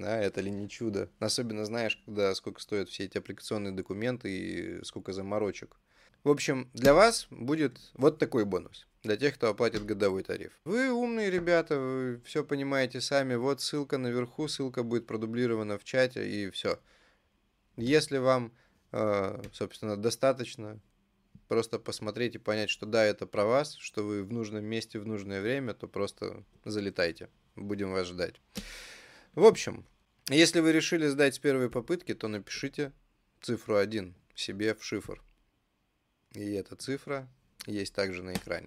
Да, 0.00 0.20
это 0.20 0.40
ли 0.40 0.50
не 0.50 0.68
чудо? 0.68 1.10
Особенно 1.18 1.64
знаешь, 1.64 2.00
когда 2.04 2.34
сколько 2.34 2.60
стоят 2.60 2.88
все 2.88 3.04
эти 3.04 3.18
аппликационные 3.18 3.72
документы 3.72 4.30
и 4.30 4.84
сколько 4.84 5.12
заморочек. 5.12 5.76
В 6.24 6.30
общем, 6.30 6.68
для 6.74 6.94
вас 6.94 7.26
будет 7.30 7.78
вот 7.94 8.18
такой 8.18 8.44
бонус. 8.44 8.86
Для 9.02 9.16
тех, 9.16 9.34
кто 9.34 9.48
оплатит 9.48 9.86
годовой 9.86 10.24
тариф. 10.24 10.52
Вы 10.64 10.90
умные 10.90 11.30
ребята, 11.30 11.78
вы 11.78 12.20
все 12.24 12.44
понимаете 12.44 13.00
сами. 13.00 13.36
Вот 13.36 13.60
ссылка 13.60 13.96
наверху, 13.96 14.48
ссылка 14.48 14.82
будет 14.82 15.06
продублирована 15.06 15.78
в 15.78 15.84
чате 15.84 16.28
и 16.28 16.50
все. 16.50 16.80
Если 17.76 18.18
вам, 18.18 18.52
э, 18.90 19.40
собственно, 19.52 19.96
достаточно 19.96 20.80
просто 21.46 21.78
посмотреть 21.78 22.34
и 22.34 22.38
понять, 22.38 22.70
что 22.70 22.86
да, 22.86 23.04
это 23.04 23.26
про 23.26 23.44
вас, 23.44 23.74
что 23.76 24.02
вы 24.02 24.24
в 24.24 24.32
нужном 24.32 24.64
месте 24.64 24.98
в 24.98 25.06
нужное 25.06 25.40
время, 25.40 25.74
то 25.74 25.86
просто 25.86 26.44
залетайте. 26.64 27.30
Будем 27.56 27.92
вас 27.92 28.08
ждать. 28.08 28.40
В 29.38 29.44
общем, 29.44 29.86
если 30.28 30.58
вы 30.58 30.72
решили 30.72 31.06
сдать 31.06 31.36
с 31.36 31.38
первой 31.38 31.70
попытки, 31.70 32.12
то 32.12 32.26
напишите 32.26 32.92
цифру 33.40 33.76
1 33.76 34.12
себе 34.34 34.74
в 34.74 34.82
шифр. 34.82 35.22
И 36.34 36.54
эта 36.54 36.74
цифра 36.74 37.28
есть 37.64 37.94
также 37.94 38.24
на 38.24 38.32
экране. 38.32 38.66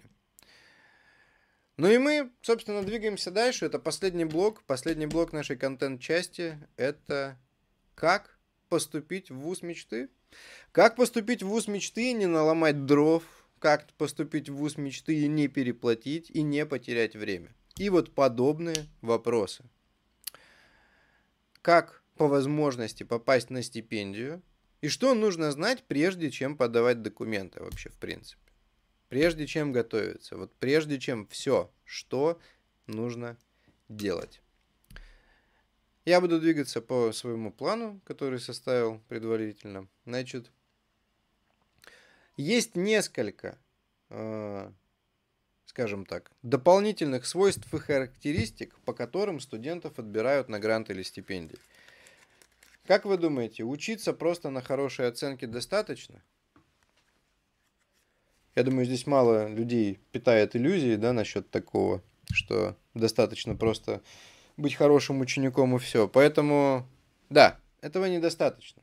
Ну 1.76 1.90
и 1.90 1.98
мы, 1.98 2.32
собственно, 2.40 2.82
двигаемся 2.82 3.30
дальше. 3.30 3.66
Это 3.66 3.78
последний 3.78 4.24
блок. 4.24 4.62
Последний 4.62 5.04
блок 5.04 5.34
нашей 5.34 5.58
контент-части. 5.58 6.58
Это 6.78 7.38
как 7.94 8.38
поступить 8.70 9.30
в 9.30 9.34
вуз 9.34 9.60
мечты. 9.60 10.08
Как 10.72 10.96
поступить 10.96 11.42
в 11.42 11.48
вуз 11.48 11.68
мечты 11.68 12.12
и 12.12 12.14
не 12.14 12.24
наломать 12.24 12.86
дров. 12.86 13.24
Как 13.58 13.92
поступить 13.98 14.48
в 14.48 14.54
вуз 14.54 14.78
мечты 14.78 15.16
и 15.16 15.28
не 15.28 15.48
переплатить, 15.48 16.30
и 16.30 16.40
не 16.40 16.64
потерять 16.64 17.14
время. 17.14 17.54
И 17.76 17.90
вот 17.90 18.14
подобные 18.14 18.86
вопросы. 19.02 19.64
Как 21.62 22.02
по 22.16 22.28
возможности 22.28 23.04
попасть 23.04 23.50
на 23.50 23.62
стипендию, 23.62 24.42
и 24.80 24.88
что 24.88 25.14
нужно 25.14 25.52
знать, 25.52 25.84
прежде 25.84 26.30
чем 26.30 26.56
подавать 26.56 27.02
документы 27.02 27.62
вообще, 27.62 27.88
в 27.88 27.96
принципе. 27.96 28.42
Прежде 29.08 29.46
чем 29.46 29.72
готовиться. 29.72 30.36
Вот 30.36 30.52
прежде 30.56 30.98
чем 30.98 31.26
все, 31.28 31.70
что 31.84 32.40
нужно 32.86 33.36
делать. 33.88 34.42
Я 36.04 36.20
буду 36.20 36.40
двигаться 36.40 36.80
по 36.80 37.12
своему 37.12 37.52
плану, 37.52 38.00
который 38.04 38.40
составил 38.40 39.00
предварительно. 39.08 39.86
Значит, 40.04 40.50
есть 42.36 42.74
несколько, 42.74 43.56
э, 44.08 44.72
скажем 45.72 46.04
так, 46.04 46.30
дополнительных 46.42 47.24
свойств 47.24 47.72
и 47.72 47.78
характеристик, 47.78 48.78
по 48.84 48.92
которым 48.92 49.40
студентов 49.40 49.98
отбирают 49.98 50.50
на 50.50 50.60
грант 50.60 50.90
или 50.90 51.02
стипендии. 51.02 51.58
Как 52.86 53.06
вы 53.06 53.16
думаете, 53.16 53.64
учиться 53.64 54.12
просто 54.12 54.50
на 54.50 54.60
хорошие 54.60 55.08
оценки 55.08 55.46
достаточно? 55.46 56.22
Я 58.54 58.64
думаю, 58.64 58.84
здесь 58.84 59.06
мало 59.06 59.48
людей 59.48 59.98
питает 60.10 60.54
иллюзии, 60.54 60.96
да, 60.96 61.14
насчет 61.14 61.48
такого, 61.48 62.02
что 62.30 62.76
достаточно 62.92 63.56
просто 63.56 64.02
быть 64.58 64.74
хорошим 64.74 65.20
учеником 65.20 65.74
и 65.74 65.78
все. 65.78 66.06
Поэтому, 66.06 66.86
да, 67.30 67.58
этого 67.80 68.04
недостаточно. 68.04 68.82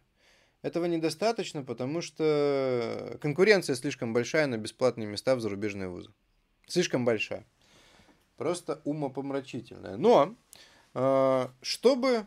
Этого 0.64 0.86
недостаточно, 0.86 1.62
потому 1.64 2.02
что 2.02 3.20
конкуренция 3.22 3.76
слишком 3.76 4.12
большая 4.12 4.48
на 4.48 4.58
бесплатные 4.58 5.08
места 5.08 5.36
в 5.36 5.40
зарубежные 5.40 5.88
вузы. 5.88 6.10
Слишком 6.70 7.04
большая. 7.04 7.46
Просто 8.38 8.82
умопомрачительная. 8.86 9.98
Но, 9.98 10.36
э, 10.94 11.48
чтобы 11.62 12.26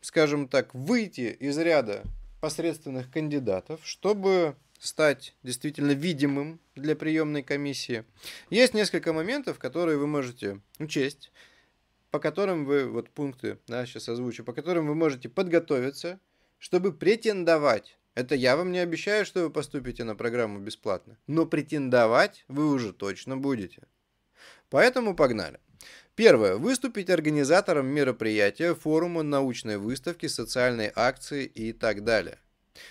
скажем 0.00 0.48
так, 0.48 0.74
выйти 0.74 1.36
из 1.38 1.58
ряда 1.58 2.02
посредственных 2.40 3.10
кандидатов, 3.10 3.80
чтобы 3.84 4.56
стать 4.78 5.34
действительно 5.42 5.92
видимым 5.92 6.58
для 6.74 6.96
приемной 6.96 7.42
комиссии. 7.42 8.04
Есть 8.48 8.72
несколько 8.72 9.12
моментов, 9.12 9.58
которые 9.58 9.98
вы 9.98 10.06
можете 10.06 10.60
учесть, 10.78 11.30
по 12.10 12.18
которым 12.18 12.64
вы, 12.64 12.88
вот 12.88 13.10
пункты, 13.10 13.58
да, 13.66 13.84
сейчас 13.84 14.08
озвучу, 14.08 14.42
по 14.42 14.54
которым 14.54 14.86
вы 14.86 14.94
можете 14.94 15.28
подготовиться, 15.28 16.18
чтобы 16.58 16.92
претендовать. 16.92 17.98
Это 18.20 18.34
я 18.34 18.54
вам 18.54 18.70
не 18.70 18.80
обещаю, 18.80 19.24
что 19.24 19.44
вы 19.44 19.50
поступите 19.50 20.04
на 20.04 20.14
программу 20.14 20.58
бесплатно, 20.58 21.16
но 21.26 21.46
претендовать 21.46 22.44
вы 22.48 22.70
уже 22.70 22.92
точно 22.92 23.38
будете. 23.38 23.84
Поэтому 24.68 25.16
погнали. 25.16 25.58
Первое. 26.16 26.56
Выступить 26.56 27.08
организатором 27.08 27.86
мероприятия, 27.86 28.74
форума, 28.74 29.22
научной 29.22 29.78
выставки, 29.78 30.26
социальной 30.26 30.92
акции 30.94 31.46
и 31.46 31.72
так 31.72 32.04
далее. 32.04 32.38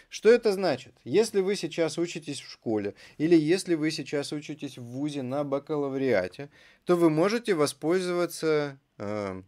Что 0.10 0.32
это 0.32 0.52
значит? 0.52 0.96
Если 1.04 1.42
вы 1.42 1.56
сейчас 1.56 2.00
учитесь 2.00 2.40
в 2.40 2.50
школе 2.52 2.96
или 3.20 3.36
если 3.36 3.76
вы 3.76 3.92
сейчас 3.92 4.32
учитесь 4.32 4.80
в 4.80 4.84
ВУЗе 4.84 5.22
на 5.22 5.44
бакалавриате, 5.44 6.50
то 6.86 6.96
вы 6.96 7.12
можете 7.12 7.54
воспользоваться 7.54 8.80
э, 8.98 9.44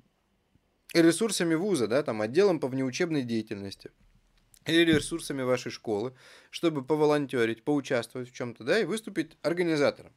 ресурсами 0.93 1.55
ВУЗа, 1.55 1.88
да, 1.88 2.03
там, 2.03 2.21
отделом 2.21 2.59
по 2.59 2.67
внеучебной 2.67 3.23
деятельности 3.23 3.89
или 4.66 4.93
ресурсами 4.93 5.41
вашей 5.41 5.72
школы, 5.72 6.14
чтобы 6.49 6.84
поволонтерить, 6.84 7.64
поучаствовать 7.64 8.30
в 8.30 8.34
чем-то, 8.34 8.64
да, 8.64 8.80
и 8.80 8.86
выступить 8.86 9.38
организатором. 9.41 10.14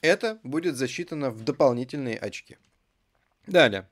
Это 0.00 0.38
будет 0.42 0.76
засчитано 0.76 1.30
в 1.30 1.42
дополнительные 1.42 2.16
очки. 2.16 2.56
Далее. 3.46 3.88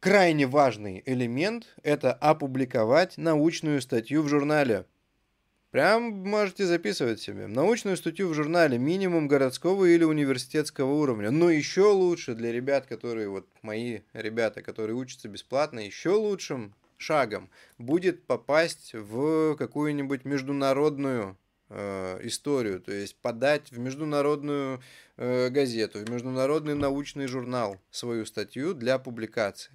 Крайне 0.00 0.46
важный 0.46 1.02
элемент– 1.04 1.74
это 1.82 2.14
опубликовать 2.14 3.18
научную 3.18 3.82
статью 3.82 4.22
в 4.22 4.28
журнале. 4.28 4.86
Прям 5.70 6.02
можете 6.28 6.66
записывать 6.66 7.20
себе. 7.20 7.46
Научную 7.46 7.96
статью 7.96 8.28
в 8.28 8.34
журнале 8.34 8.76
минимум 8.76 9.28
городского 9.28 9.84
или 9.84 10.02
университетского 10.02 10.92
уровня. 10.92 11.30
Но 11.30 11.48
еще 11.50 11.92
лучше 11.92 12.34
для 12.34 12.50
ребят, 12.50 12.86
которые, 12.86 13.28
вот 13.28 13.46
мои 13.62 14.00
ребята, 14.12 14.62
которые 14.62 14.96
учатся 14.96 15.28
бесплатно, 15.28 15.78
еще 15.78 16.10
лучшим 16.10 16.74
шагом 16.96 17.50
будет 17.78 18.24
попасть 18.24 18.94
в 18.94 19.54
какую-нибудь 19.56 20.24
международную 20.24 21.36
Э, 21.72 22.18
историю, 22.24 22.80
то 22.80 22.90
есть 22.90 23.14
подать 23.14 23.70
в 23.70 23.78
международную 23.78 24.82
э, 25.16 25.50
газету, 25.50 26.00
в 26.00 26.10
международный 26.10 26.74
научный 26.74 27.28
журнал 27.28 27.78
свою 27.92 28.26
статью 28.26 28.74
для 28.74 28.98
публикации. 28.98 29.70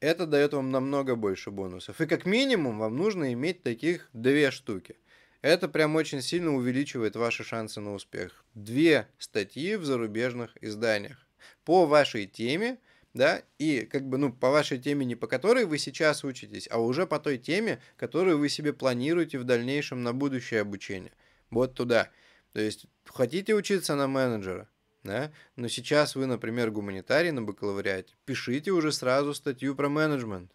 Это 0.00 0.26
дает 0.26 0.52
вам 0.52 0.70
намного 0.70 1.16
больше 1.16 1.50
бонусов. 1.50 2.00
И 2.00 2.06
как 2.06 2.26
минимум 2.26 2.78
вам 2.78 2.96
нужно 2.96 3.32
иметь 3.32 3.62
таких 3.62 4.08
две 4.12 4.50
штуки. 4.50 4.96
Это 5.42 5.68
прям 5.68 5.96
очень 5.96 6.22
сильно 6.22 6.54
увеличивает 6.54 7.16
ваши 7.16 7.44
шансы 7.44 7.80
на 7.80 7.94
успех. 7.94 8.44
Две 8.54 9.08
статьи 9.18 9.76
в 9.76 9.84
зарубежных 9.84 10.56
изданиях 10.60 11.26
по 11.64 11.86
вашей 11.86 12.26
теме– 12.26 12.78
да, 13.16 13.42
и 13.58 13.86
как 13.86 14.06
бы, 14.06 14.18
ну, 14.18 14.30
по 14.30 14.50
вашей 14.50 14.78
теме, 14.78 15.06
не 15.06 15.16
по 15.16 15.26
которой 15.26 15.64
вы 15.64 15.78
сейчас 15.78 16.22
учитесь, 16.22 16.68
а 16.70 16.78
уже 16.78 17.06
по 17.06 17.18
той 17.18 17.38
теме, 17.38 17.80
которую 17.96 18.38
вы 18.38 18.50
себе 18.50 18.74
планируете 18.74 19.38
в 19.38 19.44
дальнейшем 19.44 20.02
на 20.02 20.12
будущее 20.12 20.60
обучение. 20.60 21.12
Вот 21.50 21.74
туда. 21.74 22.10
То 22.52 22.60
есть, 22.60 22.86
хотите 23.06 23.54
учиться 23.54 23.94
на 23.94 24.06
менеджера, 24.06 24.68
да, 25.06 25.32
но 25.56 25.68
сейчас 25.68 26.16
вы, 26.16 26.26
например, 26.26 26.70
гуманитарий 26.70 27.30
на 27.30 27.42
бакалавриате, 27.42 28.14
пишите 28.24 28.70
уже 28.72 28.92
сразу 28.92 29.34
статью 29.34 29.74
про 29.74 29.88
менеджмент. 29.88 30.50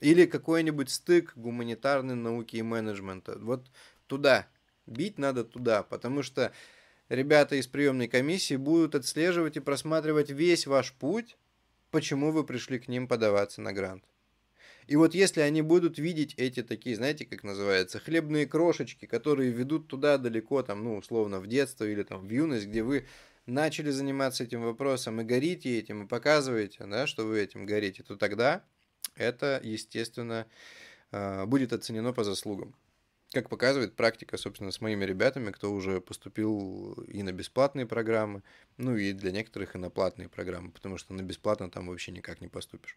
Или 0.00 0.26
какой-нибудь 0.26 0.90
стык 0.90 1.32
гуманитарной 1.36 2.14
науки 2.14 2.56
и 2.56 2.62
менеджмента. 2.62 3.38
Вот 3.38 3.66
туда. 4.06 4.46
Бить 4.86 5.18
надо 5.18 5.44
туда, 5.44 5.82
потому 5.82 6.22
что 6.22 6.52
ребята 7.08 7.56
из 7.56 7.66
приемной 7.66 8.06
комиссии 8.06 8.56
будут 8.56 8.94
отслеживать 8.94 9.56
и 9.56 9.60
просматривать 9.60 10.30
весь 10.30 10.66
ваш 10.66 10.92
путь, 10.92 11.36
почему 11.90 12.30
вы 12.30 12.44
пришли 12.44 12.78
к 12.78 12.88
ним 12.88 13.08
подаваться 13.08 13.62
на 13.62 13.72
грант. 13.72 14.04
И 14.86 14.96
вот 14.96 15.14
если 15.14 15.40
они 15.40 15.62
будут 15.62 15.98
видеть 15.98 16.34
эти 16.36 16.62
такие, 16.62 16.96
знаете, 16.96 17.24
как 17.24 17.42
называется, 17.42 17.98
хлебные 17.98 18.46
крошечки, 18.46 19.06
которые 19.06 19.50
ведут 19.50 19.88
туда 19.88 20.18
далеко, 20.18 20.62
там, 20.62 20.84
ну, 20.84 20.96
условно, 20.98 21.40
в 21.40 21.46
детство 21.46 21.84
или 21.84 22.02
там 22.02 22.26
в 22.26 22.30
юность, 22.30 22.66
где 22.66 22.82
вы 22.82 23.06
начали 23.46 23.90
заниматься 23.90 24.44
этим 24.44 24.62
вопросом 24.62 25.20
и 25.20 25.24
горите 25.24 25.78
этим, 25.78 26.04
и 26.04 26.08
показываете, 26.08 26.86
да, 26.86 27.06
что 27.06 27.24
вы 27.24 27.40
этим 27.40 27.66
горите, 27.66 28.02
то 28.02 28.16
тогда 28.16 28.64
это, 29.14 29.60
естественно, 29.62 30.46
а, 31.12 31.46
будет 31.46 31.72
оценено 31.72 32.12
по 32.12 32.24
заслугам. 32.24 32.74
Как 33.34 33.50
показывает 33.50 33.96
практика, 33.96 34.38
собственно, 34.38 34.70
с 34.70 34.80
моими 34.80 35.04
ребятами, 35.04 35.50
кто 35.50 35.72
уже 35.72 36.00
поступил 36.00 36.92
и 37.08 37.22
на 37.22 37.32
бесплатные 37.32 37.84
программы, 37.86 38.42
ну 38.78 38.96
и 38.96 39.12
для 39.12 39.30
некоторых 39.30 39.74
и 39.74 39.78
на 39.78 39.90
платные 39.90 40.28
программы, 40.28 40.70
потому 40.70 40.96
что 40.96 41.12
на 41.12 41.22
бесплатно 41.22 41.70
там 41.70 41.88
вообще 41.88 42.12
никак 42.12 42.40
не 42.40 42.48
поступишь. 42.48 42.96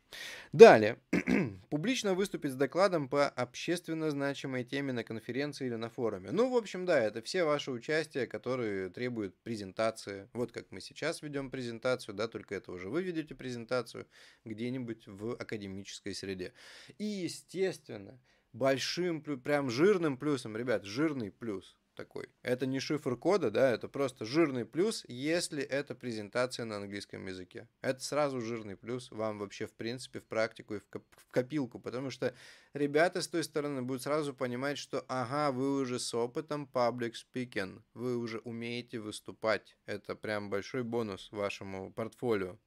Далее. 0.53 0.97
Публично 1.69 2.13
выступить 2.13 2.51
с 2.51 2.55
докладом 2.55 3.09
по 3.09 3.27
общественно 3.27 4.09
значимой 4.11 4.63
теме 4.63 4.93
на 4.93 5.03
конференции 5.03 5.67
или 5.67 5.75
на 5.75 5.89
форуме. 5.89 6.31
Ну, 6.31 6.49
в 6.49 6.55
общем, 6.55 6.85
да, 6.85 6.99
это 6.99 7.21
все 7.21 7.43
ваши 7.43 7.71
участия, 7.71 8.27
которые 8.27 8.89
требуют 8.89 9.35
презентации. 9.43 10.29
Вот 10.33 10.51
как 10.51 10.71
мы 10.71 10.79
сейчас 10.79 11.21
ведем 11.21 11.49
презентацию, 11.49 12.15
да, 12.15 12.27
только 12.27 12.55
это 12.55 12.71
уже 12.71 12.89
вы 12.89 13.03
ведете 13.03 13.35
презентацию 13.35 14.07
где-нибудь 14.45 15.07
в 15.07 15.33
академической 15.33 16.13
среде. 16.13 16.53
И, 16.97 17.05
естественно, 17.05 18.19
большим, 18.53 19.21
прям 19.21 19.69
жирным 19.69 20.17
плюсом, 20.17 20.55
ребят, 20.57 20.83
жирный 20.83 21.31
плюс 21.31 21.77
такой. 21.97 22.29
Это 22.43 22.65
не 22.65 22.79
шифр 22.79 23.17
кода, 23.17 23.51
да, 23.51 23.71
это 23.71 23.89
просто 23.89 24.23
жирный 24.23 24.65
плюс, 24.65 25.03
если 25.09 25.63
это 25.63 25.95
презентация 25.95 26.63
на 26.65 26.77
английском 26.77 27.25
языке. 27.25 27.67
Это 27.81 27.99
сразу 27.99 28.39
жирный 28.39 28.77
плюс 28.77 29.11
вам 29.11 29.39
вообще 29.39 29.65
в 29.65 29.73
принципе 29.73 30.19
в 30.19 30.25
практику 30.25 30.75
и 30.75 30.79
в, 30.79 30.87
коп 30.87 31.03
в 31.17 31.27
копилку, 31.31 31.79
потому 31.79 32.11
что 32.11 32.33
ребята 32.73 33.21
с 33.21 33.27
той 33.27 33.43
стороны 33.43 33.81
будут 33.81 34.03
сразу 34.03 34.33
понимать, 34.33 34.77
что 34.77 35.03
ага, 35.09 35.51
вы 35.51 35.81
уже 35.81 35.99
с 35.99 36.13
опытом 36.13 36.69
public 36.71 37.13
speaking, 37.13 37.81
вы 37.93 38.15
уже 38.17 38.37
умеете 38.39 38.99
выступать. 38.99 39.75
Это 39.85 40.15
прям 40.15 40.49
большой 40.49 40.83
бонус 40.83 41.31
вашему 41.31 41.91
портфолио. 41.91 42.57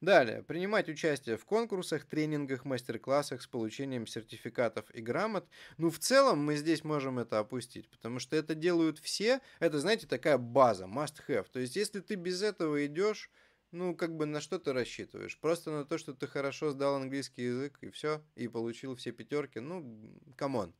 Далее. 0.00 0.42
Принимать 0.42 0.88
участие 0.88 1.36
в 1.36 1.44
конкурсах, 1.44 2.06
тренингах, 2.06 2.64
мастер-классах 2.64 3.42
с 3.42 3.46
получением 3.46 4.06
сертификатов 4.06 4.86
и 4.94 5.02
грамот. 5.02 5.46
Ну, 5.76 5.90
в 5.90 5.98
целом 5.98 6.42
мы 6.42 6.56
здесь 6.56 6.84
можем 6.84 7.18
это 7.18 7.38
опустить, 7.38 7.86
потому 7.90 8.18
что 8.18 8.34
это 8.34 8.54
делают 8.54 8.98
все. 8.98 9.40
Это, 9.58 9.78
знаете, 9.78 10.06
такая 10.06 10.38
база, 10.38 10.84
must 10.84 11.16
have. 11.28 11.46
То 11.52 11.60
есть, 11.60 11.76
если 11.76 12.00
ты 12.00 12.14
без 12.14 12.40
этого 12.42 12.86
идешь, 12.86 13.30
ну, 13.72 13.94
как 13.94 14.16
бы 14.16 14.24
на 14.24 14.40
что 14.40 14.58
ты 14.58 14.72
рассчитываешь? 14.72 15.38
Просто 15.38 15.70
на 15.70 15.84
то, 15.84 15.98
что 15.98 16.14
ты 16.14 16.26
хорошо 16.26 16.70
сдал 16.70 16.94
английский 16.94 17.42
язык, 17.42 17.76
и 17.82 17.90
все, 17.90 18.22
и 18.36 18.48
получил 18.48 18.96
все 18.96 19.12
пятерки. 19.12 19.60
Ну, 19.60 20.18
come 20.34 20.57
on. 20.57 20.74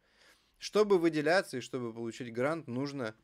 Чтобы 0.56 0.98
выделяться 0.98 1.58
и 1.58 1.60
чтобы 1.60 1.92
получить 1.92 2.32
грант, 2.32 2.68
нужно 2.68 3.14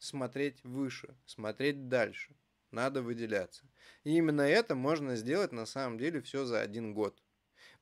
смотреть 0.00 0.64
выше, 0.64 1.14
смотреть 1.26 1.88
дальше 1.88 2.34
надо 2.72 3.02
выделяться. 3.02 3.64
И 4.04 4.16
именно 4.16 4.42
это 4.42 4.74
можно 4.74 5.16
сделать 5.16 5.52
на 5.52 5.66
самом 5.66 5.98
деле 5.98 6.20
все 6.20 6.44
за 6.44 6.60
один 6.60 6.94
год. 6.94 7.22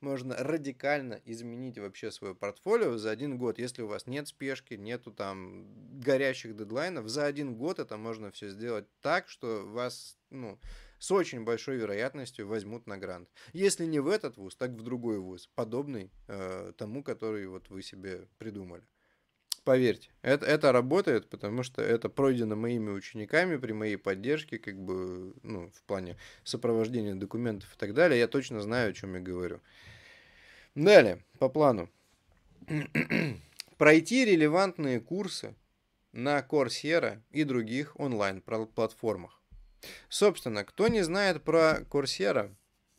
Можно 0.00 0.34
радикально 0.36 1.20
изменить 1.26 1.78
вообще 1.78 2.10
свое 2.10 2.34
портфолио 2.34 2.96
за 2.96 3.10
один 3.10 3.36
год. 3.36 3.58
Если 3.58 3.82
у 3.82 3.86
вас 3.86 4.06
нет 4.06 4.28
спешки, 4.28 4.74
нету 4.74 5.12
там 5.12 5.66
горящих 6.00 6.56
дедлайнов, 6.56 7.08
за 7.08 7.26
один 7.26 7.54
год 7.54 7.78
это 7.78 7.98
можно 7.98 8.30
все 8.30 8.48
сделать 8.48 8.86
так, 9.02 9.28
что 9.28 9.66
вас 9.66 10.18
ну, 10.30 10.58
с 10.98 11.10
очень 11.10 11.44
большой 11.44 11.76
вероятностью 11.76 12.46
возьмут 12.46 12.86
на 12.86 12.96
грант. 12.96 13.28
Если 13.52 13.84
не 13.84 14.00
в 14.00 14.08
этот 14.08 14.38
вуз, 14.38 14.56
так 14.56 14.70
в 14.70 14.82
другой 14.82 15.18
вуз, 15.18 15.48
подобный 15.54 16.10
э, 16.28 16.72
тому, 16.78 17.02
который 17.02 17.46
вот 17.46 17.68
вы 17.68 17.82
себе 17.82 18.26
придумали. 18.38 18.86
Поверьте, 19.64 20.08
это, 20.22 20.46
это 20.46 20.72
работает, 20.72 21.28
потому 21.28 21.62
что 21.62 21.82
это 21.82 22.08
пройдено 22.08 22.56
моими 22.56 22.90
учениками 22.90 23.56
при 23.56 23.72
моей 23.72 23.96
поддержке, 23.96 24.58
как 24.58 24.80
бы, 24.80 25.34
ну, 25.42 25.70
в 25.70 25.82
плане 25.82 26.16
сопровождения 26.44 27.14
документов 27.14 27.74
и 27.74 27.78
так 27.78 27.92
далее. 27.92 28.18
Я 28.18 28.26
точно 28.26 28.60
знаю, 28.62 28.90
о 28.90 28.92
чем 28.94 29.14
я 29.14 29.20
говорю. 29.20 29.60
Далее, 30.74 31.22
по 31.38 31.50
плану. 31.50 31.90
Пройти 33.76 34.24
релевантные 34.24 34.98
курсы 34.98 35.54
на 36.12 36.40
Coursera 36.40 37.20
и 37.30 37.44
других 37.44 37.98
онлайн-платформах. 38.00 39.40
Собственно, 40.08 40.64
кто 40.64 40.88
не 40.88 41.02
знает 41.02 41.42
про 41.42 41.80
Coursera, 41.90 42.54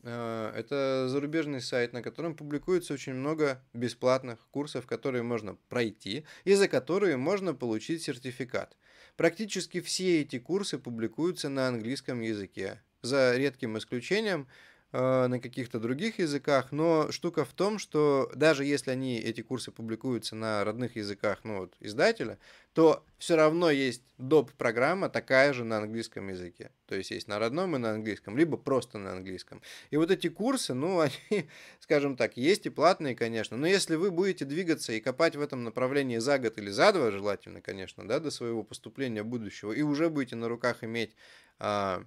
это 0.10 1.08
зарубежный 1.10 1.62
сайт, 1.62 1.94
на 1.94 2.02
котором 2.02 2.36
публикуется 2.36 2.94
очень 2.94 3.14
много 3.14 3.64
бесплатных 3.74 4.40
курсов, 4.50 4.86
которые 4.88 5.24
можно 5.24 5.56
пройти 5.70 6.26
и 6.44 6.54
за 6.56 6.68
которые 6.68 7.18
можно 7.18 7.54
получить 7.54 8.04
сертификат. 8.04 8.78
Практически 9.16 9.82
все 9.82 10.22
эти 10.22 10.40
курсы 10.40 10.80
публикуются 10.80 11.50
на 11.50 11.68
английском 11.68 12.22
языке, 12.22 12.82
за 13.02 13.36
редким 13.38 13.78
исключением– 13.78 14.48
Э, 14.58 14.71
на 14.92 15.40
каких-то 15.40 15.80
других 15.80 16.20
языках, 16.20 16.72
но 16.72 17.12
штука 17.12 17.46
в 17.46 17.54
том, 17.54 17.80
что 17.80 18.30
даже 18.36 18.66
если 18.66 18.92
они, 18.92 19.20
эти 19.20 19.42
курсы 19.42 19.72
публикуются 19.72 20.36
на 20.36 20.66
родных 20.66 20.98
языках 20.98 21.40
ну, 21.44 21.60
вот, 21.60 21.76
издателя, 21.80 22.38
то 22.74 23.04
все 23.18 23.36
равно 23.36 23.70
есть 23.70 24.04
доп-программа 24.18 25.10
такая 25.10 25.54
же 25.54 25.64
на 25.64 25.78
английском 25.78 26.30
языке. 26.30 26.72
То 26.88 26.96
есть 26.96 27.12
есть 27.12 27.28
на 27.28 27.40
родном 27.40 27.76
и 27.76 27.80
на 27.80 27.92
английском, 27.92 28.38
либо 28.38 28.58
просто 28.58 28.98
на 28.98 29.14
английском. 29.14 29.62
И 29.90 29.98
вот 29.98 30.12
эти 30.12 30.28
курсы, 30.28 30.74
ну, 30.74 31.00
они, 31.30 31.50
скажем 31.80 32.18
так, 32.18 32.36
есть 32.38 32.66
и 32.66 32.70
платные, 32.70 33.16
конечно, 33.16 33.58
но 33.58 33.68
если 33.68 33.96
вы 33.96 34.12
будете 34.12 34.46
двигаться 34.46 34.94
и 34.94 35.00
копать 35.00 35.36
в 35.36 35.42
этом 35.42 35.64
направлении 35.64 36.18
за 36.18 36.38
год 36.40 36.58
или 36.58 36.70
за 36.70 36.92
два, 36.92 37.12
желательно, 37.12 37.62
конечно, 37.62 38.08
да, 38.08 38.20
до 38.20 38.32
своего 38.32 38.64
поступления 38.64 39.24
будущего, 39.24 39.72
и 39.72 39.82
уже 39.82 40.10
будете 40.10 40.36
на 40.36 40.48
руках 40.48 40.84
иметь 40.84 41.16
а, 41.60 42.04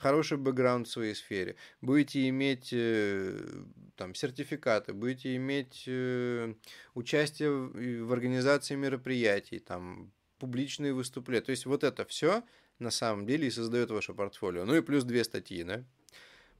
хороший 0.00 0.38
бэкграунд 0.38 0.88
в 0.88 0.90
своей 0.90 1.14
сфере, 1.14 1.56
будете 1.80 2.28
иметь 2.28 2.70
э, 2.72 3.38
там, 3.96 4.14
сертификаты, 4.14 4.92
будете 4.92 5.36
иметь 5.36 5.84
э, 5.86 6.54
участие 6.94 7.50
в 7.50 8.12
организации 8.12 8.76
мероприятий, 8.76 9.58
там, 9.58 10.10
публичные 10.38 10.94
выступления. 10.94 11.44
То 11.44 11.50
есть 11.50 11.66
вот 11.66 11.84
это 11.84 12.04
все 12.06 12.42
на 12.78 12.90
самом 12.90 13.26
деле 13.26 13.46
и 13.46 13.50
создает 13.50 13.90
ваше 13.90 14.14
портфолио. 14.14 14.64
Ну 14.64 14.74
и 14.74 14.80
плюс 14.80 15.04
две 15.04 15.22
статьи, 15.22 15.62
да, 15.62 15.84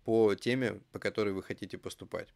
по 0.05 0.34
теме, 0.34 0.80
по 0.93 0.99
которой 0.99 1.32
вы 1.32 1.43
хотите 1.43 1.78
поступать. 1.78 2.28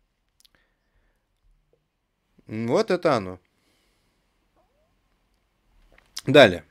Вот 2.47 2.91
это 2.91 3.15
оно. 3.15 3.41
Далее. 6.27 6.65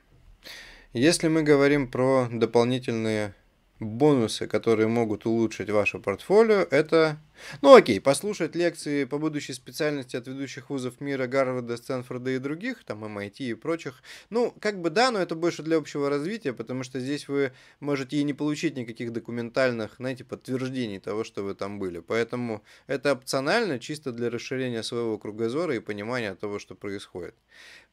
Если 0.92 1.28
мы 1.28 1.42
говорим 1.42 1.88
про 1.88 2.28
дополнительные 2.30 3.34
бонусы, 3.80 4.46
которые 4.46 4.88
могут 4.88 5.26
улучшить 5.26 5.70
ваше 5.70 5.98
портфолио, 5.98 6.66
это 6.70 7.18
ну 7.62 7.74
окей, 7.74 8.00
послушать 8.00 8.54
лекции 8.54 9.04
по 9.04 9.18
будущей 9.18 9.52
специальности 9.52 10.16
от 10.16 10.26
ведущих 10.26 10.70
вузов 10.70 11.00
мира, 11.00 11.26
Гарварда, 11.26 11.76
Стэнфорда 11.76 12.30
и 12.30 12.38
других, 12.38 12.84
там 12.84 13.04
MIT 13.04 13.36
и 13.38 13.54
прочих. 13.54 14.02
Ну, 14.30 14.54
как 14.60 14.80
бы 14.80 14.90
да, 14.90 15.10
но 15.10 15.18
это 15.18 15.34
больше 15.34 15.62
для 15.62 15.76
общего 15.76 16.08
развития, 16.08 16.52
потому 16.52 16.82
что 16.82 17.00
здесь 17.00 17.28
вы 17.28 17.52
можете 17.80 18.16
и 18.16 18.24
не 18.24 18.32
получить 18.32 18.76
никаких 18.76 19.12
документальных, 19.12 19.96
знаете, 19.98 20.24
подтверждений 20.24 21.00
того, 21.00 21.24
что 21.24 21.42
вы 21.42 21.54
там 21.54 21.78
были. 21.78 22.00
Поэтому 22.00 22.62
это 22.86 23.12
опционально, 23.12 23.78
чисто 23.78 24.12
для 24.12 24.30
расширения 24.30 24.82
своего 24.82 25.18
кругозора 25.18 25.74
и 25.76 25.80
понимания 25.80 26.34
того, 26.34 26.58
что 26.58 26.74
происходит. 26.74 27.34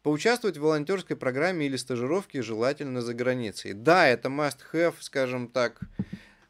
Поучаствовать 0.03 0.57
в 0.57 0.61
волонтерской 0.61 1.15
программе 1.15 1.67
или 1.67 1.77
стажировке 1.77 2.41
желательно 2.41 3.01
за 3.01 3.13
границей. 3.13 3.73
Да, 3.73 4.07
это 4.07 4.29
must-have, 4.29 4.95
скажем 4.99 5.47
так, 5.47 5.79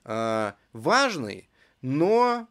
а, 0.04 0.56
важный, 0.74 1.50
но 1.82 2.48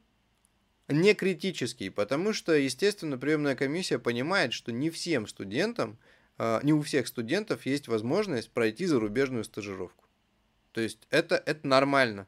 не 0.90 1.14
критический, 1.14 1.90
потому 1.90 2.32
что, 2.32 2.52
естественно, 2.52 3.18
приемная 3.18 3.54
комиссия 3.54 3.98
понимает, 3.98 4.52
что 4.52 4.72
не 4.72 4.90
всем 4.90 5.26
студентам, 5.26 5.98
а, 6.38 6.60
не 6.62 6.72
у 6.72 6.82
всех 6.82 7.06
студентов 7.06 7.66
есть 7.66 7.88
возможность 7.88 8.50
пройти 8.50 8.86
зарубежную 8.86 9.44
стажировку. 9.44 10.04
То 10.72 10.80
есть 10.80 11.06
это, 11.10 11.42
это 11.46 11.66
нормально. 11.66 12.26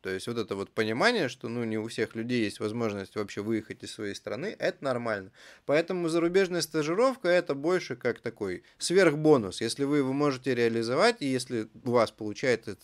То 0.00 0.10
есть 0.10 0.28
вот 0.28 0.38
это 0.38 0.54
вот 0.54 0.70
понимание, 0.70 1.28
что 1.28 1.48
ну 1.48 1.64
не 1.64 1.76
у 1.76 1.88
всех 1.88 2.14
людей 2.14 2.44
есть 2.44 2.60
возможность 2.60 3.16
вообще 3.16 3.42
выехать 3.42 3.82
из 3.82 3.92
своей 3.92 4.14
страны, 4.14 4.54
это 4.58 4.84
нормально. 4.84 5.32
Поэтому 5.66 6.08
зарубежная 6.08 6.60
стажировка 6.60 7.28
это 7.28 7.54
больше 7.54 7.96
как 7.96 8.20
такой 8.20 8.62
сверхбонус. 8.78 9.60
Если 9.60 9.82
вы 9.82 9.98
его 9.98 10.12
можете 10.12 10.54
реализовать, 10.54 11.16
и 11.20 11.26
если 11.26 11.68
у 11.84 11.90
вас 11.90 12.12
получается, 12.12 12.76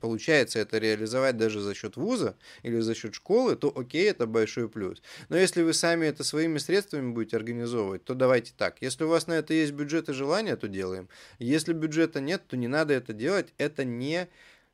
получается 0.00 0.58
это 0.58 0.78
реализовать 0.78 1.36
даже 1.36 1.60
за 1.60 1.72
счет 1.74 1.96
вуза 1.96 2.36
или 2.64 2.80
за 2.80 2.94
счет 2.94 3.14
школы, 3.14 3.54
то 3.54 3.72
окей, 3.74 4.10
это 4.10 4.26
большой 4.26 4.68
плюс. 4.68 5.02
Но 5.28 5.36
если 5.36 5.62
вы 5.62 5.72
сами 5.72 6.06
это 6.06 6.24
своими 6.24 6.58
средствами 6.58 7.12
будете 7.12 7.36
организовывать, 7.36 8.04
то 8.04 8.14
давайте 8.14 8.52
так. 8.56 8.78
Если 8.80 9.04
у 9.04 9.08
вас 9.08 9.28
на 9.28 9.34
это 9.34 9.54
есть 9.54 9.72
бюджет 9.72 10.08
и 10.08 10.12
желание, 10.12 10.56
то 10.56 10.66
делаем. 10.66 11.08
Если 11.38 11.72
бюджета 11.72 12.20
нет, 12.20 12.42
то 12.48 12.56
не 12.56 12.66
надо 12.66 12.92
это 12.94 13.12
делать. 13.12 13.54
Это 13.56 13.84
не 13.84 14.28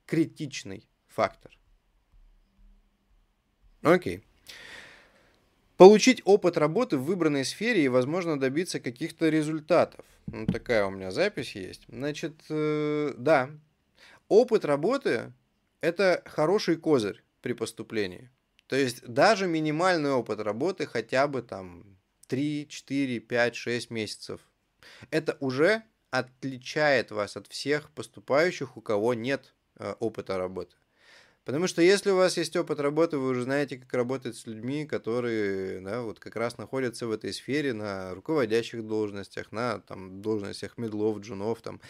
критичный 0.07 0.89
фактор. 1.09 1.53
Окей. 3.83 4.23
Получить 5.77 6.23
опыт 6.25 6.57
работы 6.57 6.97
в 6.97 7.05
выбранной 7.05 7.45
сфере 7.45 7.85
и, 7.85 7.89
возможно, 7.89 8.39
добиться 8.39 8.79
каких-то 8.79 9.29
результатов. 9.29 10.05
Ну, 10.27 10.47
такая 10.47 10.87
у 10.87 10.91
меня 10.91 11.11
запись 11.11 11.57
есть. 11.57 11.83
Значит, 11.89 12.35
э, 12.49 13.15
да, 13.19 13.51
опыт 14.29 14.65
работы– 14.65 15.33
это 15.81 16.23
хороший 16.27 16.77
козырь 16.77 17.23
при 17.41 17.53
поступлении. 17.55 18.31
То 18.69 18.77
есть 18.77 19.05
даже 19.07 19.49
минимальный 19.49 20.13
опыт 20.13 20.41
работы, 20.41 20.87
хотя 20.87 21.27
бы 21.27 21.43
там 21.43 21.99
3, 22.29 22.69
4, 22.69 23.21
5, 23.21 23.55
6 23.55 23.91
месяцев 23.91 24.41
Это 25.11 25.37
уже 25.41 25.83
отличает 26.11 27.11
вас 27.11 27.37
от 27.37 27.49
всех 27.49 27.91
поступающих, 27.91 28.77
у 28.77 28.81
кого 28.81 29.15
нет 29.15 29.55
э, 29.77 29.95
опыта 29.99 30.39
работы. 30.39 30.77
Потому 31.45 31.67
что 31.67 31.83
если 31.83 32.11
у 32.11 32.17
вас 32.17 32.37
есть 32.37 32.57
опыт 32.57 32.79
работы, 32.79 33.19
вы 33.19 33.31
уже 33.31 33.43
знаете, 33.43 33.77
как 33.77 33.93
работать 33.95 34.37
с 34.37 34.47
людьми, 34.47 34.87
которые 34.87 35.81
да, 35.81 36.03
вот 36.03 36.21
как 36.21 36.37
раз 36.37 36.57
находятся 36.57 37.09
в 37.09 37.11
этой 37.11 37.33
сфере 37.33 37.73
на 37.73 38.15
руководящих 38.15 38.87
должностях, 38.87 39.51
на 39.51 39.81
там, 39.81 40.23
должностях 40.23 40.79
медлов, 40.79 41.19
джунов. 41.19 41.61
Там. 41.61 41.81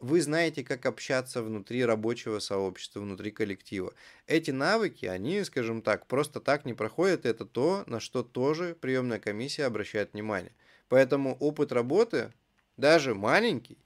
Вы 0.00 0.20
знаете, 0.20 0.64
как 0.64 0.84
общаться 0.84 1.44
внутри 1.44 1.84
рабочего 1.84 2.40
сообщества, 2.40 2.98
внутри 2.98 3.30
коллектива. 3.30 3.94
Эти 4.26 4.50
навыки, 4.50 5.06
они, 5.06 5.44
скажем 5.44 5.80
так, 5.80 6.08
просто 6.08 6.40
так 6.40 6.64
не 6.64 6.74
проходят. 6.74 7.24
Это 7.24 7.44
то, 7.44 7.84
на 7.86 8.00
что 8.00 8.24
тоже 8.24 8.74
приемная 8.74 9.20
комиссия 9.20 9.64
обращает 9.66 10.12
внимание. 10.12 10.52
Поэтому 10.88 11.36
опыт 11.36 11.70
работы, 11.70 12.32
даже 12.76 13.14
маленький, 13.14 13.78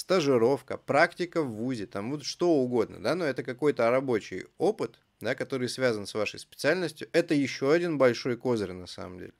стажировка, 0.00 0.76
практика 0.76 1.42
в 1.42 1.50
ВУЗе, 1.50 1.86
там 1.86 2.10
вот 2.10 2.24
что 2.24 2.50
угодно, 2.50 2.98
да, 3.00 3.14
но 3.14 3.24
это 3.24 3.42
какой-то 3.42 3.90
рабочий 3.90 4.46
опыт, 4.58 4.98
да, 5.20 5.34
который 5.34 5.68
связан 5.68 6.06
с 6.06 6.14
вашей 6.14 6.40
специальностью, 6.40 7.08
это 7.12 7.34
еще 7.34 7.72
один 7.72 7.98
большой 7.98 8.36
козырь 8.36 8.72
на 8.72 8.86
самом 8.86 9.18
деле. 9.18 9.34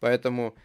Поэтому, 0.00 0.56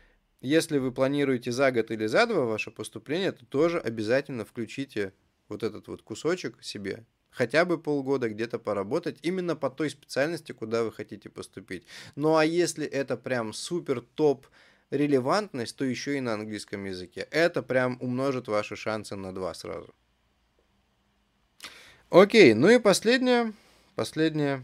если 0.41 0.77
вы 0.79 0.91
планируете 0.91 1.51
за 1.51 1.71
год 1.71 1.91
или 1.91 2.07
за 2.07 2.25
два 2.25 2.45
ваше 2.45 2.71
поступление, 2.71 3.31
то 3.31 3.45
тоже 3.45 3.79
обязательно 3.79 4.45
включите 4.45 5.13
вот 5.49 5.63
этот 5.63 5.87
вот 5.87 6.01
кусочек 6.01 6.63
себе, 6.63 7.05
хотя 7.29 7.65
бы 7.65 7.77
полгода 7.77 8.29
где-то 8.29 8.59
поработать 8.59 9.19
именно 9.21 9.55
по 9.55 9.69
той 9.69 9.89
специальности, 9.89 10.53
куда 10.53 10.83
вы 10.83 10.91
хотите 10.91 11.29
поступить. 11.29 11.85
Ну 12.15 12.37
а 12.37 12.45
если 12.45 12.85
это 12.85 13.17
прям 13.17 13.53
супер 13.53 14.01
топ 14.01 14.47
релевантность, 14.91 15.75
то 15.75 15.85
еще 15.85 16.17
и 16.17 16.21
на 16.21 16.33
английском 16.33 16.85
языке. 16.85 17.27
Это 17.31 17.61
прям 17.61 17.97
умножит 18.01 18.47
ваши 18.47 18.75
шансы 18.75 19.15
на 19.15 19.33
два 19.33 19.53
сразу. 19.53 19.93
Окей, 22.09 22.53
ну 22.53 22.69
и 22.69 22.79
последнее, 22.79 23.53
последнее, 23.95 24.63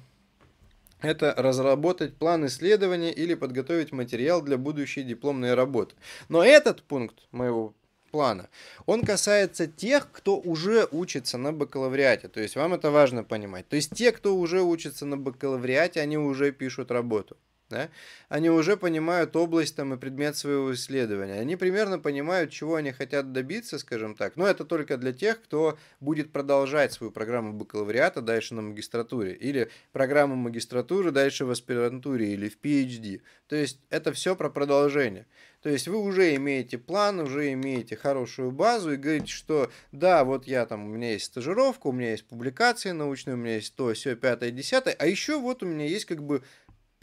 это 1.01 1.33
разработать 1.37 2.15
план 2.15 2.45
исследования 2.45 3.11
или 3.11 3.33
подготовить 3.33 3.91
материал 3.91 4.41
для 4.41 4.57
будущей 4.57 5.03
дипломной 5.03 5.53
работы. 5.53 5.95
Но 6.29 6.41
этот 6.41 6.81
пункт 6.83 7.17
моего 7.31 7.73
плана, 8.11 8.47
он 8.85 9.03
касается 9.03 9.67
тех, 9.67 10.09
кто 10.13 10.39
уже 10.39 10.87
учится 10.91 11.37
на 11.37 11.51
бакалавриате. 11.51 12.29
То 12.29 12.39
есть 12.39 12.55
вам 12.55 12.73
это 12.73 12.91
важно 12.91 13.25
понимать. 13.25 13.67
То 13.67 13.75
есть 13.75 13.93
те, 13.93 14.13
кто 14.13 14.37
уже 14.37 14.61
учится 14.61 15.05
на 15.05 15.17
бакалавриате, 15.17 15.99
они 15.99 16.17
уже 16.17 16.53
пишут 16.53 16.91
работу 16.91 17.35
да, 17.73 17.89
они 18.29 18.49
уже 18.49 18.77
понимают 18.77 19.35
область 19.35 19.75
там, 19.75 19.93
и 19.93 19.97
предмет 19.97 20.37
своего 20.37 20.73
исследования. 20.73 21.39
Они 21.39 21.55
примерно 21.55 21.99
понимают, 21.99 22.51
чего 22.51 22.75
они 22.75 22.91
хотят 22.91 23.31
добиться, 23.31 23.79
скажем 23.79 24.15
так. 24.15 24.35
Но 24.35 24.47
это 24.47 24.63
только 24.63 24.97
для 24.97 25.11
тех, 25.13 25.41
кто 25.41 25.77
будет 25.99 26.31
продолжать 26.31 26.93
свою 26.93 27.11
программу 27.11 27.53
бакалавриата 27.53 28.21
дальше 28.21 28.53
на 28.53 28.61
магистратуре. 28.61 29.33
Или 29.33 29.69
программу 29.91 30.35
магистратуры 30.35 31.11
дальше 31.11 31.45
в 31.45 31.51
аспирантуре 31.51 32.33
или 32.33 32.49
в 32.49 32.59
PhD. 32.59 33.21
То 33.47 33.55
есть 33.55 33.79
это 33.89 34.13
все 34.13 34.35
про 34.35 34.49
продолжение. 34.49 35.25
То 35.63 35.69
есть 35.69 35.87
вы 35.87 35.97
уже 35.97 36.35
имеете 36.35 36.77
план, 36.77 37.21
уже 37.21 37.53
имеете 37.53 37.95
хорошую 37.95 38.51
базу 38.51 38.91
и 38.91 38.97
говорите, 38.97 39.31
что 39.31 39.71
да, 39.93 40.25
вот 40.25 40.45
я 40.45 40.65
там, 40.65 40.83
у 40.83 40.87
меня 40.89 41.13
есть 41.13 41.25
стажировка, 41.25 41.87
у 41.87 41.93
меня 41.93 42.11
есть 42.11 42.25
публикации 42.25 42.91
научные, 42.91 43.35
у 43.35 43.37
меня 43.37 43.55
есть 43.55 43.73
то, 43.73 43.93
все, 43.93 44.17
пятое, 44.17 44.51
десятое, 44.51 44.93
а 44.99 45.07
еще 45.07 45.39
вот 45.39 45.63
у 45.63 45.65
меня 45.65 45.85
есть 45.85 46.03
как 46.03 46.21
бы 46.21 46.43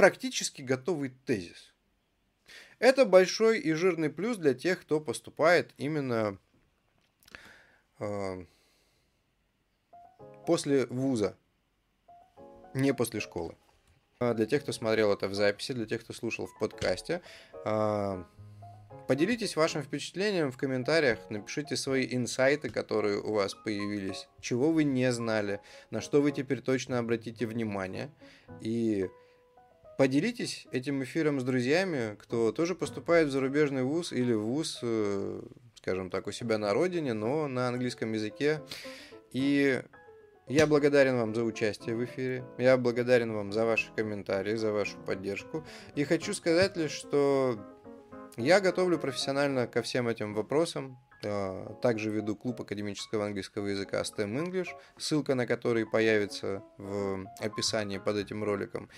практически 0.00 0.62
готовый 0.62 1.12
тезис. 1.26 1.74
Это 2.78 3.04
большой 3.04 3.60
и 3.60 3.74
жирный 3.74 4.08
плюс 4.08 4.38
для 4.38 4.54
тех, 4.54 4.80
кто 4.80 4.98
поступает 4.98 5.74
именно 5.76 6.38
э, 7.98 8.46
после 10.46 10.86
вуза, 10.86 11.36
не 12.72 12.94
после 12.94 13.20
школы. 13.20 13.58
А 14.20 14.32
для 14.32 14.46
тех, 14.46 14.62
кто 14.62 14.72
смотрел 14.72 15.12
это 15.12 15.28
в 15.28 15.34
записи, 15.34 15.74
для 15.74 15.84
тех, 15.84 16.02
кто 16.02 16.14
слушал 16.14 16.46
в 16.46 16.58
подкасте, 16.58 17.20
э, 17.66 18.24
поделитесь 19.06 19.54
вашим 19.54 19.82
впечатлением 19.82 20.50
в 20.50 20.56
комментариях, 20.56 21.18
напишите 21.28 21.76
свои 21.76 22.08
инсайты, 22.10 22.70
которые 22.70 23.20
у 23.20 23.34
вас 23.34 23.52
появились, 23.52 24.28
чего 24.40 24.72
вы 24.72 24.84
не 24.84 25.12
знали, 25.12 25.60
на 25.90 26.00
что 26.00 26.22
вы 26.22 26.32
теперь 26.32 26.62
точно 26.62 26.98
обратите 26.98 27.46
внимание. 27.46 28.10
И 28.62 29.10
Поделитесь 30.00 30.66
этим 30.72 31.04
эфиром 31.04 31.40
с 31.40 31.44
друзьями, 31.44 32.16
кто 32.18 32.52
тоже 32.52 32.74
поступает 32.74 33.28
в 33.28 33.32
зарубежный 33.32 33.82
вуз 33.82 34.14
или 34.14 34.32
в 34.32 34.40
вуз, 34.40 34.78
э, 34.80 35.42
скажем 35.76 36.08
так, 36.08 36.26
у 36.26 36.32
себя 36.32 36.56
на 36.56 36.72
родине, 36.72 37.12
но 37.12 37.48
на 37.48 37.68
английском 37.68 38.10
языке. 38.14 38.62
И 39.32 39.82
я 40.48 40.66
благодарен 40.66 41.18
вам 41.18 41.34
за 41.34 41.44
участие 41.44 41.96
в 41.96 42.04
эфире. 42.06 42.46
Я 42.56 42.78
благодарен 42.78 43.34
вам 43.34 43.52
за 43.52 43.66
ваши 43.66 43.92
комментарии, 43.94 44.54
за 44.54 44.72
вашу 44.72 44.96
поддержку. 45.00 45.66
И 45.94 46.04
хочу 46.04 46.32
сказать 46.32 46.78
лишь, 46.78 46.92
что 46.92 47.60
я 48.38 48.60
готовлю 48.60 48.98
профессионально 48.98 49.66
ко 49.66 49.82
всем 49.82 50.08
этим 50.08 50.32
вопросам. 50.32 50.98
Э, 51.22 51.74
также 51.82 52.08
веду 52.08 52.36
клуб 52.36 52.58
академического 52.62 53.26
английского 53.26 53.66
языка 53.66 54.00
STEM 54.00 54.46
English, 54.46 54.68
ссылка 54.96 55.34
на 55.34 55.46
который 55.46 55.84
появится 55.84 56.62
в 56.78 57.26
описании 57.38 57.98
под 57.98 58.16
этим 58.16 58.42
роликом. 58.42 58.88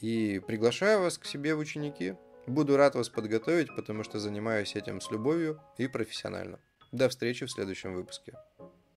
И 0.00 0.40
приглашаю 0.46 1.00
вас 1.02 1.18
к 1.18 1.26
себе 1.26 1.54
в 1.54 1.58
ученики. 1.58 2.14
Буду 2.46 2.76
рад 2.76 2.94
вас 2.94 3.08
подготовить, 3.08 3.74
потому 3.74 4.04
что 4.04 4.18
занимаюсь 4.18 4.76
этим 4.76 5.00
с 5.00 5.10
любовью 5.10 5.60
и 5.76 5.88
профессионально. 5.88 6.60
До 6.92 7.08
встречи 7.08 7.44
в 7.44 7.50
следующем 7.50 7.94
выпуске. 7.94 8.34